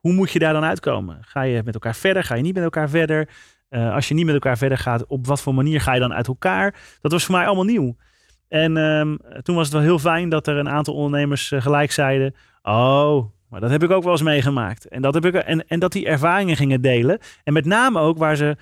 Hoe 0.00 0.12
moet 0.12 0.30
je 0.30 0.38
daar 0.38 0.52
dan 0.52 0.64
uitkomen? 0.64 1.18
Ga 1.20 1.42
je 1.42 1.62
met 1.64 1.74
elkaar 1.74 1.94
verder? 1.94 2.24
Ga 2.24 2.34
je 2.34 2.42
niet 2.42 2.54
met 2.54 2.62
elkaar 2.62 2.88
verder? 2.88 3.28
Als 3.68 4.08
je 4.08 4.14
niet 4.14 4.24
met 4.24 4.34
elkaar 4.34 4.58
verder 4.58 4.78
gaat, 4.78 5.06
op 5.06 5.26
wat 5.26 5.40
voor 5.40 5.54
manier 5.54 5.80
ga 5.80 5.94
je 5.94 6.00
dan 6.00 6.14
uit 6.14 6.26
elkaar? 6.26 6.74
Dat 7.00 7.12
was 7.12 7.24
voor 7.24 7.34
mij 7.34 7.46
allemaal 7.46 7.64
nieuw. 7.64 7.96
En 8.48 8.76
ehm, 8.76 9.16
toen 9.42 9.54
was 9.54 9.64
het 9.64 9.74
wel 9.74 9.82
heel 9.82 9.98
fijn 9.98 10.28
dat 10.28 10.46
er 10.46 10.56
een 10.56 10.68
aantal 10.68 10.94
ondernemers 10.94 11.52
eh, 11.52 11.62
gelijk 11.62 11.92
zeiden: 11.92 12.34
Oh, 12.62 13.24
maar 13.48 13.60
dat 13.60 13.70
heb 13.70 13.82
ik 13.82 13.90
ook 13.90 14.02
wel 14.02 14.12
eens 14.12 14.22
meegemaakt. 14.22 14.88
En 14.88 15.02
dat, 15.02 15.14
heb 15.14 15.24
ik, 15.24 15.34
en, 15.34 15.68
en 15.68 15.78
dat 15.78 15.92
die 15.92 16.06
ervaringen 16.06 16.56
gingen 16.56 16.80
delen. 16.80 17.18
En 17.44 17.52
met 17.52 17.64
name 17.64 18.00
ook 18.00 18.18
waar 18.18 18.36
ze, 18.36 18.56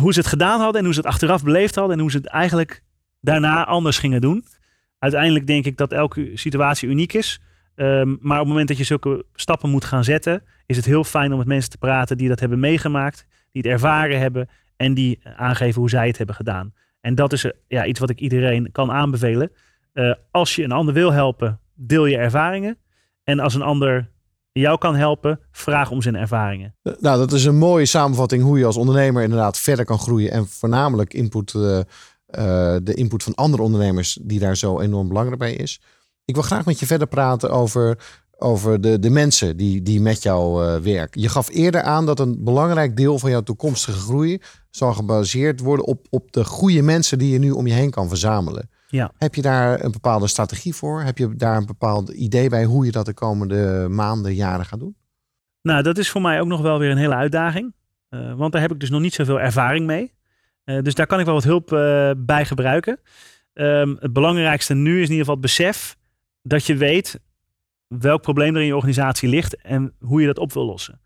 hoe 0.00 0.12
ze 0.12 0.18
het 0.18 0.28
gedaan 0.28 0.60
hadden 0.60 0.78
en 0.78 0.84
hoe 0.84 0.94
ze 0.94 1.00
het 1.00 1.08
achteraf 1.08 1.42
beleefd 1.42 1.74
hadden 1.74 1.94
en 1.94 2.00
hoe 2.00 2.10
ze 2.10 2.16
het 2.16 2.26
eigenlijk 2.26 2.82
daarna 3.20 3.64
anders 3.64 3.98
gingen 3.98 4.20
doen. 4.20 4.44
Uiteindelijk 4.98 5.46
denk 5.46 5.64
ik 5.64 5.76
dat 5.76 5.92
elke 5.92 6.30
situatie 6.34 6.88
uniek 6.88 7.12
is. 7.12 7.40
Ehm, 7.74 8.08
maar 8.20 8.36
op 8.36 8.44
het 8.44 8.48
moment 8.48 8.68
dat 8.68 8.76
je 8.76 8.84
zulke 8.84 9.24
stappen 9.34 9.70
moet 9.70 9.84
gaan 9.84 10.04
zetten, 10.04 10.42
is 10.66 10.76
het 10.76 10.86
heel 10.86 11.04
fijn 11.04 11.32
om 11.32 11.38
met 11.38 11.46
mensen 11.46 11.70
te 11.70 11.78
praten 11.78 12.16
die 12.18 12.28
dat 12.28 12.40
hebben 12.40 12.60
meegemaakt, 12.60 13.26
die 13.52 13.62
het 13.62 13.70
ervaren 13.70 14.18
hebben 14.18 14.48
en 14.76 14.94
die 14.94 15.20
aangeven 15.36 15.80
hoe 15.80 15.90
zij 15.90 16.06
het 16.06 16.16
hebben 16.16 16.36
gedaan. 16.36 16.72
En 17.06 17.14
dat 17.14 17.32
is 17.32 17.44
eh, 17.44 17.50
ja, 17.68 17.86
iets 17.86 18.00
wat 18.00 18.10
ik 18.10 18.20
iedereen 18.20 18.72
kan 18.72 18.92
aanbevelen. 18.92 19.50
Eh, 19.92 20.14
als 20.30 20.56
je 20.56 20.62
een 20.62 20.72
ander 20.72 20.94
wil 20.94 21.12
helpen, 21.12 21.60
deel 21.74 22.06
je 22.06 22.16
ervaringen. 22.16 22.78
En 23.24 23.38
als 23.38 23.54
een 23.54 23.62
ander 23.62 24.10
jou 24.52 24.78
kan 24.78 24.94
helpen, 24.94 25.40
vraag 25.52 25.90
om 25.90 26.02
zijn 26.02 26.16
ervaringen. 26.16 26.74
Eh, 26.82 26.92
Nou, 26.98 27.18
dat 27.18 27.32
is 27.32 27.44
een 27.44 27.58
mooie 27.58 27.86
samenvatting 27.86 28.42
hoe 28.42 28.58
je 28.58 28.64
als 28.64 28.76
ondernemer 28.76 29.22
inderdaad 29.22 29.58
verder 29.58 29.84
kan 29.84 29.98
groeien 29.98 30.30
en 30.30 30.46
voornamelijk 30.46 31.14
input, 31.14 31.52
de 31.52 32.94
input 32.94 33.22
van 33.22 33.34
andere 33.34 33.62
ondernemers 33.62 34.18
die 34.22 34.38
daar 34.38 34.56
zo 34.56 34.80
enorm 34.80 35.08
belangrijk 35.08 35.38
bij 35.38 35.54
is. 35.54 35.80
Ik 36.24 36.34
wil 36.34 36.44
graag 36.44 36.64
met 36.64 36.78
je 36.80 36.86
verder 36.86 37.06
praten 37.06 37.50
over, 37.50 37.98
over 38.38 38.80
de, 38.80 38.98
de 38.98 39.10
mensen 39.10 39.56
die, 39.56 39.82
die 39.82 40.00
met 40.00 40.22
jou 40.22 40.64
eh, 40.64 40.80
werken. 40.80 41.20
Je 41.20 41.28
gaf 41.28 41.48
eerder 41.50 41.82
aan 41.82 42.06
dat 42.06 42.20
een 42.20 42.44
belangrijk 42.44 42.96
deel 42.96 43.18
van 43.18 43.30
jouw 43.30 43.42
toekomstige 43.42 43.98
groei 43.98 44.40
zal 44.70 44.92
gebaseerd 44.92 45.60
worden 45.60 45.86
op, 45.86 46.06
op 46.10 46.32
de 46.32 46.44
goede 46.44 46.82
mensen 46.82 47.18
die 47.18 47.32
je 47.32 47.38
nu 47.38 47.50
om 47.50 47.66
je 47.66 47.72
heen 47.72 47.90
kan 47.90 48.08
verzamelen. 48.08 48.70
Ja. 48.88 49.12
Heb 49.18 49.34
je 49.34 49.42
daar 49.42 49.84
een 49.84 49.92
bepaalde 49.92 50.26
strategie 50.26 50.74
voor? 50.74 51.02
Heb 51.02 51.18
je 51.18 51.36
daar 51.36 51.56
een 51.56 51.66
bepaald 51.66 52.08
idee 52.08 52.48
bij 52.48 52.64
hoe 52.64 52.84
je 52.84 52.92
dat 52.92 53.06
de 53.06 53.14
komende 53.14 53.86
maanden, 53.90 54.34
jaren 54.34 54.64
gaat 54.64 54.80
doen? 54.80 54.96
Nou, 55.62 55.82
dat 55.82 55.98
is 55.98 56.10
voor 56.10 56.20
mij 56.20 56.40
ook 56.40 56.46
nog 56.46 56.60
wel 56.60 56.78
weer 56.78 56.90
een 56.90 56.96
hele 56.96 57.14
uitdaging. 57.14 57.74
Eh, 58.08 58.34
want 58.34 58.52
daar 58.52 58.60
heb 58.60 58.72
ik 58.72 58.80
dus 58.80 58.90
nog 58.90 59.00
niet 59.00 59.14
zoveel 59.14 59.40
ervaring 59.40 59.86
mee. 59.86 60.12
Eh, 60.64 60.82
dus 60.82 60.94
daar 60.94 61.06
kan 61.06 61.18
ik 61.18 61.24
wel 61.24 61.34
wat 61.34 61.44
hulp 61.44 61.68
bij 62.26 62.44
gebruiken. 62.44 63.00
Ehm, 63.52 63.94
het 63.98 64.12
belangrijkste 64.12 64.74
nu 64.74 64.90
is 64.90 65.08
in 65.08 65.14
ieder 65.14 65.18
geval 65.18 65.34
het 65.34 65.42
besef 65.42 65.96
dat 66.42 66.66
je 66.66 66.76
weet 66.76 67.20
welk 67.88 68.22
probleem 68.22 68.54
er 68.54 68.60
in 68.60 68.66
je 68.66 68.74
organisatie 68.76 69.28
ligt 69.28 69.56
en 69.62 69.92
hoe 70.00 70.20
je 70.20 70.26
dat 70.26 70.38
op 70.38 70.52
wil 70.52 70.64
lossen. 70.66 71.00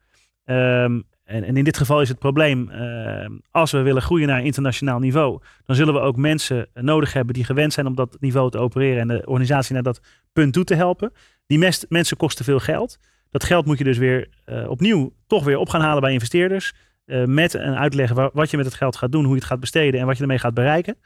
Ehm, 0.44 1.00
en, 1.24 1.44
en 1.44 1.56
in 1.56 1.64
dit 1.64 1.76
geval 1.76 2.00
is 2.00 2.08
het 2.08 2.18
probleem, 2.18 2.70
ehm, 2.70 3.32
als 3.50 3.70
we 3.70 3.82
willen 3.82 4.02
groeien 4.02 4.28
naar 4.28 4.44
internationaal 4.44 4.98
niveau, 4.98 5.40
dan 5.64 5.76
zullen 5.76 5.94
we 5.94 6.00
ook 6.00 6.16
mensen 6.16 6.68
nodig 6.74 7.12
hebben 7.12 7.34
die 7.34 7.44
gewend 7.44 7.72
zijn 7.72 7.86
om 7.86 7.94
dat 7.94 8.16
niveau 8.20 8.50
te 8.50 8.58
opereren 8.58 9.00
en 9.00 9.08
de 9.08 9.26
organisatie 9.26 9.74
naar 9.74 9.82
dat 9.82 10.00
punt 10.32 10.52
toe 10.52 10.64
te 10.64 10.74
helpen. 10.74 11.12
Die 11.46 11.58
mensen 11.88 12.16
kosten 12.16 12.44
veel 12.44 12.58
geld. 12.58 12.98
Dat 13.30 13.44
geld 13.44 13.66
moet 13.66 13.78
je 13.78 13.84
dus 13.84 13.98
weer 13.98 14.28
eh, 14.44 14.68
opnieuw 14.68 15.12
toch 15.26 15.44
weer 15.44 15.56
op 15.58 15.68
gaan 15.68 15.80
halen 15.80 16.00
bij 16.02 16.12
investeerders. 16.12 16.72
eh, 17.04 17.24
met 17.24 17.54
een 17.54 17.74
uitleg 17.76 18.12
wa- 18.12 18.30
wat 18.32 18.50
je 18.50 18.56
met 18.56 18.66
het 18.66 18.74
geld 18.74 18.96
gaat 18.96 19.12
doen, 19.12 19.22
hoe 19.24 19.32
je 19.34 19.38
het 19.38 19.48
gaat 19.48 19.60
besteden 19.60 20.00
en 20.00 20.06
wat 20.06 20.16
je 20.16 20.22
ermee 20.22 20.38
gaat 20.38 20.54
bereiken. 20.54 20.96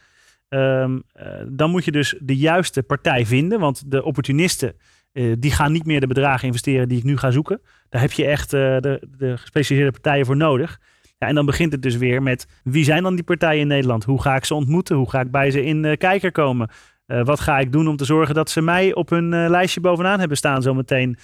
Ehm, 0.49 0.99
eh, 1.13 1.27
dan 1.49 1.71
moet 1.71 1.85
je 1.85 1.93
dus 1.93 2.15
de 2.21 2.37
juiste 2.37 2.83
partij 2.83 3.27
vinden. 3.27 3.61
Want 3.61 3.91
de 3.91 4.03
opportunisten 4.05 4.75
eh, 5.15 5.33
die 5.39 5.51
gaan 5.51 5.73
niet 5.73 5.87
meer 5.87 6.01
de 6.01 6.07
bedragen 6.07 6.47
investeren 6.47 6.89
die 6.89 6.99
ik 6.99 7.05
nu 7.05 7.17
ga 7.17 7.31
zoeken. 7.31 7.61
Daar 7.89 8.01
heb 8.01 8.13
je 8.13 8.25
echt 8.25 8.53
eh, 8.53 8.61
de, 8.61 9.09
de 9.19 9.37
gespecialiseerde 9.37 10.01
partijen 10.01 10.27
voor 10.27 10.37
nodig. 10.37 10.81
Ja, 11.19 11.27
en 11.27 11.35
dan 11.35 11.47
begint 11.47 11.73
het 11.73 11.83
dus 11.83 11.97
weer 11.97 12.23
met 12.23 12.47
wie 12.65 12.85
zijn 12.85 13.03
dan 13.03 13.15
die 13.15 13.25
partijen 13.25 13.61
in 13.61 13.67
Nederland? 13.67 14.05
Hoe 14.05 14.23
ga 14.23 14.37
ik 14.37 14.45
ze 14.45 14.55
ontmoeten? 14.55 14.97
Hoe 14.97 15.11
ga 15.11 15.21
ik 15.21 15.31
bij 15.31 15.51
ze 15.51 15.65
in 15.65 15.83
de 15.83 15.97
kijker 15.97 16.33
komen? 16.33 16.69
Wat 17.07 17.41
ga 17.41 17.59
ik 17.59 17.73
doen 17.73 17.89
om 17.89 17.97
te 17.97 18.05
zorgen 18.05 18.35
dat 18.35 18.51
ze 18.51 18.61
mij 18.61 18.95
op 18.95 19.11
hun 19.11 19.49
lijstje 19.51 19.81
bovenaan 19.81 20.19
hebben 20.19 20.37
staan 20.37 20.63
zometeen? 20.63 21.17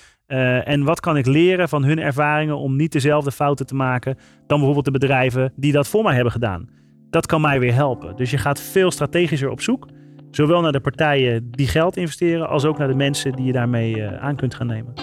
En 0.64 0.84
wat 0.84 1.00
kan 1.00 1.16
ik 1.16 1.26
leren 1.26 1.68
van 1.68 1.84
hun 1.84 1.98
ervaringen 1.98 2.58
om 2.58 2.76
niet 2.76 2.92
dezelfde 2.92 3.32
fouten 3.32 3.66
te 3.66 3.74
maken 3.74 4.16
dan 4.46 4.56
bijvoorbeeld 4.56 4.84
de 4.84 4.90
bedrijven 4.90 5.52
die 5.56 5.72
dat 5.72 5.88
voor 5.88 6.02
mij 6.02 6.14
hebben 6.14 6.32
gedaan? 6.32 6.68
Dat 7.10 7.26
kan 7.26 7.40
mij 7.40 7.60
weer 7.60 7.74
helpen. 7.74 8.16
Dus 8.16 8.30
je 8.30 8.38
gaat 8.38 8.60
veel 8.60 8.90
strategischer 8.90 9.50
op 9.50 9.60
zoek. 9.60 9.86
Zowel 10.30 10.60
naar 10.60 10.72
de 10.72 10.80
partijen 10.80 11.50
die 11.50 11.68
geld 11.68 11.96
investeren, 11.96 12.48
als 12.48 12.64
ook 12.64 12.78
naar 12.78 12.88
de 12.88 12.94
mensen 12.94 13.32
die 13.32 13.44
je 13.44 13.52
daarmee 13.52 14.02
eh, 14.02 14.22
aan 14.22 14.36
kunt 14.36 14.54
gaan 14.54 14.66
nemen. 14.66 14.94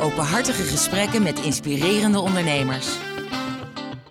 Openhartige 0.00 0.62
gesprekken 0.62 1.22
met 1.22 1.44
inspirerende 1.44 2.18
ondernemers. 2.18 2.98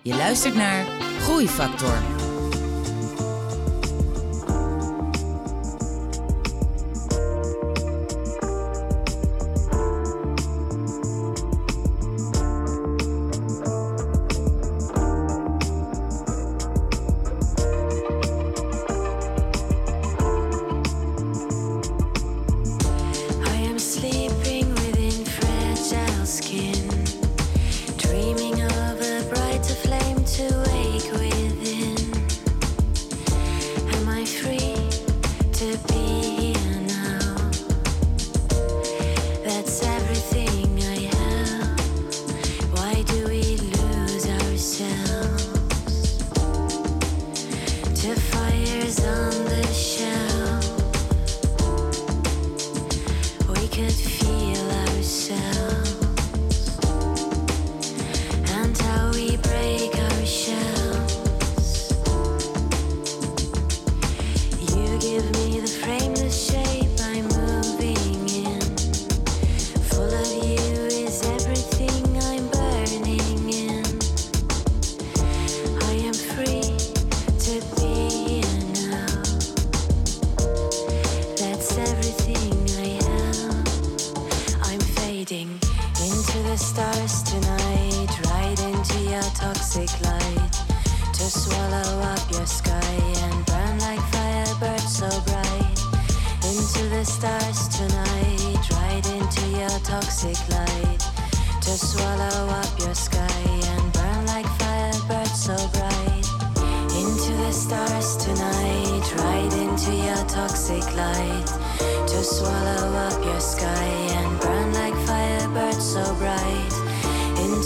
Je 0.02 0.16
luistert 0.16 0.54
naar 0.54 0.84
Groeifactor. 1.20 2.13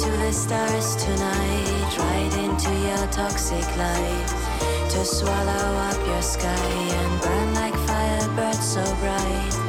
Into 0.09 0.21
the 0.21 0.33
stars 0.33 0.97
tonight, 0.97 1.99
right 1.99 2.33
into 2.39 2.71
your 2.89 3.07
toxic 3.09 3.67
light. 3.77 4.29
To 4.89 5.05
swallow 5.05 5.77
up 5.91 6.07
your 6.07 6.23
sky 6.23 6.49
and 6.49 7.21
burn 7.21 7.53
like 7.53 7.75
firebirds 7.75 8.63
so 8.63 8.83
bright. 9.03 9.68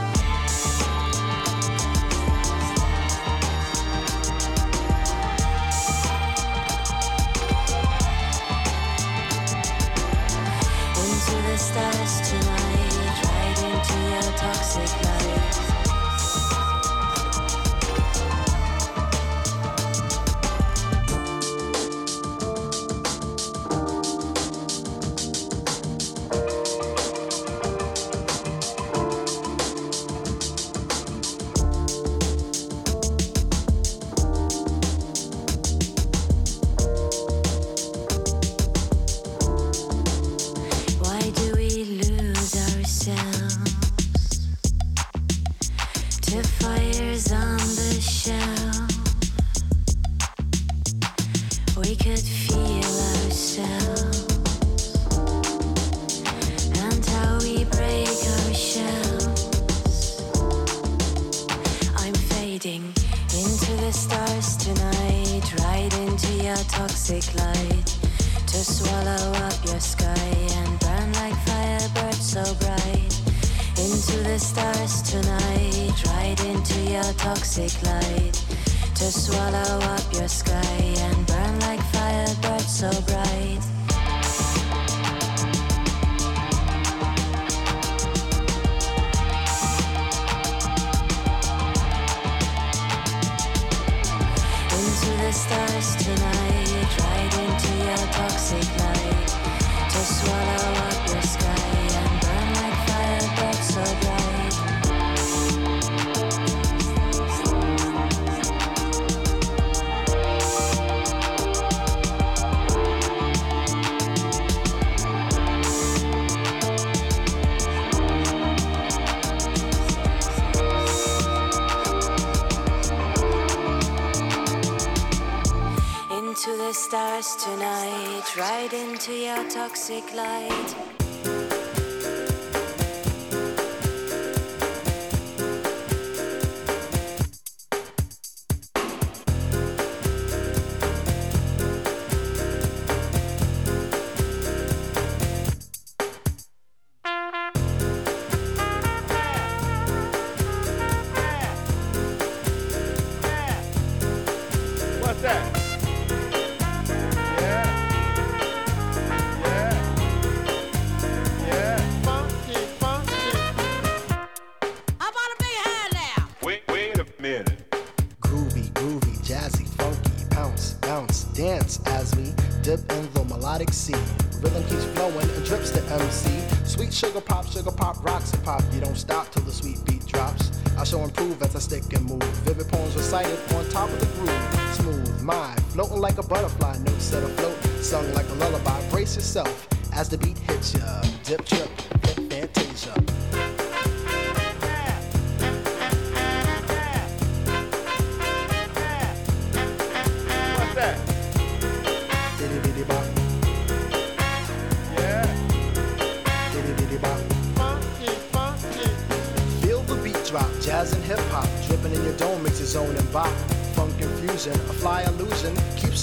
Sugar 177.00 177.22
pop, 177.22 177.47
sugar 177.47 177.72
pop, 177.72 178.04
rocks 178.04 178.34
and 178.34 178.43
pop. 178.43 178.62
You 178.74 178.82
don't 178.82 178.97
stop 178.97 179.32
till 179.32 179.43
the 179.43 179.54
sweet 179.54 179.84
beat 179.86 180.06
drops. 180.06 180.52
I 180.78 180.84
shall 180.84 181.06
improve 181.06 181.41
as 181.41 181.56
I 181.56 181.60
stick 181.60 181.93
and 181.93 182.04
move. 182.06 182.24
Vivid 182.43 182.68
poems 182.68 182.93
recited 182.93 183.39
on 183.54 183.64
top 183.70 183.89
of 183.89 184.00
the 184.02 184.06
groove. 184.18 184.76
Smooth 184.76 185.22
mind, 185.22 185.64
floating 185.68 186.00
like 186.00 186.18
a 186.18 186.24
butterfly, 186.24 186.78
notes 186.80 187.06
set 187.06 187.24
afloat, 187.24 187.56
sung 187.82 188.14
like 188.14 188.28
a 188.28 188.34
lullaby. 188.34 188.82
Brace 188.89 189.16
yourself 189.16 189.68
as 189.93 190.10
the 190.10 190.18
beat 190.18 190.38
hits 190.39 190.74
ya. 190.74 191.02
Dip, 191.24 191.45
trip, 191.45 191.68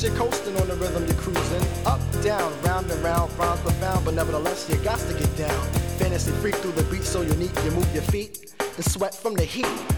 you 0.02 0.10
coasting 0.10 0.56
on 0.60 0.68
the 0.68 0.74
rhythm 0.76 1.06
you're 1.06 1.16
cruising. 1.16 1.62
Up, 1.86 2.00
down, 2.22 2.52
round 2.62 2.90
and 2.90 3.02
round, 3.02 3.32
rhymes 3.38 3.60
profound, 3.60 4.04
but 4.04 4.14
nevertheless 4.14 4.68
you 4.68 4.76
got 4.78 4.98
to 4.98 5.14
get 5.14 5.36
down. 5.36 5.66
Fantasy 5.98 6.32
freak 6.32 6.54
through 6.56 6.72
the 6.72 6.82
beat 6.84 7.02
so 7.02 7.22
unique, 7.22 7.54
you 7.64 7.70
move 7.70 7.90
your 7.94 8.02
feet 8.04 8.52
and 8.60 8.84
sweat 8.84 9.14
from 9.14 9.34
the 9.34 9.44
heat. 9.44 9.95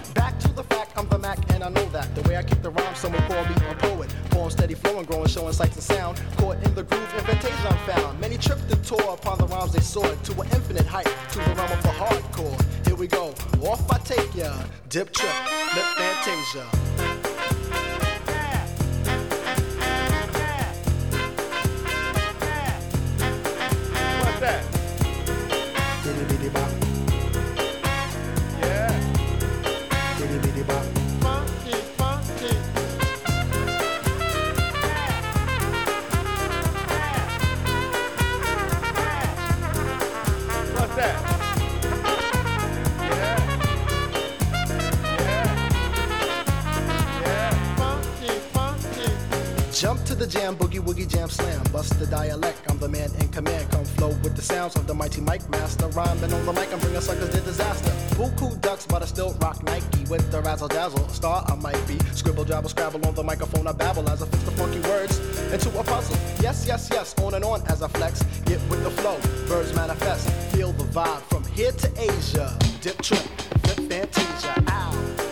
With 68.68 68.82
the 68.84 68.90
flow, 68.90 69.18
birds 69.48 69.74
manifest. 69.74 70.28
Feel 70.54 70.72
the 70.72 70.84
vibe 70.84 71.22
from 71.22 71.44
here 71.46 71.72
to 71.72 71.88
Asia. 72.00 72.56
Dip 72.80 73.00
trip, 73.02 73.26
flip 73.62 73.90
fantasia. 73.90 74.64
Ow. 74.68 75.27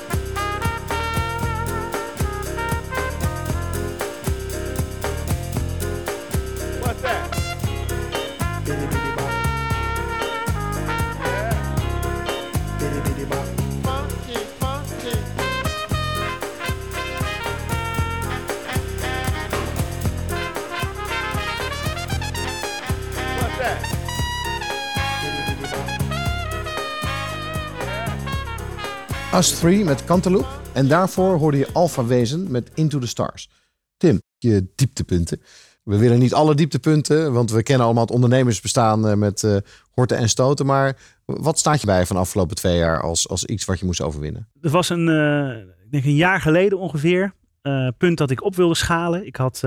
Us 29.36 29.58
3 29.58 29.84
met 29.84 30.04
Cantaloupe. 30.04 30.48
En 30.74 30.88
daarvoor 30.88 31.38
hoorde 31.38 31.58
je 31.58 31.68
Alpha 31.72 32.04
Wezen 32.04 32.50
met 32.50 32.70
Into 32.74 32.98
the 32.98 33.06
Stars. 33.06 33.50
Tim, 33.96 34.20
je 34.38 34.72
dieptepunten. 34.74 35.40
We 35.82 35.98
willen 35.98 36.18
niet 36.18 36.34
alle 36.34 36.54
dieptepunten, 36.54 37.32
want 37.32 37.50
we 37.50 37.62
kennen 37.62 37.84
allemaal 37.84 38.04
het 38.04 38.14
ondernemersbestaan 38.14 39.08
eh, 39.08 39.14
met 39.14 39.42
eh, 39.42 39.56
horten 39.90 40.16
en 40.16 40.28
stoten. 40.28 40.66
Maar 40.66 40.96
wat 41.24 41.58
staat 41.58 41.80
je 41.80 41.86
bij 41.86 42.06
van 42.06 42.16
de 42.16 42.22
afgelopen 42.22 42.56
twee 42.56 42.76
jaar 42.76 43.00
als, 43.02 43.28
als 43.28 43.44
iets 43.44 43.64
wat 43.64 43.78
je 43.78 43.84
moest 43.84 44.02
overwinnen? 44.02 44.48
Het 44.60 44.72
was 44.72 44.88
een, 44.88 45.08
eh, 45.08 45.58
ik 45.84 45.90
denk 45.90 46.04
een 46.04 46.14
jaar 46.14 46.40
geleden 46.40 46.78
ongeveer. 46.78 47.34
eh, 47.62 47.88
punt 47.98 48.18
dat 48.18 48.30
ik 48.30 48.44
op 48.44 48.56
wilde 48.56 48.74
schalen. 48.74 49.26
Ik 49.26 49.36
had 49.36 49.62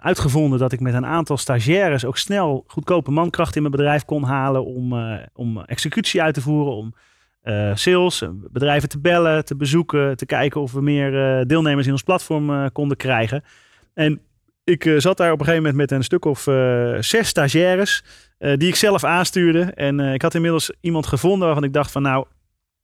uitgevonden 0.00 0.58
dat 0.58 0.72
ik 0.72 0.80
met 0.80 0.94
een 0.94 1.06
aantal 1.06 1.36
stagiaires 1.36 2.04
ook 2.04 2.18
snel 2.18 2.64
goedkope 2.66 3.10
mankracht 3.10 3.56
in 3.56 3.62
mijn 3.62 3.74
bedrijf 3.74 4.04
kon 4.04 4.22
halen 4.22 4.64
om, 4.64 4.94
om 5.34 5.60
executie 5.60 6.22
uit 6.22 6.34
te 6.34 6.40
voeren, 6.40 6.74
om 6.74 6.94
eh, 7.48 7.70
sales, 7.74 8.22
eh, 8.22 8.28
bedrijven 8.32 8.88
te 8.88 8.98
bellen, 8.98 9.44
te 9.44 9.56
bezoeken, 9.56 10.16
te 10.16 10.26
kijken 10.26 10.60
of 10.60 10.72
we 10.72 10.80
meer 10.80 11.38
eh, 11.38 11.46
deelnemers 11.46 11.86
in 11.86 11.92
ons 11.92 12.02
platform 12.02 12.72
konden 12.72 12.96
krijgen. 12.96 13.44
En 13.94 14.20
ik 14.64 14.94
zat 14.96 15.16
daar 15.16 15.32
op 15.32 15.38
een 15.38 15.44
gegeven 15.44 15.62
moment 15.62 15.76
met 15.76 15.98
een 15.98 16.04
stuk 16.04 16.24
of 16.24 16.42
zes 17.04 17.28
stagiaires. 17.28 18.04
die 18.38 18.68
ik 18.68 18.74
zelf 18.74 19.04
aanstuurde. 19.04 19.60
En 19.60 20.00
ik 20.00 20.22
had 20.22 20.34
inmiddels 20.34 20.72
iemand 20.80 21.06
gevonden 21.06 21.46
waarvan 21.46 21.64
ik 21.64 21.72
dacht 21.72 21.90
van 21.90 22.02
nou. 22.02 22.26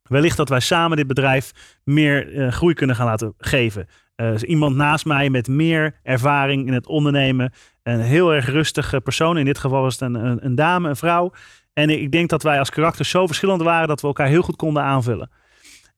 Wellicht 0.03 0.37
dat 0.37 0.49
wij 0.49 0.61
samen 0.61 0.97
dit 0.97 1.07
bedrijf 1.07 1.53
meer 1.85 2.47
groei 2.53 2.75
kunnen 2.75 2.97
gaan 2.97 3.07
laten 3.07 3.35
geven. 3.39 3.87
Dus 4.17 4.43
iemand 4.43 4.77
naast 4.77 5.05
mij 5.05 5.31
met 5.31 5.49
meer 5.49 5.95
ervaring 6.03 6.67
in 6.67 6.73
het 6.73 6.87
ondernemen. 6.87 7.53
Een 7.83 8.01
heel 8.01 8.35
erg 8.35 8.47
rustige 8.47 9.01
persoon. 9.01 9.39
In 9.39 9.45
dit 9.45 9.59
geval 9.59 9.83
was 9.83 9.93
het 9.99 10.03
een, 10.03 10.45
een 10.45 10.55
dame, 10.55 10.89
een 10.89 10.97
vrouw. 10.97 11.33
En 11.75 11.91
ik 11.91 12.13
denk 12.13 12.29
dat 12.29 12.43
wij 12.43 12.59
als 12.59 12.71
karakters 12.71 13.11
zo 13.11 13.27
verschillend 13.27 13.63
waren 13.63 13.89
dat 13.89 14.01
we 14.01 14.07
elkaar 14.07 14.27
heel 14.29 14.43
goed 14.43 14.57
konden 14.57 14.83
aanvullen. 14.83 15.31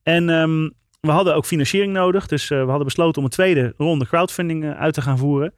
En 0.03 0.31
ehm, 0.31 0.69
we 1.07 1.13
hadden 1.13 1.35
ook 1.35 1.47
financiering 1.47 1.93
nodig. 1.93 2.27
Dus 2.27 2.51
eh, 2.51 2.61
we 2.61 2.67
hadden 2.67 2.85
besloten 2.85 3.19
om 3.19 3.25
een 3.25 3.31
tweede 3.31 3.75
ronde 3.77 4.07
crowdfunding 4.07 4.65
eh, 4.65 4.71
uit 4.71 4.95
te 4.95 5.03
gaan 5.03 5.19
voeren. 5.19 5.55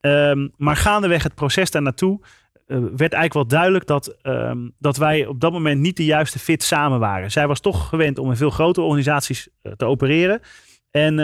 Ehm, 0.00 0.48
maar 0.56 0.76
gaandeweg 0.76 1.22
het 1.22 1.34
proces 1.34 1.70
daar 1.70 1.82
naartoe 1.82 2.20
eh, 2.66 2.76
werd 2.76 3.12
eigenlijk 3.12 3.32
wel 3.32 3.46
duidelijk 3.46 3.86
dat, 3.86 4.16
ehm, 4.22 4.68
dat 4.78 4.96
wij 4.96 5.26
op 5.26 5.40
dat 5.40 5.52
moment 5.52 5.80
niet 5.80 5.96
de 5.96 6.04
juiste 6.04 6.38
fit 6.38 6.62
samen 6.62 6.98
waren. 6.98 7.30
Zij 7.30 7.46
was 7.46 7.60
toch 7.60 7.88
gewend 7.88 8.18
om 8.18 8.30
in 8.30 8.36
veel 8.36 8.50
grotere 8.50 8.86
organisaties 8.86 9.48
te 9.76 9.84
opereren. 9.84 10.40
En 10.90 11.14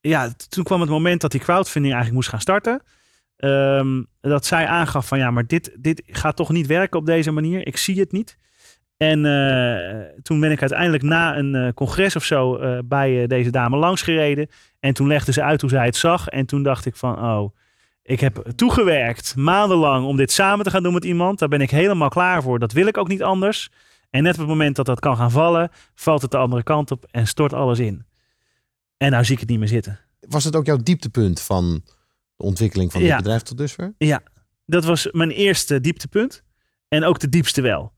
ja, 0.00 0.32
toen 0.48 0.64
kwam 0.64 0.80
het 0.80 0.90
moment 0.90 1.20
dat 1.20 1.30
die 1.30 1.40
crowdfunding 1.40 1.94
eigenlijk 1.94 2.14
moest 2.14 2.28
gaan 2.28 2.40
starten. 2.40 2.82
Ehm, 3.42 4.02
dat 4.20 4.46
zij 4.46 4.66
aangaf 4.66 5.06
van 5.06 5.18
ja, 5.18 5.30
maar 5.30 5.46
dit, 5.46 5.76
dit 5.78 6.02
gaat 6.06 6.36
toch 6.36 6.50
niet 6.50 6.66
werken 6.66 6.98
op 6.98 7.06
deze 7.06 7.30
manier. 7.30 7.66
Ik 7.66 7.76
zie 7.76 8.00
het 8.00 8.12
niet. 8.12 8.38
En 8.96 9.26
eh, 9.26 10.20
toen 10.22 10.40
ben 10.40 10.50
ik 10.50 10.60
uiteindelijk 10.60 11.02
na 11.02 11.36
een 11.36 11.54
eh, 11.54 11.72
congres 11.74 12.16
of 12.16 12.24
zo 12.24 12.56
eh, 12.56 12.78
bij 12.84 13.26
deze 13.26 13.50
dame 13.50 13.76
langsgereden. 13.76 14.48
En 14.80 14.94
toen 14.94 15.06
legde 15.06 15.32
ze 15.32 15.42
uit 15.42 15.60
hoe 15.60 15.70
zij 15.70 15.84
het 15.84 15.96
zag. 15.96 16.28
En 16.28 16.46
toen 16.46 16.62
dacht 16.62 16.86
ik 16.86 16.96
van, 16.96 17.18
oh, 17.18 17.56
ik 18.02 18.20
heb 18.20 18.52
toegewerkt 18.56 19.36
maandenlang 19.36 20.06
om 20.06 20.16
dit 20.16 20.32
samen 20.32 20.64
te 20.64 20.70
gaan 20.70 20.82
doen 20.82 20.94
met 20.94 21.04
iemand. 21.04 21.38
Daar 21.38 21.48
ben 21.48 21.60
ik 21.60 21.70
helemaal 21.70 22.08
klaar 22.08 22.42
voor. 22.42 22.58
Dat 22.58 22.72
wil 22.72 22.86
ik 22.86 22.96
ook 22.96 23.08
niet 23.08 23.22
anders. 23.22 23.70
En 24.10 24.22
net 24.22 24.32
op 24.32 24.38
het 24.38 24.48
moment 24.48 24.76
dat 24.76 24.86
dat 24.86 25.00
kan 25.00 25.16
gaan 25.16 25.30
vallen, 25.30 25.70
valt 25.94 26.22
het 26.22 26.30
de 26.30 26.36
andere 26.36 26.62
kant 26.62 26.90
op 26.90 27.06
en 27.10 27.26
stort 27.26 27.52
alles 27.52 27.78
in. 27.78 28.04
En 28.96 29.10
nou 29.10 29.24
zie 29.24 29.34
ik 29.34 29.40
het 29.40 29.48
niet 29.48 29.58
meer 29.58 29.68
zitten. 29.68 29.98
Was 30.28 30.44
het 30.44 30.56
ook 30.56 30.66
jouw 30.66 30.76
dieptepunt 30.76 31.40
van 31.40 31.82
de 32.42 32.48
ontwikkeling 32.48 32.92
van 32.92 33.00
dit 33.00 33.10
Ja. 33.10 33.16
bedrijf 33.16 33.42
tot 33.42 33.58
dusver? 33.58 33.94
Dat 34.66 34.84
was 34.84 35.08
mijn 35.12 35.30
eerste 35.30 35.80
dieptepunt. 35.80 36.42
En 36.88 37.04
ook 37.04 37.18
de 37.18 37.28
diepste 37.28 37.60
wel. 37.60 37.92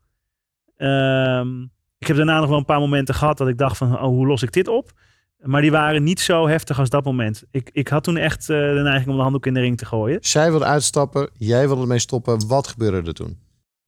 Ehm, 0.76 1.62
ik 1.98 2.06
heb 2.06 2.16
daarna 2.16 2.40
nog 2.40 2.48
wel 2.48 2.58
een 2.58 2.64
paar 2.64 2.80
momenten 2.80 3.14
gehad 3.14 3.38
dat 3.38 3.48
ik 3.48 3.58
dacht 3.58 3.76
van, 3.76 3.92
oh, 3.94 4.02
hoe 4.02 4.26
los 4.26 4.42
ik 4.42 4.52
dit 4.52 4.68
op? 4.68 4.90
Maar 5.38 5.60
die 5.62 5.70
waren 5.70 6.02
niet 6.02 6.20
zo 6.20 6.48
heftig 6.48 6.78
als 6.78 6.88
dat 6.88 7.04
moment. 7.04 7.42
Ik, 7.50 7.70
ik 7.72 7.88
had 7.88 8.04
toen 8.04 8.16
echt 8.16 8.40
eh, 8.50 8.56
de 8.56 8.80
neiging 8.82 9.08
om 9.10 9.16
de 9.16 9.22
handdoek 9.22 9.46
in 9.46 9.54
de 9.54 9.60
ring 9.60 9.78
te 9.78 9.84
gooien. 9.86 10.18
Zij 10.20 10.50
wilde 10.50 10.64
uitstappen, 10.64 11.30
jij 11.38 11.66
wilde 11.66 11.82
ermee 11.82 11.98
stoppen. 11.98 12.46
Wat 12.48 12.66
gebeurde 12.66 13.08
er 13.08 13.14
toen? 13.14 13.38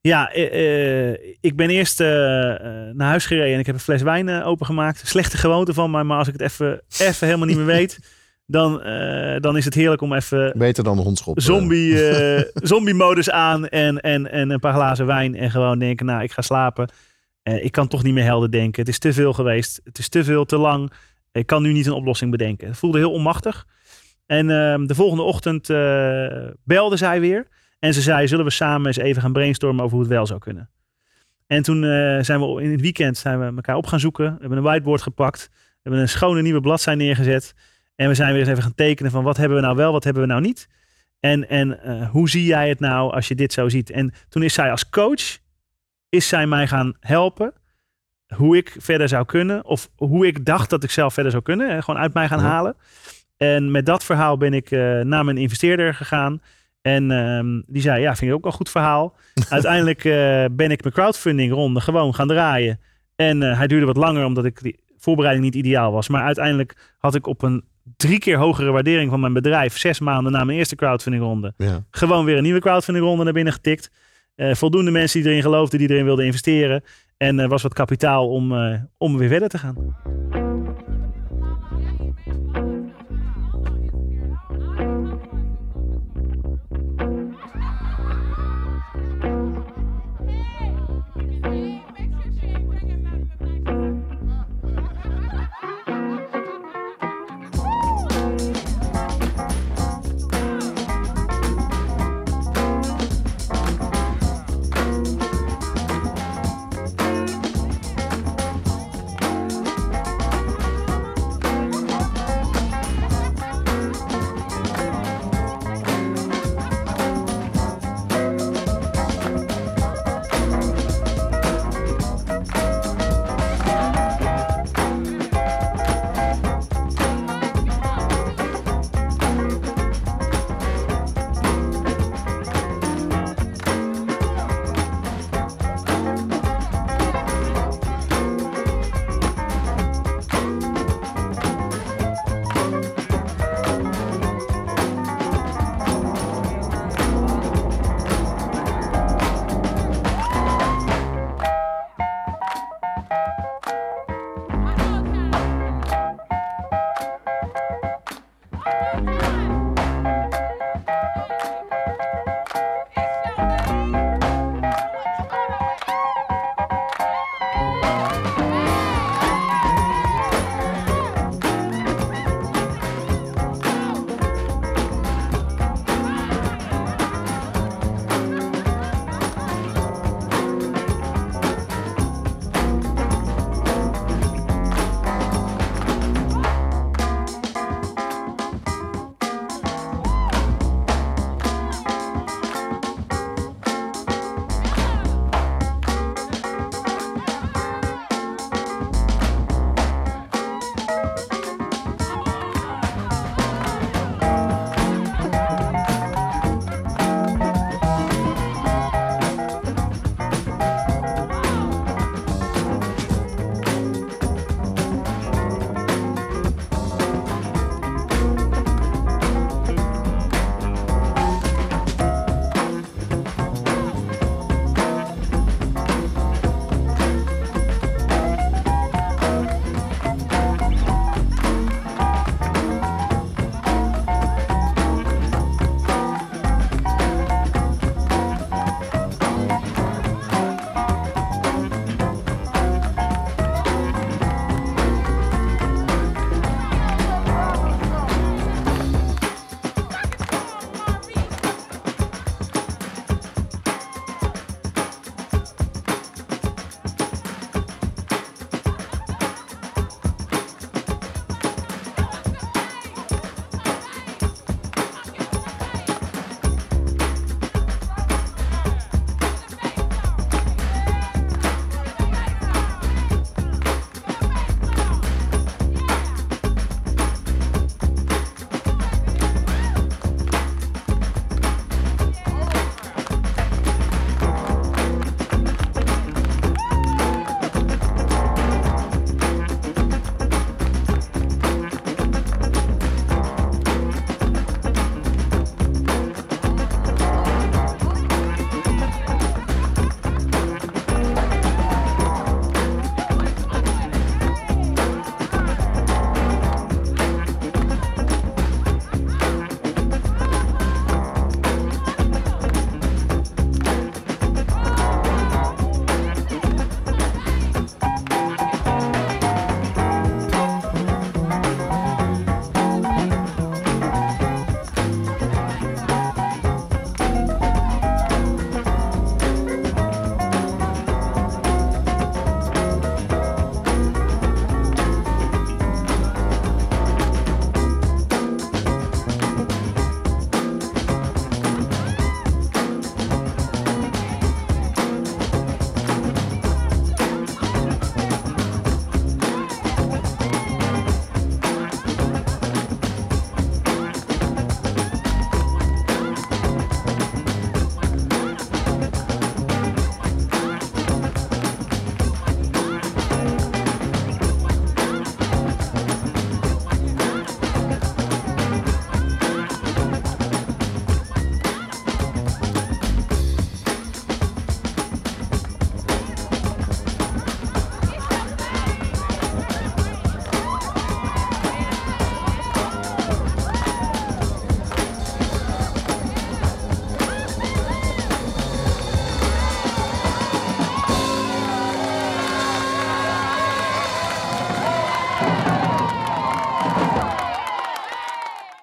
Ja, 0.01 0.31
eh, 0.31 1.11
eh, 1.11 1.35
ik 1.41 1.55
ben 1.55 1.69
eerst 1.69 1.99
naar 1.99 3.07
huis 3.07 3.25
gereden 3.25 3.53
en 3.53 3.59
ik 3.59 3.65
heb 3.65 3.75
een 3.75 3.81
fles 3.81 4.01
wijn 4.01 4.43
opengemaakt. 4.43 5.07
Slechte 5.07 5.37
gewoonte 5.37 5.73
van 5.73 5.91
mij, 5.91 6.03
maar 6.03 6.17
als 6.17 6.27
ik 6.27 6.33
het 6.33 6.41
even, 6.41 6.81
even 6.97 7.27
helemaal 7.27 7.47
niet 7.47 7.57
meer 7.57 7.65
weet, 7.65 7.99
dan, 8.47 8.81
eh, 8.81 9.39
dan 9.39 9.57
is 9.57 9.65
het 9.65 9.73
heerlijk 9.73 10.01
om 10.01 10.13
even 10.13 10.53
Beter 10.57 10.83
dan 10.83 10.97
een 10.97 11.03
hondschop. 11.03 11.41
zombie, 11.41 12.01
eh, 12.09 12.43
zombie 12.53 12.93
modus 12.93 13.29
aan 13.29 13.67
en, 13.67 14.01
en, 14.01 14.31
en 14.31 14.49
een 14.49 14.59
paar 14.59 14.73
glazen 14.73 15.05
wijn 15.05 15.35
en 15.35 15.51
gewoon 15.51 15.79
denken, 15.79 16.05
nou, 16.05 16.23
ik 16.23 16.31
ga 16.31 16.41
slapen. 16.41 16.89
Eh, 17.47 17.63
ik 17.63 17.71
kan 17.71 17.87
toch 17.87 18.03
niet 18.03 18.13
meer 18.13 18.23
helder 18.23 18.51
denken. 18.51 18.79
Het 18.79 18.89
is 18.89 18.99
te 18.99 19.13
veel 19.13 19.33
geweest. 19.33 19.81
Het 19.83 19.97
is 19.97 20.09
te 20.09 20.23
veel, 20.23 20.45
te 20.45 20.57
lang. 20.57 20.91
Ik 21.31 21.45
kan 21.45 21.61
nu 21.61 21.71
niet 21.71 21.85
een 21.85 21.93
oplossing 21.93 22.31
bedenken. 22.31 22.67
Het 22.67 22.77
voelde 22.77 22.97
heel 22.97 23.11
onmachtig. 23.11 23.67
En 24.25 24.49
ehm, 24.49 24.85
de 24.85 24.95
volgende 24.95 25.23
ochtend 25.23 25.69
eh, 25.69 26.47
belde 26.63 26.97
zij 26.97 27.19
weer. 27.19 27.47
En 27.79 27.93
ze 27.93 28.01
zei, 28.01 28.27
zullen 28.27 28.45
we 28.45 28.51
samen 28.51 28.87
eens 28.87 28.97
even 28.97 29.21
gaan 29.21 29.33
brainstormen 29.33 29.83
over 29.83 29.95
hoe 29.95 30.05
het 30.05 30.13
wel 30.13 30.25
zou 30.25 30.39
kunnen. 30.39 30.69
En 31.47 31.63
toen 31.63 31.83
eh, 31.83 32.23
zijn 32.23 32.39
we 32.39 32.61
in 32.61 32.71
het 32.71 32.81
weekend 32.81 33.17
zijn 33.17 33.39
we 33.39 33.45
elkaar 33.45 33.75
op 33.75 33.85
gaan 33.85 33.99
zoeken. 33.99 34.25
We 34.25 34.39
hebben 34.39 34.57
een 34.57 34.63
whiteboard 34.63 35.01
gepakt. 35.01 35.49
We 35.51 35.79
hebben 35.81 36.01
een 36.01 36.09
schone 36.09 36.41
nieuwe 36.41 36.61
bladzijde 36.61 37.03
neergezet. 37.03 37.53
En 37.97 38.07
we 38.07 38.13
zijn 38.15 38.31
weer 38.31 38.39
eens 38.39 38.49
even 38.49 38.63
gaan 38.63 38.75
tekenen 38.75 39.11
van 39.11 39.23
wat 39.23 39.37
hebben 39.37 39.57
we 39.57 39.63
nou 39.63 39.75
wel, 39.75 39.91
wat 39.91 40.03
hebben 40.03 40.21
we 40.21 40.27
nou 40.27 40.41
niet. 40.41 40.67
En, 41.19 41.49
en 41.49 41.83
eh, 41.83 42.09
hoe 42.09 42.29
zie 42.29 42.45
jij 42.45 42.69
het 42.69 42.79
nou 42.79 43.13
als 43.13 43.27
je 43.27 43.35
dit 43.35 43.53
zo 43.53 43.69
ziet? 43.69 43.89
En 43.89 44.13
toen 44.29 44.43
is 44.43 44.53
zij 44.53 44.71
als 44.71 44.89
coach, 44.89 45.37
is 46.09 46.27
zij 46.27 46.47
mij 46.47 46.67
gaan 46.67 46.93
helpen 46.99 47.53
hoe 48.35 48.57
ik 48.57 48.75
verder 48.79 49.07
zou 49.07 49.25
kunnen. 49.25 49.65
Of 49.65 49.89
hoe 49.95 50.27
ik 50.27 50.45
dacht 50.45 50.69
dat 50.69 50.83
ik 50.83 50.91
zelf 50.91 51.13
verder 51.13 51.31
zou 51.31 51.43
kunnen. 51.43 51.69
Hè, 51.69 51.81
gewoon 51.81 51.99
uit 51.99 52.13
mij 52.13 52.27
gaan 52.27 52.39
Ja. 52.39 52.45
halen. 52.45 52.75
En 53.37 53.71
met 53.71 53.85
dat 53.85 54.03
verhaal 54.03 54.37
ben 54.37 54.53
ik 54.53 54.71
eh, 54.71 54.99
naar 54.99 55.25
mijn 55.25 55.37
investeerder 55.37 55.93
gegaan. 55.93 56.41
En 56.81 57.11
ehm, 57.11 57.61
die 57.65 57.81
zei, 57.81 58.01
ja, 58.01 58.15
vind 58.15 58.29
je 58.29 58.35
ook 58.35 58.41
wel 58.43 58.51
een 58.51 58.57
goed 58.57 58.69
verhaal. 58.69 59.15
Uiteindelijk 59.49 60.05
eh, 60.05 60.45
ben 60.51 60.71
ik 60.71 60.81
mijn 60.83 60.93
crowdfunding 60.93 61.51
ronde 61.51 61.81
gewoon 61.81 62.15
gaan 62.15 62.27
draaien. 62.27 62.79
En 63.15 63.41
hij 63.41 63.67
duurde 63.67 63.85
wat 63.85 63.97
langer 63.97 64.25
omdat 64.25 64.45
ik 64.45 64.61
die 64.61 64.79
voorbereiding 64.97 65.45
niet 65.45 65.55
ideaal 65.65 65.91
was. 65.91 66.07
Maar 66.09 66.23
uiteindelijk 66.23 66.95
had 66.97 67.15
ik 67.15 67.27
op 67.27 67.41
een 67.41 67.63
drie 67.95 68.19
keer 68.19 68.37
hogere 68.37 68.71
waardering 68.71 69.09
van 69.09 69.19
mijn 69.19 69.33
bedrijf... 69.33 69.77
zes 69.77 69.99
maanden 69.99 70.31
na 70.31 70.43
mijn 70.43 70.57
eerste 70.57 70.75
crowdfunding 70.75 71.23
ronde... 71.23 71.53
Ja. 71.57 71.85
gewoon 71.91 72.25
weer 72.25 72.37
een 72.37 72.43
nieuwe 72.43 72.59
crowdfunding 72.59 73.05
ronde 73.05 73.23
naar 73.23 73.33
binnen 73.33 73.53
getikt. 73.53 73.91
Eh, 74.35 74.53
voldoende 74.53 74.91
mensen 74.91 75.21
die 75.21 75.29
erin 75.29 75.41
geloofden, 75.41 75.79
die 75.79 75.89
erin 75.89 76.05
wilden 76.05 76.25
investeren. 76.25 76.83
En 77.17 77.39
er 77.39 77.47
was 77.47 77.61
wat 77.61 77.73
kapitaal 77.73 78.29
om, 78.29 78.53
eh, 78.53 78.81
om 78.97 79.17
weer 79.17 79.29
verder 79.29 79.49
te 79.49 79.57
gaan. 79.57 79.95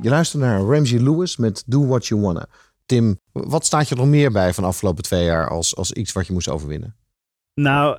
Je 0.05 0.11
luistert 0.11 0.43
naar 0.43 0.61
Ramsey 0.61 0.99
Lewis 0.99 1.37
met 1.37 1.63
Do 1.67 1.87
What 1.87 2.07
You 2.07 2.21
Wanna. 2.21 2.47
Tim, 2.87 3.21
wat 3.33 3.65
staat 3.65 3.89
je 3.89 3.95
nog 3.95 4.07
meer 4.07 4.33
bij 4.33 4.55
van 4.55 4.63
de 4.63 4.69
afgelopen 4.69 5.03
twee 5.03 5.25
jaar 5.25 5.49
als, 5.49 5.77
als 5.77 5.93
iets 5.93 6.13
wat 6.13 6.27
je 6.27 6.33
moest 6.33 6.49
overwinnen? 6.49 6.97
Nou, 7.55 7.97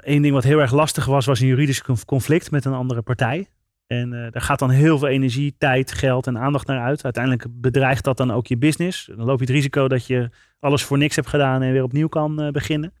één 0.00 0.22
ding 0.22 0.34
wat 0.34 0.44
heel 0.44 0.58
erg 0.58 0.72
lastig 0.72 1.04
was, 1.04 1.26
was 1.26 1.40
een 1.40 1.46
juridisch 1.46 1.82
conf- 1.82 2.04
conflict 2.04 2.50
met 2.50 2.64
een 2.64 2.72
andere 2.72 3.02
partij. 3.02 3.48
En 3.86 4.12
eh, 4.12 4.32
daar 4.32 4.42
gaat 4.42 4.58
dan 4.58 4.70
heel 4.70 4.98
veel 4.98 5.08
energie, 5.08 5.54
tijd, 5.58 5.92
geld 5.92 6.26
en 6.26 6.38
aandacht 6.38 6.66
naar 6.66 6.80
uit. 6.80 7.04
Uiteindelijk 7.04 7.46
bedreigt 7.50 8.04
dat 8.04 8.16
dan 8.16 8.30
ook 8.30 8.46
je 8.46 8.58
business. 8.58 9.10
Dan 9.16 9.26
loop 9.26 9.38
je 9.38 9.44
het 9.44 9.54
risico 9.54 9.88
dat 9.88 10.06
je 10.06 10.30
alles 10.60 10.84
voor 10.84 10.98
niks 10.98 11.16
hebt 11.16 11.28
gedaan 11.28 11.62
en 11.62 11.72
weer 11.72 11.82
opnieuw 11.82 12.08
kan 12.08 12.40
eh, 12.40 12.50
beginnen. 12.50 12.92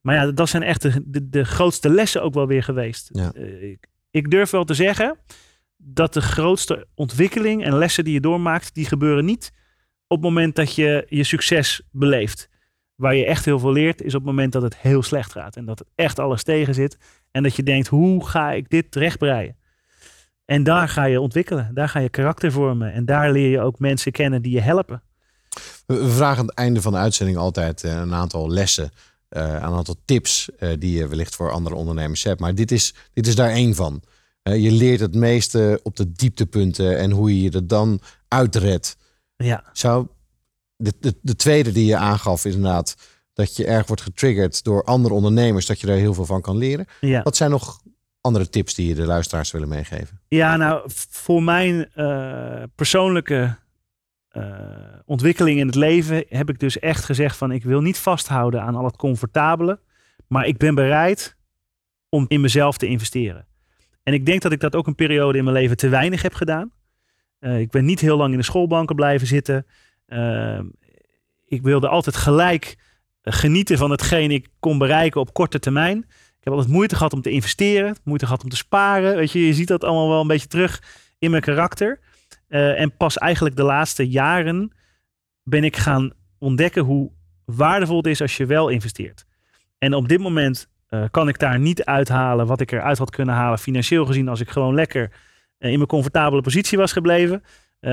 Maar 0.00 0.14
ja, 0.14 0.32
dat 0.32 0.48
zijn 0.48 0.62
echt 0.62 0.82
de, 0.82 1.02
de, 1.04 1.28
de 1.28 1.44
grootste 1.44 1.90
lessen 1.90 2.22
ook 2.22 2.34
wel 2.34 2.46
weer 2.46 2.62
geweest. 2.62 3.08
Ja. 3.12 3.32
Eh, 3.32 3.70
ik, 3.70 3.86
ik 4.10 4.30
durf 4.30 4.50
wel 4.50 4.64
te 4.64 4.74
zeggen 4.74 5.16
dat 5.84 6.12
de 6.12 6.20
grootste 6.20 6.86
ontwikkeling 6.94 7.64
en 7.64 7.78
lessen 7.78 8.04
die 8.04 8.12
je 8.12 8.20
doormaakt, 8.20 8.74
die 8.74 8.86
gebeuren 8.86 9.24
niet 9.24 9.52
op 10.06 10.22
het 10.22 10.26
moment 10.26 10.56
dat 10.56 10.74
je 10.74 11.06
je 11.08 11.24
succes 11.24 11.82
beleeft. 11.90 12.48
Waar 12.94 13.14
je 13.14 13.26
echt 13.26 13.44
heel 13.44 13.58
veel 13.58 13.72
leert, 13.72 14.02
is 14.02 14.14
op 14.14 14.20
het 14.20 14.30
moment 14.30 14.52
dat 14.52 14.62
het 14.62 14.76
heel 14.76 15.02
slecht 15.02 15.32
gaat. 15.32 15.56
En 15.56 15.64
dat 15.64 15.78
het 15.78 15.88
echt 15.94 16.18
alles 16.18 16.42
tegen 16.42 16.74
zit. 16.74 16.96
En 17.30 17.42
dat 17.42 17.56
je 17.56 17.62
denkt, 17.62 17.88
hoe 17.88 18.26
ga 18.26 18.52
ik 18.52 18.70
dit 18.70 18.90
terechtbreien? 18.90 19.56
En 20.44 20.62
daar 20.62 20.88
ga 20.88 21.04
je 21.04 21.20
ontwikkelen. 21.20 21.70
Daar 21.74 21.88
ga 21.88 21.98
je 21.98 22.08
karakter 22.08 22.52
vormen. 22.52 22.92
En 22.92 23.04
daar 23.04 23.32
leer 23.32 23.48
je 23.50 23.60
ook 23.60 23.78
mensen 23.78 24.12
kennen 24.12 24.42
die 24.42 24.52
je 24.52 24.60
helpen. 24.60 25.02
We 25.86 26.08
vragen 26.08 26.38
aan 26.38 26.46
het 26.46 26.54
einde 26.54 26.82
van 26.82 26.92
de 26.92 26.98
uitzending 26.98 27.38
altijd 27.38 27.84
eh, 27.84 27.94
een 27.94 28.14
aantal 28.14 28.50
lessen, 28.50 28.90
eh, 29.28 29.42
een 29.42 29.62
aantal 29.62 29.96
tips 30.04 30.50
eh, 30.58 30.70
die 30.78 30.98
je 30.98 31.08
wellicht 31.08 31.36
voor 31.36 31.50
andere 31.50 31.74
ondernemers 31.74 32.22
hebt. 32.22 32.40
Maar 32.40 32.54
dit 32.54 32.70
is, 32.70 32.94
dit 33.12 33.26
is 33.26 33.34
daar 33.34 33.50
één 33.50 33.74
van. 33.74 34.02
Je 34.42 34.72
leert 34.72 35.00
het 35.00 35.14
meeste 35.14 35.80
op 35.82 35.96
de 35.96 36.12
dieptepunten 36.12 36.98
en 36.98 37.10
hoe 37.10 37.36
je 37.36 37.42
je 37.42 37.50
er 37.50 37.66
dan 37.66 38.00
uitredt. 38.28 38.96
Ja, 39.36 39.64
Zou 39.72 40.06
de, 40.76 40.92
de, 41.00 41.18
de 41.22 41.36
tweede 41.36 41.72
die 41.72 41.86
je 41.86 41.96
aangaf 41.96 42.44
is 42.44 42.54
inderdaad 42.54 42.96
dat 43.32 43.56
je 43.56 43.66
erg 43.66 43.86
wordt 43.86 44.02
getriggerd 44.02 44.64
door 44.64 44.84
andere 44.84 45.14
ondernemers, 45.14 45.66
dat 45.66 45.80
je 45.80 45.86
daar 45.86 45.96
heel 45.96 46.14
veel 46.14 46.26
van 46.26 46.40
kan 46.40 46.56
leren. 46.56 46.86
ja. 47.00 47.22
Wat 47.22 47.36
zijn 47.36 47.50
nog 47.50 47.80
andere 48.20 48.48
tips 48.48 48.74
die 48.74 48.88
je 48.88 48.94
de 48.94 49.06
luisteraars 49.06 49.50
willen 49.50 49.68
meegeven? 49.68 50.20
Ja, 50.28 50.56
nou, 50.56 50.82
voor 51.10 51.42
mijn 51.42 51.90
eh, 51.94 52.62
persoonlijke 52.74 53.56
eh, 54.28 54.44
ontwikkeling 55.04 55.58
in 55.58 55.66
het 55.66 55.74
leven 55.74 56.24
heb 56.28 56.48
ik 56.48 56.58
dus 56.58 56.78
echt 56.78 57.04
gezegd 57.04 57.36
van 57.36 57.52
ik 57.52 57.64
wil 57.64 57.80
niet 57.80 57.98
vasthouden 57.98 58.62
aan 58.62 58.74
al 58.74 58.84
het 58.84 58.96
comfortabele, 58.96 59.80
maar 60.26 60.46
ik 60.46 60.58
ben 60.58 60.74
bereid 60.74 61.36
om 62.08 62.24
in 62.28 62.40
mezelf 62.40 62.76
te 62.76 62.86
investeren. 62.86 63.46
En 64.02 64.12
ik 64.12 64.26
denk 64.26 64.42
dat 64.42 64.52
ik 64.52 64.60
dat 64.60 64.76
ook 64.76 64.86
een 64.86 64.94
periode 64.94 65.38
in 65.38 65.44
mijn 65.44 65.56
leven 65.56 65.76
te 65.76 65.88
weinig 65.88 66.22
heb 66.22 66.34
gedaan. 66.34 66.72
Eh, 67.38 67.60
ik 67.60 67.70
ben 67.70 67.84
niet 67.84 68.00
heel 68.00 68.16
lang 68.16 68.32
in 68.32 68.38
de 68.38 68.44
schoolbanken 68.44 68.96
blijven 68.96 69.26
zitten. 69.26 69.66
Eh, 70.06 70.60
ik 71.44 71.62
wilde 71.62 71.88
altijd 71.88 72.16
gelijk 72.16 72.76
eh, 73.22 73.32
genieten 73.32 73.78
van 73.78 73.90
hetgeen 73.90 74.30
ik 74.30 74.48
kon 74.58 74.78
bereiken 74.78 75.20
op 75.20 75.32
korte 75.32 75.58
termijn. 75.58 75.98
Ik 76.42 76.48
heb 76.48 76.52
altijd 76.52 76.72
moeite 76.72 76.96
gehad 76.96 77.12
om 77.12 77.22
te 77.22 77.30
investeren, 77.30 77.96
moeite 78.04 78.24
gehad 78.24 78.42
om 78.42 78.48
te 78.48 78.56
sparen. 78.56 79.16
Weet 79.16 79.32
je, 79.32 79.46
je 79.46 79.54
ziet 79.54 79.68
dat 79.68 79.84
allemaal 79.84 80.08
wel 80.08 80.20
een 80.20 80.26
beetje 80.26 80.46
terug 80.46 80.82
in 81.18 81.30
mijn 81.30 81.42
karakter. 81.42 82.00
Eh, 82.48 82.80
en 82.80 82.96
pas 82.96 83.18
eigenlijk 83.18 83.56
de 83.56 83.62
laatste 83.62 84.08
jaren 84.08 84.72
ben 85.42 85.64
ik 85.64 85.76
gaan 85.76 86.12
ontdekken 86.38 86.82
hoe 86.82 87.12
waardevol 87.44 87.96
het 87.96 88.06
is 88.06 88.20
als 88.20 88.36
je 88.36 88.46
wel 88.46 88.68
investeert. 88.68 89.24
En 89.78 89.94
op 89.94 90.08
dit 90.08 90.20
moment 90.20 90.68
eh, 90.92 91.04
kan 91.10 91.28
ik 91.28 91.38
daar 91.38 91.58
niet 91.58 91.84
uithalen 91.84 92.46
wat 92.46 92.60
ik 92.60 92.72
eruit 92.72 92.98
had 92.98 93.10
kunnen 93.10 93.34
halen 93.34 93.58
financieel 93.58 94.06
gezien 94.06 94.28
als 94.28 94.40
ik 94.40 94.48
gewoon 94.48 94.74
lekker 94.74 95.10
eh, 95.58 95.70
in 95.70 95.76
mijn 95.76 95.88
comfortabele 95.88 96.42
positie 96.42 96.78
was 96.78 96.92
gebleven. 96.92 97.42
Eh, 97.80 97.90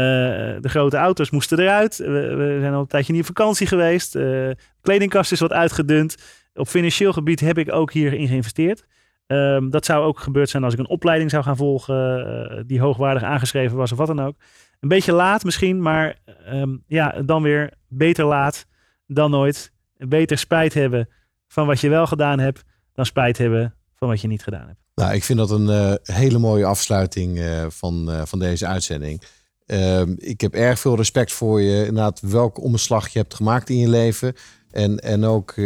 de 0.59 0.69
grote 0.69 0.97
auto's 0.97 1.29
moesten 1.29 1.59
eruit. 1.59 1.97
We, 1.97 2.57
zijn 2.59 2.73
al 2.73 2.79
een 2.79 2.87
tijdje 2.87 3.13
niet 3.13 3.21
op 3.21 3.27
vakantie 3.27 3.67
geweest. 3.67 4.13
De 4.13 4.57
kledingkast 4.81 5.31
is 5.31 5.39
wat 5.39 5.51
uitgedund. 5.51 6.17
Op 6.53 6.67
financieel 6.67 7.13
gebied 7.13 7.39
heb 7.39 7.57
ik 7.57 7.71
ook 7.71 7.91
hierin 7.91 8.27
geïnvesteerd. 8.27 8.85
Ehm, 9.27 9.69
dat 9.69 9.85
zou 9.85 10.05
ook 10.05 10.19
gebeurd 10.19 10.49
zijn 10.49 10.63
als 10.63 10.73
ik 10.73 10.79
een 10.79 10.87
opleiding 10.89 11.29
zou 11.29 11.43
gaan 11.43 11.57
volgen 11.57 12.63
die 12.67 12.79
hoogwaardig 12.79 13.23
aangeschreven 13.23 13.77
was 13.77 13.91
of 13.91 13.97
wat 13.97 14.07
dan 14.07 14.21
ook. 14.21 14.35
Een 14.79 14.89
beetje 14.89 15.13
laat 15.13 15.43
misschien, 15.43 15.81
maar 15.81 16.15
ehm, 16.45 16.77
ja, 16.87 17.21
dan 17.25 17.41
weer 17.41 17.73
beter 17.87 18.25
laat 18.25 18.65
dan 19.07 19.31
nooit. 19.31 19.73
Beter 19.97 20.37
spijt 20.37 20.73
hebben 20.73 21.09
van 21.47 21.67
wat 21.67 21.81
je 21.81 21.89
wel 21.89 22.07
gedaan 22.07 22.39
hebt 22.39 22.67
dan 22.99 23.07
spijt 23.07 23.37
hebben 23.37 23.73
van 23.95 24.07
wat 24.07 24.21
je 24.21 24.27
niet 24.27 24.43
gedaan 24.43 24.67
hebt. 24.67 24.79
Nou, 24.95 25.13
ik 25.13 25.23
vind 25.23 25.39
dat 25.39 25.51
een 25.51 25.69
eh, 25.69 26.15
hele 26.15 26.37
mooie 26.37 26.65
afsluiting 26.65 27.39
eh, 27.39 27.65
van, 27.69 28.11
eh, 28.11 28.21
van 28.25 28.39
deze 28.39 28.67
uitzending. 28.67 29.21
Ehm, 29.65 30.13
ik 30.17 30.41
heb 30.41 30.53
erg 30.53 30.79
veel 30.79 30.95
respect 30.95 31.31
voor 31.31 31.61
je. 31.61 31.77
Inderdaad, 31.77 32.19
welke 32.19 32.61
omslag 32.61 33.07
je 33.07 33.19
hebt 33.19 33.33
gemaakt 33.33 33.69
in 33.69 33.77
je 33.77 33.89
leven. 33.89 34.33
En, 34.71 34.99
en 34.99 35.25
ook, 35.25 35.57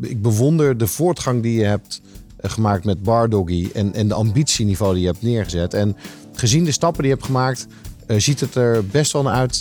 ik 0.00 0.22
bewonder 0.22 0.78
de 0.78 0.86
voortgang 0.86 1.42
die 1.42 1.58
je 1.58 1.64
hebt 1.64 2.00
gemaakt 2.40 2.84
met 2.84 3.02
Bar 3.02 3.28
Doggy. 3.28 3.70
En, 3.74 3.94
en 3.94 4.08
de 4.08 4.14
ambitieniveau 4.14 4.92
die 4.92 5.02
je 5.02 5.08
hebt 5.08 5.22
neergezet. 5.22 5.74
En 5.74 5.96
gezien 6.32 6.64
de 6.64 6.72
stappen 6.72 7.02
die 7.02 7.10
je 7.10 7.16
hebt 7.16 7.26
gemaakt, 7.26 7.66
ziet 8.06 8.40
het 8.40 8.54
er 8.54 8.86
best 8.86 9.12
wel 9.12 9.22
naar 9.22 9.34
uit 9.34 9.60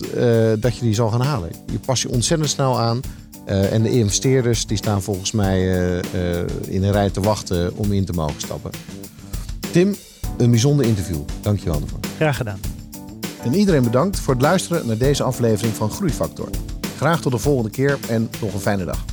dat 0.62 0.78
je 0.78 0.82
die 0.82 0.94
zal 0.94 1.10
gaan 1.10 1.22
halen. 1.22 1.52
Je 1.72 1.80
past 1.80 2.02
je 2.02 2.10
ontzettend 2.10 2.50
snel 2.50 2.80
aan. 2.80 3.02
Eh, 3.46 3.74
en 3.74 3.82
de 3.84 3.90
investeerders 3.90 4.66
die 4.66 4.78
staan 4.78 5.02
volgens 5.02 5.32
mij 5.32 5.58
eh, 5.60 6.00
eh, 6.00 6.48
in 6.68 6.84
een 6.84 6.92
rij 6.92 7.10
te 7.10 7.22
wachten 7.22 7.76
om 7.76 7.92
in 7.92 8.06
te 8.06 8.14
mogen 8.14 8.42
stappen. 8.42 8.72
Tim, 9.72 9.96
een 10.38 10.50
bijzonder 10.50 10.86
interview. 10.86 11.20
Dank 11.42 11.60
je 11.60 11.66
wel 11.66 11.80
daarvoor. 11.80 12.00
Graag 12.16 12.38
gedaan. 12.38 12.60
En 13.44 13.54
iedereen 13.54 13.84
bedankt 13.84 14.20
voor 14.20 14.34
het 14.34 14.42
luisteren 14.44 14.88
naar 14.88 14.98
deze 14.98 15.24
aflevering 15.24 15.76
van 15.76 15.90
Groeifactor. 15.90 16.50
Graag 16.98 17.22
tot 17.22 17.32
de 17.32 17.38
volgende 17.38 17.70
keer 17.70 17.98
en 18.10 18.30
nog 18.42 18.54
een 18.54 18.60
fijne 18.60 18.86
dag. 18.86 19.06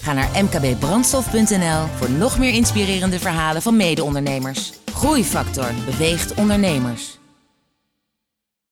Ga 0.00 0.12
naar 0.12 0.44
mkbbrandstof.nl 0.44 1.86
voor 1.96 2.10
nog 2.10 2.38
meer 2.38 2.52
inspirerende 2.52 3.18
verhalen 3.18 3.62
van 3.62 3.76
mede-ondernemers. 3.76 4.72
Groeifactor 4.92 5.70
beweegt 5.86 6.34
ondernemers. 6.34 7.20